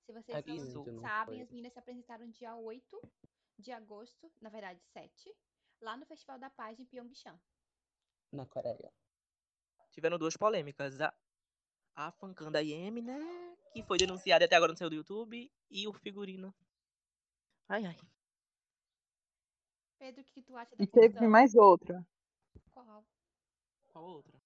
Se 0.07 0.13
vocês 0.13 0.39
Aqui, 0.39 0.51
não 0.51 0.57
Isso. 0.57 0.79
gente, 0.79 0.91
não 0.93 1.01
sabem, 1.01 1.43
as 1.43 1.51
meninas 1.51 1.73
se 1.73 1.79
apresentaram 1.79 2.31
dia 2.31 2.55
8 2.55 3.03
de 3.59 3.73
agosto, 3.73 4.31
na 4.41 4.49
verdade 4.49 4.81
7, 4.93 5.35
lá 5.81 5.97
no 5.97 6.07
Festival 6.07 6.39
da 6.39 6.51
Paz 6.51 6.79
em 6.79 6.85
Pyeongchang. 6.85 7.39
Na 8.31 8.47
Coreia. 8.47 8.93
Tiveram 9.91 10.19
duas 10.19 10.37
polêmicas. 10.37 11.01
A, 11.01 11.13
a 11.97 12.13
fancam 12.13 12.51
da 12.51 12.63
IM, 12.63 13.01
né? 13.01 13.57
Que 13.73 13.83
foi 13.83 13.99
denunciada 13.99 14.45
até 14.45 14.57
agora 14.57 14.73
não 14.73 14.77
saiu 14.77 14.91
do 14.91 14.97
YouTube. 14.97 15.51
E 15.71 15.89
o 15.89 15.93
figurino. 15.93 16.55
Ai, 17.69 17.87
ai. 17.87 17.97
Pedro, 19.99 20.21
o 20.21 20.25
que 20.25 20.43
tu 20.43 20.57
acha 20.57 20.77
da 20.77 20.85
E 20.85 20.87
teve 20.87 21.27
mais 21.27 21.55
outra. 21.55 22.07
Qual? 22.73 23.05
Qual 23.87 24.05
outra? 24.05 24.44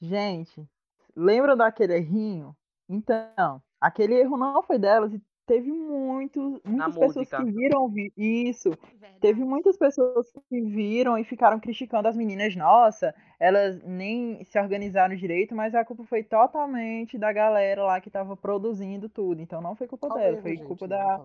Gente, 0.00 0.68
lembram 1.14 1.56
daquele 1.56 1.94
errinho? 1.94 2.56
Então, 2.88 3.62
aquele 3.80 4.14
erro 4.14 4.36
não 4.36 4.62
foi 4.62 4.78
delas 4.78 5.12
e 5.14 5.22
teve 5.46 5.70
muito, 5.72 6.60
muitas 6.64 6.96
pessoas 6.96 7.28
música. 7.28 7.36
que 7.36 7.44
viram 7.44 7.88
vi- 7.88 8.12
isso. 8.16 8.70
Verdade. 9.00 9.16
Teve 9.18 9.42
muitas 9.44 9.78
pessoas 9.78 10.30
que 10.48 10.60
viram 10.60 11.16
e 11.16 11.24
ficaram 11.24 11.58
criticando 11.58 12.06
as 12.08 12.16
meninas. 12.16 12.54
Nossa, 12.54 13.14
elas 13.40 13.82
nem 13.82 14.44
se 14.44 14.58
organizaram 14.58 15.16
direito, 15.16 15.54
mas 15.54 15.74
a 15.74 15.84
culpa 15.84 16.04
foi 16.04 16.22
totalmente 16.22 17.16
da 17.18 17.32
galera 17.32 17.82
lá 17.84 18.00
que 18.00 18.10
tava 18.10 18.36
produzindo 18.36 19.08
tudo. 19.08 19.40
Então 19.40 19.60
não 19.62 19.74
foi 19.74 19.86
culpa 19.86 20.08
Qual 20.08 20.18
dela, 20.20 20.36
foi 20.42 20.52
gente? 20.52 20.58
culpa 20.58 20.86
da. 20.86 21.22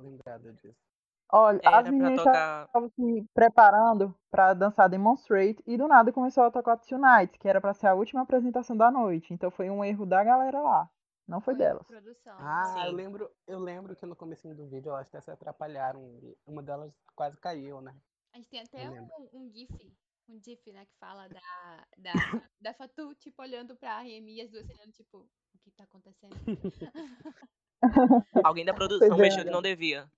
Olha, 1.34 1.60
as 1.60 1.74
Era 1.74 1.84
pra 1.84 1.92
meninas 1.92 2.24
tocar. 2.26 2.66
estavam 2.66 2.90
se 2.90 3.26
preparando 3.34 4.16
pra 4.30 4.54
dançar 4.54 4.90
Demonstrate 4.90 5.64
e 5.66 5.78
do 5.78 5.88
nada 5.88 6.12
começou 6.12 6.44
a 6.44 6.52
tocar 6.52 6.78
Tonight, 6.78 7.38
que 7.40 7.48
era 7.48 7.62
pra 7.62 7.74
ser 7.74 7.88
a 7.88 7.94
última 7.96 8.22
apresentação 8.22 8.76
da 8.76 8.92
noite. 8.92 9.34
Então 9.34 9.50
foi 9.50 9.70
um 9.70 9.84
erro 9.84 10.06
da 10.06 10.24
galera 10.24 10.60
lá, 10.62 10.90
não 11.28 11.40
foi 11.40 11.56
Foi 11.56 11.64
delas. 11.64 11.88
produção. 11.88 12.36
Ah, 12.38 12.84
eu 12.86 12.92
Sim. 12.92 12.96
lembro, 12.98 13.32
eu 13.48 13.60
lembro 13.60 13.96
que 13.96 14.06
no 14.06 14.16
comecinho 14.16 14.56
do 14.56 14.68
vídeo 14.68 14.90
elas 14.90 15.08
até 15.08 15.22
se 15.22 15.32
atrapalharam. 15.32 16.02
e 16.22 16.36
Uma 16.46 16.62
delas 16.62 16.94
quase 17.16 17.40
caiu, 17.40 17.80
né? 17.82 17.96
A 18.34 18.38
gente 18.38 18.50
tem 18.50 18.62
até 18.62 18.88
Eu 18.88 19.04
um, 19.04 19.30
um 19.34 19.50
GIF, 19.50 19.94
um 20.30 20.40
GIF, 20.42 20.72
né, 20.72 20.86
que 20.86 20.96
fala 21.00 21.28
da, 21.30 21.86
da, 21.98 22.14
da 22.62 22.74
Fatu, 22.74 23.14
tipo, 23.16 23.42
olhando 23.42 23.76
pra 23.76 24.00
Remy 24.00 24.36
e 24.36 24.42
as 24.42 24.50
duas 24.50 24.70
olhando, 24.70 24.92
tipo, 24.92 25.18
o 25.20 25.60
que 25.64 25.72
tá 25.72 25.84
acontecendo? 25.86 26.32
Alguém 28.46 28.66
da 28.66 28.74
produção 28.74 29.18
é. 29.18 29.22
mexeu 29.22 29.44
que 29.44 29.50
não 29.50 29.62
devia. 29.62 30.10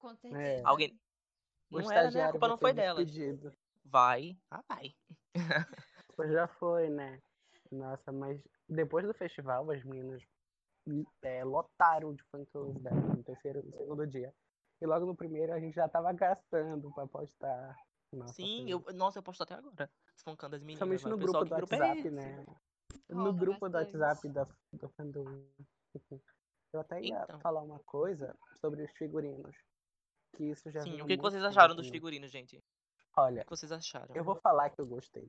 Com 0.00 0.16
certeza. 0.16 0.66
Alguém. 0.66 0.98
O 1.70 1.80
Não 1.80 1.92
era, 1.92 2.10
né? 2.10 2.24
A 2.24 2.30
culpa 2.32 2.48
não 2.48 2.58
foi 2.58 2.72
despedido. 2.72 3.52
Vai. 3.84 4.36
Ah, 4.50 4.64
vai. 4.68 4.94
Pois 6.16 6.32
já 6.32 6.46
foi, 6.46 6.90
né? 6.90 7.18
Nossa, 7.70 8.12
mas 8.12 8.38
depois 8.68 9.06
do 9.06 9.14
festival, 9.14 9.70
as 9.70 9.82
meninas 9.84 10.22
é, 11.22 11.44
lotaram 11.44 12.14
de 12.14 12.22
fã-clubes 12.24 12.82
dela 12.82 13.00
no 13.00 13.22
terceiro 13.22 13.62
no 13.64 13.72
segundo 13.76 14.06
dia. 14.06 14.34
E 14.82 14.86
logo 14.86 15.06
no 15.06 15.16
primeiro 15.16 15.52
a 15.54 15.60
gente 15.60 15.74
já 15.74 15.88
tava 15.88 16.12
gastando 16.12 16.92
pra 16.92 17.06
postar. 17.06 17.74
Nossa, 18.12 18.34
Sim, 18.34 18.68
eu, 18.68 18.84
nossa, 18.94 19.18
eu 19.18 19.22
posto 19.22 19.42
até 19.44 19.54
agora. 19.54 19.90
Espancando 20.16 20.56
as 20.56 20.62
meninas. 20.62 20.88
Mas 20.88 21.04
no 21.04 21.14
o 21.14 21.18
pessoal, 21.18 21.44
grupo 21.44 21.66
do 21.66 21.74
é 21.74 21.78
WhatsApp, 21.78 22.10
né? 22.10 22.46
No 23.08 23.32
grupo 23.32 23.68
do. 23.68 23.78
WhatsApp 23.78 24.28
da, 24.28 24.46
do 24.72 24.88
fandom. 24.90 25.24
Eu 26.72 26.80
até 26.80 27.02
ia 27.02 27.22
Então. 27.24 27.40
falar 27.40 27.62
uma 27.62 27.80
coisa 27.80 28.36
sobre 28.60 28.84
os 28.84 28.90
figurinos. 28.92 29.56
Que 30.32 30.44
isso 30.44 30.70
já 30.70 30.82
Sim, 30.82 31.00
o 31.02 31.06
que, 31.06 31.16
que 31.16 31.22
vocês 31.22 31.42
acharam 31.44 31.74
dos 31.74 31.86
no- 31.86 31.92
figurinos, 31.92 32.30
gente? 32.30 32.56
O 32.56 32.62
Olha, 33.16 33.44
que 33.44 33.50
vocês 33.50 33.72
acharam? 33.72 34.14
eu 34.14 34.24
vou 34.24 34.36
falar 34.36 34.70
que 34.70 34.80
eu 34.80 34.86
gostei 34.86 35.28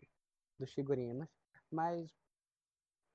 dos 0.59 0.71
figurinos, 0.73 1.27
mas 1.71 2.11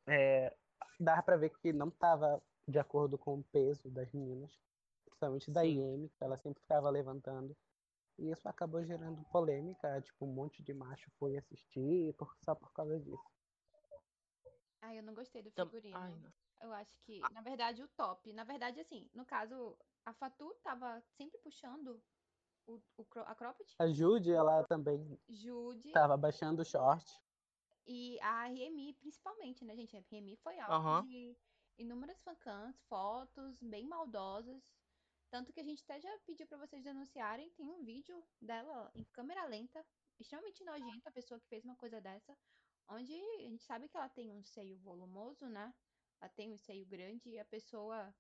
é, 0.07 0.55
dava 0.99 1.23
pra 1.23 1.37
ver 1.37 1.51
que 1.51 1.73
não 1.73 1.91
tava 1.91 2.43
de 2.67 2.79
acordo 2.79 3.17
com 3.17 3.39
o 3.39 3.45
peso 3.45 3.89
das 3.91 4.11
meninas, 4.13 4.53
principalmente 5.05 5.51
da. 5.51 5.65
IM, 5.65 6.09
que 6.09 6.25
ela 6.25 6.37
sempre 6.37 6.61
ficava 6.61 6.91
levantando. 6.91 7.57
E 8.19 8.31
isso 8.31 8.49
acabou 8.49 8.83
gerando 8.85 9.23
polêmica, 9.31 10.01
tipo, 10.01 10.25
um 10.25 10.33
monte 10.33 10.63
de 10.63 10.73
macho 10.73 11.11
foi 11.19 11.37
assistir 11.37 12.15
só 12.43 12.55
por 12.55 12.73
causa 12.73 12.99
disso. 12.99 13.36
Ai, 14.87 14.99
eu 14.99 15.03
não 15.03 15.15
gostei 15.15 15.43
do 15.43 15.51
figurino. 15.51 15.97
Ai, 15.99 16.15
não. 16.23 16.33
Eu 16.63 16.73
acho 16.73 16.97
que, 17.05 17.21
na 17.33 17.41
verdade, 17.43 17.83
o 17.83 17.89
top. 17.89 18.33
Na 18.33 18.45
verdade, 18.45 18.81
assim, 18.81 19.11
no 19.13 19.27
caso, 19.27 19.77
a 20.05 20.13
Fatu 20.15 20.55
tava 20.63 21.01
sempre 21.17 21.39
puxando 21.39 22.01
o, 22.67 22.81
o 22.97 23.07
a 23.27 23.35
cropped, 23.35 23.75
A 23.79 23.89
Jude, 23.89 24.33
ela 24.33 24.63
também 24.65 25.19
Jude 25.29 25.93
tava 25.93 26.17
baixando 26.17 26.63
o 26.63 26.65
short. 26.65 27.05
e 27.87 28.19
a 28.21 28.47
Remy, 28.47 28.95
principalmente, 28.95 29.65
né, 29.65 29.75
gente? 29.77 29.97
A 29.97 30.01
Remy 30.11 30.37
foi 30.37 30.59
alvo 30.61 30.75
Aham. 30.75 31.03
de 31.03 31.37
inúmeras 31.79 32.23
fancams, 32.23 32.81
fotos 32.89 33.61
bem 33.61 33.87
maldosas. 33.87 34.63
Tanto 35.31 35.53
que 35.53 35.61
a 35.61 35.65
gente 35.65 35.83
até 35.83 36.01
já 36.01 36.19
pediu 36.25 36.47
pra 36.47 36.59
vocês 36.59 36.83
denunciarem. 36.85 37.51
Tem 37.51 37.69
um 37.69 37.83
vídeo 37.85 38.25
dela 38.41 38.91
em 38.95 39.05
câmera 39.13 39.45
lenta, 39.47 39.85
extremamente 40.19 40.65
nojenta, 40.65 41.09
a 41.09 41.13
pessoa 41.13 41.41
que 41.41 41.49
fez 41.49 41.65
uma 41.65 41.77
coisa 41.77 42.01
dessa. 42.01 42.37
Onde 42.89 43.13
a 43.13 43.39
gente 43.39 43.65
sabe 43.65 43.89
que 43.89 43.97
ela 43.97 44.09
tem 44.09 44.31
um 44.31 44.45
seio 44.45 44.77
volumoso, 44.79 45.49
né? 45.49 45.75
Ela 46.21 46.31
tem 46.31 46.53
um 46.53 46.59
seio 46.59 46.87
grande 46.87 47.31
e 47.31 47.39
a 47.39 47.45
pessoa 47.45 48.15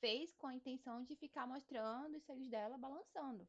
fez 0.00 0.34
com 0.34 0.46
a 0.46 0.54
intenção 0.54 1.02
de 1.02 1.14
ficar 1.16 1.46
mostrando 1.46 2.16
os 2.16 2.24
seios 2.24 2.48
dela 2.48 2.78
balançando. 2.78 3.46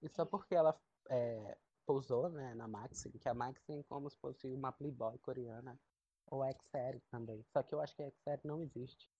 E 0.00 0.08
só 0.08 0.24
porque 0.24 0.54
ela 0.54 0.78
é, 1.08 1.56
pousou 1.86 2.28
né, 2.28 2.54
na 2.54 2.66
Maxim, 2.66 3.10
que 3.10 3.28
a 3.28 3.34
Maxim 3.34 3.78
é 3.78 3.82
como 3.84 4.10
se 4.10 4.18
fosse 4.18 4.46
uma 4.48 4.72
playboy 4.72 5.18
coreana, 5.18 5.78
ou 6.26 6.44
X-Série 6.44 7.00
também. 7.10 7.44
Só 7.52 7.62
que 7.62 7.74
eu 7.74 7.80
acho 7.80 7.94
que 7.94 8.02
a 8.02 8.06
X-Série 8.06 8.42
não 8.44 8.62
existe. 8.62 9.10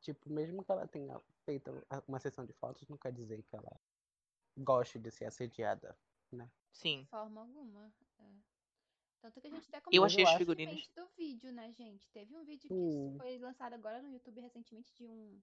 Tipo, 0.00 0.30
mesmo 0.30 0.62
que 0.62 0.70
ela 0.70 0.86
tenha 0.86 1.20
feito 1.44 1.70
uma 2.06 2.20
sessão 2.20 2.44
de 2.44 2.52
fotos, 2.52 2.86
não 2.88 2.98
quer 2.98 3.12
dizer 3.12 3.42
que 3.42 3.56
ela 3.56 3.80
goste 4.56 4.98
de 4.98 5.10
ser 5.10 5.24
assediada. 5.24 5.96
Sim. 6.72 7.02
De 7.02 7.08
forma 7.08 7.40
alguma. 7.40 7.92
é. 8.18 8.55
Tanto 9.26 9.40
que 9.40 9.48
a 9.48 9.50
gente 9.50 9.66
até 9.68 9.78
Eu 9.78 9.82
comentou 9.82 10.04
achei 10.04 10.24
os 10.24 10.30
figurinos. 10.34 10.88
do 10.94 11.06
vídeo, 11.16 11.52
né, 11.52 11.72
gente? 11.72 12.08
Teve 12.10 12.36
um 12.36 12.44
vídeo 12.44 12.68
que 12.68 13.18
foi 13.18 13.38
lançado 13.38 13.72
agora 13.72 14.00
no 14.00 14.08
YouTube 14.08 14.40
recentemente 14.40 14.94
de 14.94 15.04
um 15.04 15.42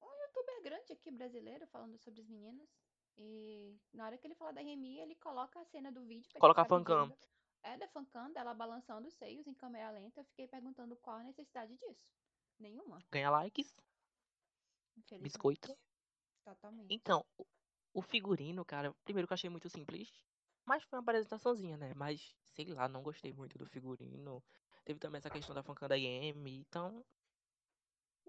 um 0.00 0.22
youtuber 0.22 0.62
grande 0.62 0.92
aqui 0.92 1.10
brasileiro 1.10 1.66
falando 1.68 1.98
sobre 1.98 2.20
os 2.20 2.28
meninos. 2.28 2.68
E 3.16 3.76
na 3.92 4.06
hora 4.06 4.16
que 4.16 4.26
ele 4.26 4.34
fala 4.36 4.52
da 4.52 4.60
Remy, 4.60 5.00
ele 5.00 5.16
coloca 5.16 5.60
a 5.60 5.64
cena 5.64 5.90
do 5.90 6.04
vídeo. 6.04 6.38
Coloca 6.38 6.62
a 6.62 6.64
fancam. 6.64 7.12
É 7.64 7.76
da 7.76 7.88
fancam, 7.88 8.32
dela 8.32 8.54
balançando 8.54 9.08
os 9.08 9.14
seios 9.14 9.46
em 9.46 9.54
câmera 9.54 9.90
lenta. 9.90 10.20
Eu 10.20 10.24
fiquei 10.24 10.46
perguntando 10.46 10.96
qual 10.96 11.16
a 11.16 11.22
necessidade 11.24 11.76
disso. 11.76 12.06
Nenhuma, 12.60 13.02
Ganha 13.10 13.30
likes, 13.30 13.76
biscoito. 15.20 15.76
Totalmente. 16.44 16.92
Então, 16.94 17.24
o- 17.38 17.46
o 17.94 18.02
figurino, 18.02 18.64
cara, 18.64 18.92
primeiro 19.04 19.26
que 19.26 19.32
eu 19.32 19.36
achei 19.36 19.50
muito 19.50 19.68
simples, 19.68 20.08
mas 20.66 20.82
foi 20.84 20.98
uma 20.98 21.02
apresentaçãozinha, 21.02 21.76
né? 21.76 21.92
Mas, 21.94 22.34
sei 22.54 22.66
lá, 22.72 22.88
não 22.88 23.02
gostei 23.02 23.32
muito 23.32 23.58
do 23.58 23.66
figurino. 23.66 24.42
Teve 24.84 24.98
também 25.00 25.18
essa 25.18 25.30
questão 25.30 25.54
da 25.54 25.62
fancam 25.62 25.88
da 25.88 25.96
IM, 25.98 26.34
então. 26.56 27.04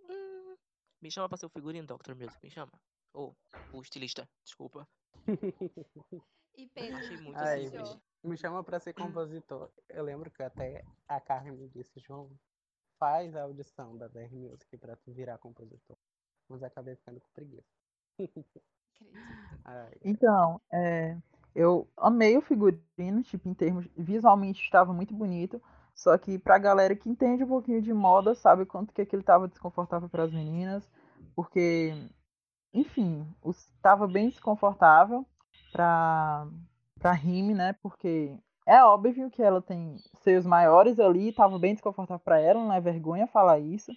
hum, 0.10 0.56
Me 1.02 1.12
chama 1.12 1.28
pra 1.30 1.38
ser 1.38 1.46
o 1.46 1.50
figurino, 1.50 1.88
Dr. 1.88 2.16
Music, 2.16 2.40
me 2.44 2.50
chama. 2.52 2.72
Ou 3.14 3.36
o 3.72 3.82
estilista, 3.82 4.30
desculpa. 4.44 4.88
E 6.56 6.68
Pedro, 6.68 6.98
Achei 6.98 7.18
muito 7.18 7.40
Ai, 7.40 7.62
simples. 7.62 7.98
Me 8.24 8.38
chama 8.38 8.64
pra 8.64 8.80
ser 8.80 8.94
compositor. 8.94 9.72
Eu 9.90 10.04
lembro 10.04 10.30
que 10.30 10.44
até 10.44 10.86
a 11.08 11.20
Carmen 11.20 11.54
me 11.58 11.68
disse, 11.68 12.00
João, 12.00 12.30
faz 13.00 13.36
a 13.36 13.42
audição 13.44 13.98
da 13.98 14.08
DR 14.08 14.32
Music 14.36 14.78
pra 14.78 14.96
tu 14.96 15.12
virar 15.12 15.40
compositor. 15.40 15.98
Mas 16.48 16.62
acabei 16.62 16.96
ficando 16.96 17.20
com 17.20 17.30
preguiça. 17.34 17.74
Ai. 19.66 19.94
Então, 20.04 20.62
é, 20.72 21.18
eu 21.56 21.88
amei 21.95 22.38
o 22.38 22.41
figurino, 22.41 23.22
tipo, 23.24 23.47
em 23.47 23.54
termos. 23.54 23.88
Visualmente 23.97 24.62
estava 24.62 24.93
muito 24.93 25.14
bonito. 25.14 25.62
Só 25.95 26.18
que 26.18 26.39
pra 26.39 26.58
galera 26.58 26.95
que 26.95 27.10
entende 27.10 27.43
um 27.43 27.47
pouquinho 27.47 27.82
de 27.82 27.93
moda, 27.93 28.34
sabe 28.34 28.66
quanto 28.66 28.93
que 28.93 29.01
aquilo 29.01 29.22
estava 29.22 29.47
desconfortável 29.47 30.10
para 30.10 30.24
as 30.24 30.34
meninas. 30.34 30.88
Porque, 31.36 31.93
enfim, 32.74 33.28
estava 33.45 34.08
bem 34.08 34.30
desconfortável 34.30 35.26
pra, 35.72 36.47
pra 36.99 37.12
Rime, 37.12 37.54
né? 37.54 37.74
Porque 37.82 38.36
é 38.66 38.84
óbvio 38.84 39.30
que 39.30 39.43
ela 39.43 39.62
tem 39.62 39.97
seios 40.24 40.45
maiores 40.45 40.99
ali, 40.99 41.30
estava 41.30 41.60
bem 41.60 41.74
desconfortável 41.74 42.24
pra 42.24 42.39
ela, 42.39 42.60
não 42.60 42.74
é 42.74 42.82
vergonha 42.82 43.28
falar 43.28 43.60
isso. 43.60 43.91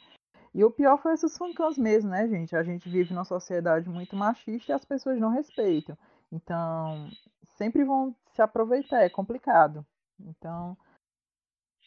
E 0.52 0.64
o 0.64 0.70
pior 0.70 0.98
foi 0.98 1.12
esses 1.12 1.36
funkans 1.36 1.76
mesmo, 1.76 2.10
né, 2.10 2.26
gente? 2.28 2.56
A 2.56 2.62
gente 2.62 2.88
vive 2.88 3.12
numa 3.12 3.24
sociedade 3.24 3.88
muito 3.88 4.16
machista 4.16 4.72
e 4.72 4.74
as 4.74 4.84
pessoas 4.84 5.20
não 5.20 5.28
respeitam. 5.28 5.96
Então, 6.32 7.08
sempre 7.56 7.84
vão 7.84 8.14
se 8.32 8.42
aproveitar, 8.42 9.02
é 9.02 9.10
complicado. 9.10 9.84
Então, 10.20 10.76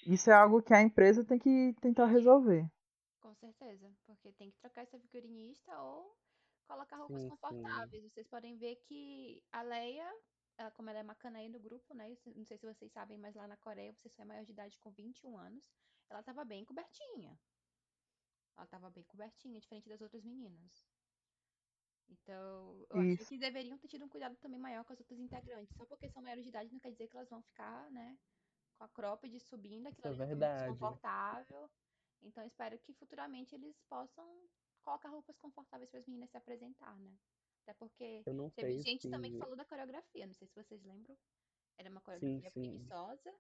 isso 0.06 0.30
é 0.30 0.34
algo 0.34 0.62
que 0.62 0.74
a 0.74 0.82
empresa 0.82 1.24
tem 1.24 1.40
que 1.40 1.76
tentar 1.82 2.06
resolver. 2.06 2.70
Com 3.20 3.34
certeza, 3.36 3.92
porque 4.06 4.32
tem 4.34 4.50
que 4.50 4.58
trocar 4.60 4.82
essa 4.82 5.00
figurinista 5.00 5.78
ou 5.82 6.16
colocar 6.68 6.98
roupas 6.98 7.22
Sim, 7.22 7.30
sim. 7.30 7.36
confortáveis. 7.36 8.04
Vocês 8.04 8.28
podem 8.28 8.58
ver 8.58 8.76
que 8.88 9.44
a 9.52 9.62
Leia, 9.62 10.08
ela, 10.58 10.72
como 10.72 10.90
ela 10.90 11.00
é 11.00 11.04
macanã 11.04 11.40
aí 11.40 11.50
no 11.50 11.60
grupo, 11.60 11.94
né? 11.94 12.12
eu 12.12 12.34
Não 12.36 12.46
sei 12.46 12.58
se 12.58 12.66
vocês 12.66 12.92
sabem, 12.92 13.18
mas 13.18 13.36
lá 13.36 13.48
na 13.48 13.58
Coreia 13.58 13.94
você 13.94 14.10
só 14.10 14.22
é 14.22 14.26
maior 14.26 14.46
de 14.46 14.52
idade 14.52 14.78
com 14.80 14.92
21 14.92 15.38
anos. 15.38 15.64
Ela 16.10 16.24
tava 16.24 16.46
bem 16.46 16.66
cobertinha. 16.66 17.38
Ela 18.58 18.68
tava 18.68 18.90
bem 18.90 19.04
cobertinha, 19.04 19.60
diferente 19.60 19.88
das 19.88 20.02
outras 20.02 20.24
meninas. 20.24 20.89
Então, 22.10 22.86
eu 22.90 22.98
acho 23.00 23.26
que 23.26 23.38
deveriam 23.38 23.78
ter 23.78 23.88
tido 23.88 24.06
um 24.06 24.10
cuidado 24.10 24.36
também 24.38 24.60
maior 24.60 24.84
com 24.86 24.94
as 24.94 25.00
outras 25.00 25.20
integrantes. 25.20 25.76
Só 25.78 25.86
porque 25.86 26.10
são 26.10 26.22
maiores 26.24 26.44
de 26.44 26.50
idade 26.50 26.72
não 26.72 26.80
quer 26.80 26.92
dizer 26.92 27.08
que 27.08 27.16
elas 27.18 27.30
vão 27.30 27.42
ficar, 27.44 27.90
né, 27.92 28.18
com 28.76 28.84
a 28.86 28.90
cropped 28.90 29.40
subindo, 29.42 29.88
aquilo 29.88 30.08
é 30.08 30.12
é 30.12 30.14
verdade. 30.14 31.02
desconfortável. 31.02 31.70
Então, 32.22 32.44
espero 32.46 32.80
que 32.80 32.94
futuramente 32.94 33.56
eles 33.56 33.82
possam 33.90 34.50
colocar 34.82 35.10
roupas 35.10 35.38
confortáveis 35.38 35.90
para 35.90 36.00
as 36.00 36.08
meninas 36.08 36.30
se 36.32 36.38
apresentar, 36.38 36.98
né? 37.00 37.18
Até 37.64 37.74
porque 37.76 38.26
Eu 38.26 38.34
não 38.34 38.50
teve 38.50 38.82
gente 38.86 39.08
também 39.10 39.32
que 39.32 39.38
se. 39.38 39.40
falou 39.40 39.56
da 39.56 39.66
coreografia, 39.66 40.26
não 40.28 40.34
sei 40.34 40.48
se 40.48 40.56
vocês 40.56 40.84
lembram. 40.84 41.18
Era 41.78 41.90
uma 41.90 42.02
Sim, 42.20 42.42
coreografia 42.42 42.52
sim. 42.54 42.92
preguiçosa. 42.92 43.34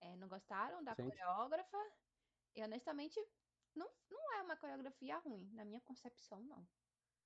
é, 0.00 0.16
não 0.16 0.28
gostaram 0.28 0.82
da 0.84 0.96
Gente. 0.96 1.16
coreógrafa. 1.16 1.78
E 2.56 2.62
honestamente, 2.64 3.18
não, 3.74 3.90
não 4.10 4.34
é 4.34 4.42
uma 4.42 4.56
coreografia 4.56 5.18
ruim, 5.18 5.50
na 5.54 5.64
minha 5.64 5.80
concepção, 5.82 6.42
não. 6.44 6.68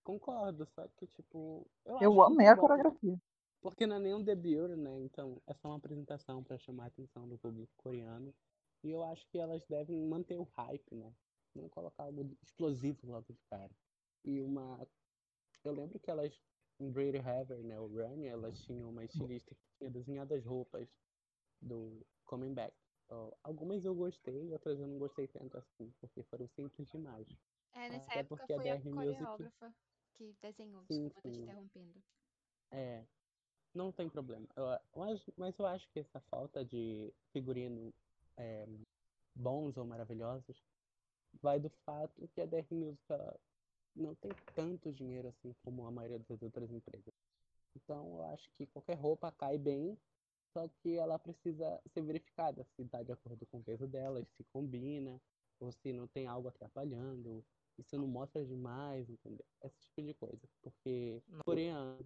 Concordo, 0.03 0.67
só 0.67 0.87
que, 0.97 1.07
tipo. 1.07 1.67
Eu, 1.85 1.99
Eu 2.01 2.23
amei 2.23 2.47
a 2.49 2.55
bom, 2.55 2.63
coreografia. 2.63 3.21
Porque 3.61 3.87
não 3.87 3.97
é 3.97 4.01
nenhum 4.01 4.23
debut, 4.23 4.77
né? 4.77 5.01
Então 5.01 5.41
é 5.47 5.55
só 5.55 5.69
uma 5.69 5.77
apresentação 5.77 6.43
pra 6.43 6.59
chamar 6.59 6.85
a 6.85 6.87
atenção 6.89 7.29
do 7.29 7.39
público 7.39 7.73
coreano. 7.77 8.35
E 8.83 8.91
eu 8.91 9.05
acho 9.05 9.25
que 9.29 9.39
elas 9.39 9.65
devem 9.67 10.05
manter 10.05 10.37
o 10.39 10.49
hype, 10.57 10.95
né? 10.97 11.15
Não 11.55 11.69
colocar 11.69 12.05
algo 12.05 12.37
explosivo 12.43 13.07
logo 13.07 13.33
de 13.33 13.39
cara. 13.49 13.71
E 14.25 14.41
uma. 14.41 14.85
Eu 15.63 15.73
lembro 15.73 16.01
que 16.01 16.11
elas, 16.11 16.33
em 16.81 16.91
Brady 16.91 17.19
Haver, 17.19 17.63
né? 17.63 17.79
O 17.79 17.87
Run, 17.87 18.25
elas 18.25 18.61
tinham 18.63 18.91
uma 18.91 19.05
estilista 19.05 19.55
que 19.55 19.63
tinha 19.79 19.91
desenhado 19.91 20.35
as 20.35 20.45
roupas 20.45 20.89
do 21.61 22.05
Coming 22.25 22.55
Back. 22.55 22.75
Ó, 23.09 23.31
algumas 23.45 23.85
eu 23.85 23.95
gostei, 23.95 24.53
outras 24.53 24.81
eu 24.81 24.89
não 24.89 24.99
gostei 24.99 25.29
tanto 25.29 25.57
assim, 25.59 25.93
porque 26.01 26.23
foram 26.25 26.49
simples 26.49 26.89
demais. 26.89 27.29
É, 27.75 27.89
nessa 27.91 28.11
Até 28.11 28.21
época 28.21 28.39
porque 28.39 28.53
a 28.55 28.57
foi 28.57 28.71
a 28.71 28.75
Music- 28.77 28.91
coreógrafa 28.91 29.75
que 30.17 30.35
desenhou, 30.43 30.85
Sim, 30.89 31.09
desculpa, 31.09 31.23
tô 31.23 31.31
te 31.31 31.37
sim. 31.37 31.43
interrompendo. 31.43 32.03
É, 32.71 33.05
não 33.75 33.93
tem 33.93 34.09
problema. 34.09 34.47
Eu, 34.57 34.65
eu 34.97 35.03
acho- 35.05 35.33
mas 35.37 35.59
eu 35.59 35.67
acho 35.67 35.89
que 35.93 36.01
essa 36.01 36.21
falta 36.31 36.65
de 36.65 37.13
figurino 37.33 37.93
é, 38.37 38.67
bons 39.35 39.77
ou 39.77 39.85
maravilhosos 39.87 40.57
vai 41.43 41.61
do 41.61 41.71
fato 41.85 42.29
que 42.29 42.41
a 42.41 42.47
DR 42.47 42.75
Music 42.75 43.03
não 43.95 44.15
tem 44.17 44.33
tanto 44.55 44.93
dinheiro 44.93 45.29
assim 45.29 45.55
como 45.65 45.87
a 45.87 45.91
maioria 45.91 46.19
das 46.21 46.43
outras 46.43 46.71
empresas. 46.71 47.15
Então 47.77 48.17
eu 48.19 48.25
acho 48.27 48.51
que 48.57 48.67
qualquer 48.67 48.97
roupa 48.99 49.33
cai 49.33 49.59
bem, 49.59 49.99
só 50.53 50.69
que 50.69 50.97
ela 50.97 51.19
precisa 51.19 51.81
ser 51.95 52.03
verificada 52.03 52.65
se 52.77 52.83
está 52.83 53.03
de 53.03 53.13
acordo 53.13 53.47
com 53.47 53.59
o 53.59 53.65
peso 53.65 53.87
dela, 53.87 54.25
se 54.37 54.45
combina, 54.53 55.21
ou 55.61 55.73
se 55.73 55.93
não 55.93 56.07
tem 56.09 56.27
algo 56.27 56.49
atrapalhando, 56.49 57.45
isso 57.79 57.97
não 57.97 58.07
mostra 58.07 58.45
demais, 58.45 59.09
entendeu? 59.09 59.45
Esse 59.63 59.81
tipo 59.81 60.03
de 60.03 60.15
coisa. 60.15 60.49
Porque 60.63 61.23
Não. 61.29 61.41
coreano 61.45 61.99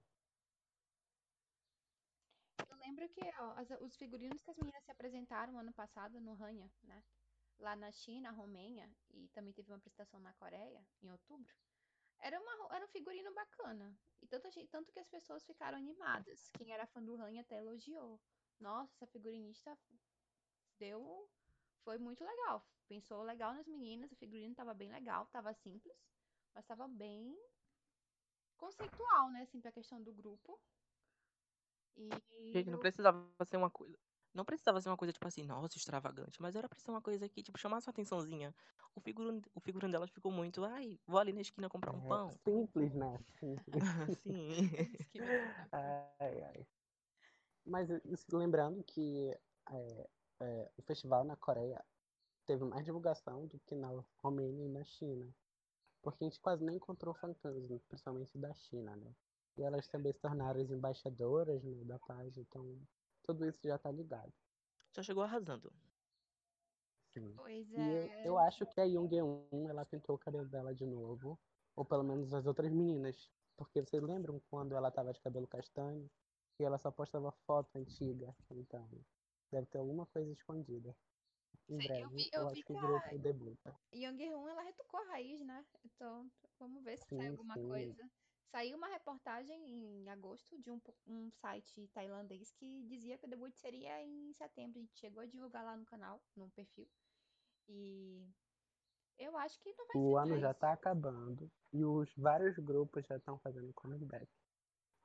Eu 2.71 2.77
lembro 2.79 3.09
que 3.09 3.21
ó, 3.39 3.53
as- 3.57 3.81
os 3.81 3.97
figurinos 3.97 4.41
que 4.43 4.51
as 4.51 4.57
meninas 4.57 4.85
se 4.85 4.91
apresentaram 4.91 5.59
ano 5.59 5.73
passado 5.73 6.21
no 6.21 6.35
Ranha, 6.35 6.71
né? 6.85 7.03
Lá 7.59 7.75
na 7.75 7.91
China, 7.91 8.31
Romênia, 8.31 8.89
e 9.11 9.29
também 9.29 9.53
teve 9.53 9.71
uma 9.71 9.79
apresentação 9.79 10.21
na 10.21 10.33
Coreia, 10.35 10.87
em 11.03 11.11
outubro. 11.11 11.53
Era, 12.19 12.41
uma, 12.41 12.75
era 12.75 12.85
um 12.85 12.89
figurino 12.89 13.33
bacana. 13.35 13.99
E 14.23 14.27
tanto, 14.27 14.49
tanto 14.69 14.93
que 14.93 14.99
as 15.01 15.09
pessoas 15.09 15.45
ficaram 15.45 15.77
animadas. 15.79 16.51
Quem 16.59 16.73
era 16.73 16.87
fã 16.87 17.03
do 17.03 17.17
Ranha 17.17 17.43
até 17.43 17.57
elogiou. 17.59 18.21
Nossa, 18.61 18.93
essa 18.95 19.07
figurinista 19.07 19.79
deu. 20.79 21.29
Foi 21.85 21.99
muito 21.99 22.25
legal. 22.25 22.65
Pensou 22.89 23.23
legal 23.23 23.53
nas 23.53 23.67
meninas, 23.67 24.13
o 24.13 24.17
figurino 24.17 24.55
tava 24.55 24.73
bem 24.73 24.91
legal, 24.91 25.27
tava 25.27 25.53
simples, 25.55 25.97
mas 26.55 26.65
tava 26.65 26.87
bem 26.87 27.37
conceitual, 28.57 29.31
né? 29.31 29.43
Assim, 29.43 29.61
pra 29.61 29.73
questão 29.73 30.03
do 30.03 30.13
grupo. 30.13 30.59
E 31.97 32.53
Gente, 32.53 32.71
não 32.71 32.79
precisava 32.79 33.27
ser 33.45 33.57
uma 33.57 33.71
coisa. 33.71 33.99
Não 34.35 34.45
precisava 34.45 34.81
ser 34.81 34.91
uma 34.91 34.97
coisa, 34.99 35.13
tipo 35.13 35.27
assim, 35.27 35.43
nossa, 35.43 35.79
extravagante. 35.79 36.41
Mas 36.43 36.55
era 36.55 36.69
pra 36.69 36.79
ser 36.79 36.91
uma 36.91 37.01
coisa 37.01 37.27
que, 37.27 37.43
tipo, 37.43 37.59
chamasse 37.59 37.89
uma 37.89 37.91
atençãozinha. 37.91 38.55
O 38.95 39.01
figurino, 39.01 39.41
o 39.55 39.61
figurino 39.61 39.91
delas 39.91 40.11
ficou 40.11 40.31
muito, 40.31 40.63
ai, 40.63 40.99
vou 41.07 41.19
ali 41.19 41.33
na 41.33 41.41
esquina 41.41 41.69
comprar 41.69 41.93
um 41.93 42.05
é 42.05 42.09
pão. 42.09 42.31
simples, 42.45 42.95
né? 42.95 43.19
Simples. 43.41 43.83
Sim. 44.23 44.71
Esquina. 45.01 45.69
Ai, 45.73 46.43
ai. 46.43 46.67
Mas 47.65 47.89
lembrando 48.31 48.85
que 48.85 49.35
é, 49.71 50.09
é, 50.41 50.71
o 50.77 50.83
festival 50.83 51.25
na 51.25 51.37
Coreia 51.37 51.83
teve 52.47 52.65
mais 52.65 52.85
divulgação 52.85 53.47
do 53.47 53.59
que 53.61 53.75
na 53.75 53.89
Romênia 54.23 54.65
e 54.65 54.69
na 54.69 54.85
China. 54.85 55.27
Porque 56.03 56.25
a 56.25 56.29
gente 56.29 56.41
quase 56.41 56.65
nem 56.65 56.77
encontrou 56.77 57.17
né, 57.25 57.81
principalmente 57.89 58.39
da 58.39 58.55
China, 58.55 58.97
né? 58.97 59.15
E 59.57 59.63
elas 59.63 59.89
também 59.89 60.13
se 60.13 60.21
tornaram 60.21 60.61
as 60.61 60.71
embaixadoras 60.71 61.63
né, 61.65 61.85
da 61.85 61.99
paz, 61.99 62.37
então 62.37 62.79
tudo 63.23 63.45
isso 63.47 63.61
já 63.67 63.79
tá 63.79 63.91
ligado. 63.91 64.33
Já 64.95 65.03
chegou 65.03 65.23
arrasando. 65.25 65.73
Sim. 67.13 67.35
Pois 67.35 67.69
E 67.71 67.75
eu, 67.75 68.13
é. 68.13 68.29
eu 68.29 68.39
acho 68.39 68.67
que 68.67 68.81
a 68.81 68.85
Young 68.85 69.11
ela 69.69 69.85
pintou 69.85 70.17
o 70.17 70.19
cabelo 70.19 70.47
dela 70.49 70.75
de 70.75 70.87
novo. 70.87 71.39
Ou 71.75 71.85
pelo 71.85 72.05
menos 72.05 72.33
as 72.33 72.47
outras 72.47 72.73
meninas. 72.73 73.31
Porque 73.57 73.83
vocês 73.83 74.03
lembram 74.03 74.41
quando 74.51 74.75
ela 74.75 74.91
tava 74.91 75.13
de 75.13 75.21
cabelo 75.21 75.47
castanho? 75.47 76.09
E 76.59 76.65
ela 76.65 76.79
só 76.79 76.91
postava 76.91 77.33
foto 77.47 77.77
antiga. 77.77 78.35
Então, 78.51 78.89
deve 79.51 79.67
ter 79.67 79.79
alguma 79.79 80.07
coisa 80.07 80.31
escondida. 80.31 80.95
Em 81.69 81.79
Sim, 81.79 81.85
eu 82.03 82.09
breve, 82.09 82.15
vi- 82.15 82.31
eu, 82.33 82.43
eu 82.43 82.49
acho 82.49 82.55
vi 82.55 82.65
que 82.65 82.73
o 82.73 82.77
que 82.77 82.79
a- 82.79 82.83
grupo 82.87 83.19
debuta. 83.19 83.77
Young-hoon, 83.95 84.49
ela 84.49 84.63
retocou 84.63 85.01
a 85.01 85.05
raiz, 85.13 85.41
né? 85.41 85.67
Então, 85.85 86.31
vamos 86.59 86.83
ver 86.85 86.99
se 86.99 87.09
sai 87.15 87.29
Sim, 87.29 87.31
alguma 87.31 87.55
sim. 87.55 87.69
coisa. 87.69 88.11
Saiu 88.51 88.77
uma 88.77 88.89
reportagem 88.89 89.57
em 90.05 90.09
agosto 90.11 90.61
de 90.61 90.71
um, 90.71 90.81
um 91.07 91.31
site 91.31 91.89
tailandês 91.89 92.53
que 92.53 92.85
dizia 92.85 93.19
que 93.19 93.27
o 93.27 93.29
debut 93.29 93.55
seria 93.57 94.03
em 94.03 94.33
setembro. 94.35 94.79
A 94.79 94.83
gente 94.83 94.99
chegou 94.99 95.23
a 95.23 95.27
divulgar 95.27 95.65
lá 95.65 95.77
no 95.77 95.85
canal, 95.85 96.25
no 96.37 96.51
perfil. 96.51 96.91
E 97.69 98.27
eu 99.19 99.37
acho 99.39 99.61
que 99.61 99.75
não 99.75 99.87
vai 99.87 99.99
O 99.99 100.17
ser 100.19 100.19
ano 100.19 100.39
já 100.41 100.55
tá 100.55 100.73
acabando. 100.73 101.51
E 101.73 101.85
os 101.85 102.15
vários 102.17 102.57
grupos 102.59 103.05
já 103.07 103.17
estão 103.17 103.39
fazendo 103.41 103.73
comeback. 103.75 104.29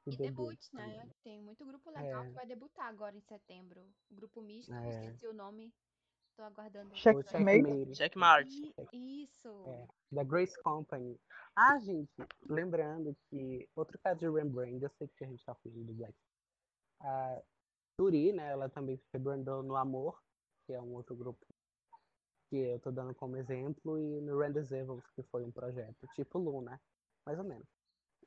E 0.09 0.17
debut 0.17 0.57
debut, 0.57 0.59
né? 0.73 1.07
também. 1.07 1.13
Tem 1.23 1.41
muito 1.41 1.65
grupo 1.65 1.89
legal 1.89 2.25
que 2.27 2.33
É. 2.33 2.35
vai 2.35 2.45
debutar 2.45 2.87
agora 2.87 3.15
em 3.15 3.21
setembro. 3.21 3.95
O 4.09 4.15
grupo 4.15 4.41
misto, 4.41 4.73
É. 4.73 4.87
esqueci 4.87 5.27
o 5.27 5.33
nome. 5.33 5.73
Tô 6.35 6.43
aguardando. 6.43 6.93
O 6.93 6.97
Checkmate. 6.97 7.95
Checkmate. 7.95 8.75
Isso. 8.93 9.63
É, 9.67 9.87
da 10.11 10.23
Grace 10.23 10.59
Company. 10.63 11.19
Ah, 11.55 11.79
gente, 11.79 12.11
lembrando 12.49 13.15
que 13.29 13.67
outro 13.75 13.99
caso 13.99 14.19
de 14.19 14.29
Rembrandt, 14.29 14.83
eu 14.83 14.89
sei 14.97 15.07
que 15.07 15.23
a 15.23 15.27
gente 15.27 15.43
tá 15.45 15.53
falando 15.55 15.85
do 15.85 15.93
Black. 15.93 16.15
A 17.01 17.41
Turi, 17.97 18.31
né, 18.31 18.49
ela 18.49 18.69
também 18.69 18.97
se 18.97 19.07
rebrandou 19.13 19.61
no 19.61 19.75
Amor, 19.75 20.21
que 20.65 20.73
é 20.73 20.81
um 20.81 20.93
outro 20.93 21.15
grupo 21.15 21.45
que 22.49 22.57
eu 22.57 22.79
tô 22.79 22.91
dando 22.91 23.15
como 23.15 23.37
exemplo, 23.37 23.97
e 23.97 24.21
no 24.21 24.43
Evils, 24.43 25.05
que 25.15 25.23
foi 25.23 25.43
um 25.43 25.51
projeto 25.51 26.05
tipo 26.15 26.37
Luna, 26.37 26.81
mais 27.25 27.39
ou 27.39 27.45
menos. 27.45 27.67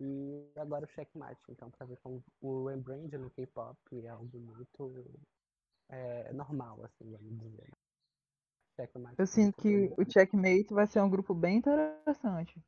E 0.00 0.50
agora 0.56 0.86
o 0.86 0.88
Checkmate, 0.88 1.40
então 1.50 1.70
pra 1.70 1.86
ver 1.86 1.98
como 1.98 2.24
o 2.40 2.66
Rembrandt 2.66 3.16
no 3.18 3.30
K-pop 3.30 3.78
é 3.92 4.08
algo 4.08 4.38
muito 4.38 5.18
é, 5.88 6.32
normal, 6.32 6.84
assim, 6.84 7.10
vamos 7.10 7.38
dizer. 7.38 7.70
Checkmate 8.76 9.16
Eu 9.18 9.26
sinto 9.26 9.60
que 9.60 9.92
o 9.96 10.10
Checkmate 10.10 10.72
vai 10.72 10.86
ser 10.86 11.00
um 11.00 11.10
grupo 11.10 11.34
bem 11.34 11.58
interessante. 11.58 12.60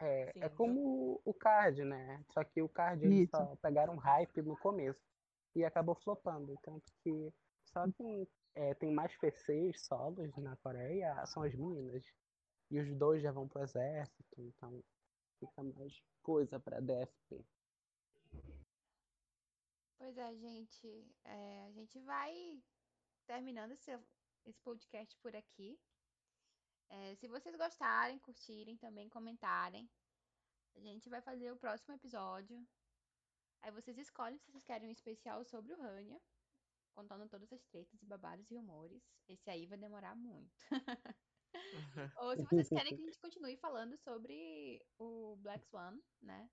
É, 0.00 0.32
Sim, 0.32 0.40
é 0.40 0.48
como 0.48 1.20
o 1.24 1.32
card, 1.32 1.84
né? 1.84 2.22
Só 2.30 2.42
que 2.44 2.60
o 2.60 2.68
card 2.68 3.04
eles 3.04 3.28
Isso. 3.28 3.36
só 3.36 3.56
pegaram 3.56 3.96
hype 3.96 4.42
no 4.42 4.56
começo 4.58 5.00
e 5.54 5.64
acabou 5.64 5.94
flopando. 5.94 6.58
Tanto 6.62 6.92
que 7.02 7.32
só 7.64 7.84
quem 7.92 8.28
é, 8.54 8.74
tem 8.74 8.92
mais 8.92 9.16
PCs 9.16 9.86
solos 9.86 10.36
na 10.36 10.56
Coreia 10.56 11.24
são 11.26 11.42
as 11.42 11.54
meninas. 11.54 12.04
E 12.70 12.80
os 12.80 12.92
dois 12.96 13.22
já 13.22 13.30
vão 13.30 13.46
pro 13.46 13.62
exército, 13.62 14.40
então 14.40 14.82
fica 15.38 15.62
mais 15.62 15.92
coisa 16.22 16.58
pra 16.58 16.80
DFP. 16.80 17.44
Pois 19.98 20.16
é, 20.18 20.34
gente. 20.34 21.06
é, 21.24 21.66
a 21.66 21.70
gente 21.70 21.98
vai 22.00 22.60
terminando 23.26 23.72
esse, 23.72 23.96
esse 24.46 24.60
podcast 24.60 25.16
por 25.18 25.34
aqui. 25.34 25.78
É, 26.88 27.14
se 27.16 27.28
vocês 27.28 27.56
gostarem, 27.56 28.18
curtirem, 28.18 28.76
também 28.76 29.08
comentarem, 29.08 29.88
a 30.76 30.80
gente 30.80 31.08
vai 31.08 31.20
fazer 31.22 31.50
o 31.50 31.56
próximo 31.56 31.94
episódio. 31.94 32.66
Aí 33.62 33.70
vocês 33.70 33.96
escolhem 33.98 34.38
se 34.38 34.50
vocês 34.50 34.64
querem 34.64 34.88
um 34.88 34.92
especial 34.92 35.44
sobre 35.44 35.72
o 35.72 35.78
Rania, 35.80 36.20
contando 36.94 37.28
todas 37.28 37.52
as 37.52 37.64
tretas 37.64 38.02
e 38.02 38.06
babados 38.06 38.50
e 38.50 38.54
rumores. 38.54 39.02
Esse 39.28 39.48
aí 39.50 39.66
vai 39.66 39.78
demorar 39.78 40.14
muito. 40.14 40.52
Ou 42.18 42.36
se 42.36 42.42
vocês 42.44 42.68
querem 42.68 42.94
que 42.94 43.02
a 43.02 43.06
gente 43.06 43.18
continue 43.18 43.56
falando 43.56 43.96
sobre 43.98 44.84
o 44.98 45.36
Black 45.36 45.66
Swan, 45.66 45.98
né? 46.20 46.50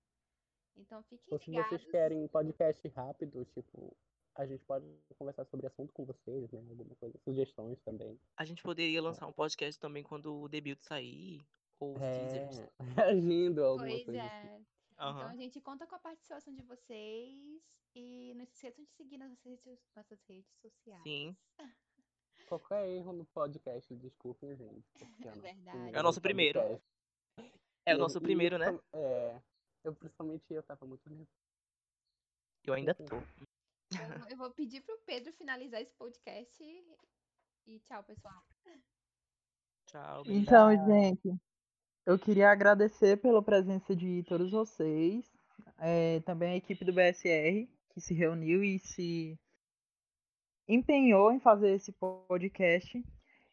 Então 0.76 1.02
fiquem 1.02 1.26
Ou 1.30 1.38
se 1.38 1.50
ligados. 1.50 1.68
vocês 1.68 1.90
querem 1.90 2.26
podcast 2.28 2.88
rápido, 2.88 3.44
tipo, 3.46 3.94
a 4.34 4.46
gente 4.46 4.64
pode 4.64 4.86
conversar 5.18 5.44
sobre 5.46 5.66
assunto 5.66 5.92
com 5.92 6.04
vocês, 6.04 6.50
né? 6.50 6.60
Alguma 6.70 6.94
coisa, 6.96 7.18
sugestões 7.18 7.78
também. 7.82 8.18
A 8.36 8.44
gente 8.44 8.62
poderia 8.62 9.02
lançar 9.02 9.26
um 9.26 9.32
podcast 9.32 9.78
também 9.80 10.02
quando 10.02 10.34
o 10.42 10.48
debut 10.48 10.78
sair. 10.80 11.40
Ou 11.78 11.94
os 11.96 12.02
É, 12.02 12.18
teasers. 12.46 12.70
agindo 13.08 13.64
alguma 13.64 13.88
Pois 13.88 14.04
coisa 14.04 14.22
assim. 14.22 14.48
é. 14.48 14.60
Então 14.94 15.28
a 15.28 15.36
gente 15.36 15.60
conta 15.60 15.86
com 15.86 15.94
a 15.96 15.98
participação 15.98 16.54
de 16.54 16.62
vocês 16.62 17.60
e 17.94 18.32
não 18.34 18.46
se 18.46 18.52
esqueçam 18.54 18.84
de 18.84 18.90
seguir 18.92 19.18
nas 19.18 19.30
nossas 19.30 19.60
redes, 19.64 19.84
nossas 19.96 20.22
redes 20.28 20.50
sociais. 20.60 21.02
Sim. 21.02 21.36
Qualquer 22.48 22.88
erro 22.88 23.12
no 23.12 23.24
podcast, 23.26 23.94
desculpem, 23.96 24.54
gente. 24.56 24.84
é 25.00 25.24
nosso 25.24 25.40
verdade. 25.40 25.94
É 25.96 26.00
o 26.00 26.02
nosso 26.02 26.20
primeiro. 26.20 26.60
É 27.84 27.94
o 27.94 27.98
nosso 27.98 28.18
e 28.18 28.20
primeiro, 28.20 28.58
né? 28.58 28.78
É. 28.92 29.40
Eu, 29.84 29.94
principalmente, 29.94 30.44
eu 30.50 30.62
tava 30.62 30.86
muito 30.86 31.08
nervoso. 31.08 31.28
Eu 32.64 32.74
ainda 32.74 32.94
tô. 32.94 33.16
Eu, 34.00 34.30
eu 34.30 34.36
vou 34.36 34.50
pedir 34.50 34.80
pro 34.80 34.98
Pedro 35.04 35.32
finalizar 35.32 35.80
esse 35.80 35.92
podcast 35.94 36.62
e, 36.62 36.84
e 37.66 37.78
tchau, 37.80 38.02
pessoal. 38.04 38.42
Tchau. 39.86 40.22
Então, 40.26 40.74
Tchau. 40.74 40.86
gente, 40.86 41.34
eu 42.06 42.18
queria 42.18 42.50
agradecer 42.50 43.18
pela 43.18 43.42
presença 43.42 43.94
de 43.94 44.22
todos 44.24 44.50
vocês, 44.50 45.30
é, 45.78 46.20
também 46.20 46.52
a 46.52 46.56
equipe 46.56 46.84
do 46.84 46.92
BSR, 46.92 47.68
que 47.90 48.00
se 48.00 48.14
reuniu 48.14 48.64
e 48.64 48.78
se 48.78 49.38
empenhou 50.66 51.30
em 51.30 51.40
fazer 51.40 51.72
esse 51.72 51.92
podcast, 51.92 53.04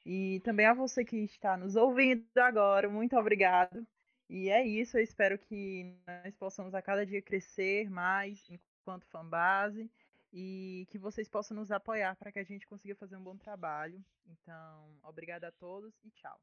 e 0.06 0.40
também 0.46 0.66
a 0.66 0.74
você 0.74 1.04
que 1.04 1.18
está 1.18 1.58
nos 1.58 1.76
ouvindo 1.76 2.26
agora, 2.38 2.90
muito 2.90 3.18
obrigado. 3.18 3.86
E 4.30 4.50
é 4.50 4.66
isso, 4.66 4.98
eu 4.98 5.04
espero 5.04 5.38
que 5.38 5.98
nós 6.08 6.36
possamos 6.36 6.74
a 6.74 6.82
cada 6.82 7.06
dia 7.06 7.22
crescer 7.22 7.90
mais 7.90 8.48
enquanto 8.50 9.08
fanbase 9.08 9.90
e 10.32 10.88
que 10.90 10.98
vocês 10.98 11.28
possam 11.28 11.56
nos 11.56 11.72
apoiar 11.72 12.16
para 12.16 12.32
que 12.32 12.40
a 12.40 12.44
gente 12.44 12.68
consiga 12.68 12.96
fazer 12.96 13.16
um 13.16 13.24
bom 13.24 13.38
trabalho. 13.38 14.04
Então, 14.28 14.98
obrigada 15.04 15.48
a 15.48 15.52
todos 15.52 15.94
e 16.04 16.12
tchau. 16.12 16.40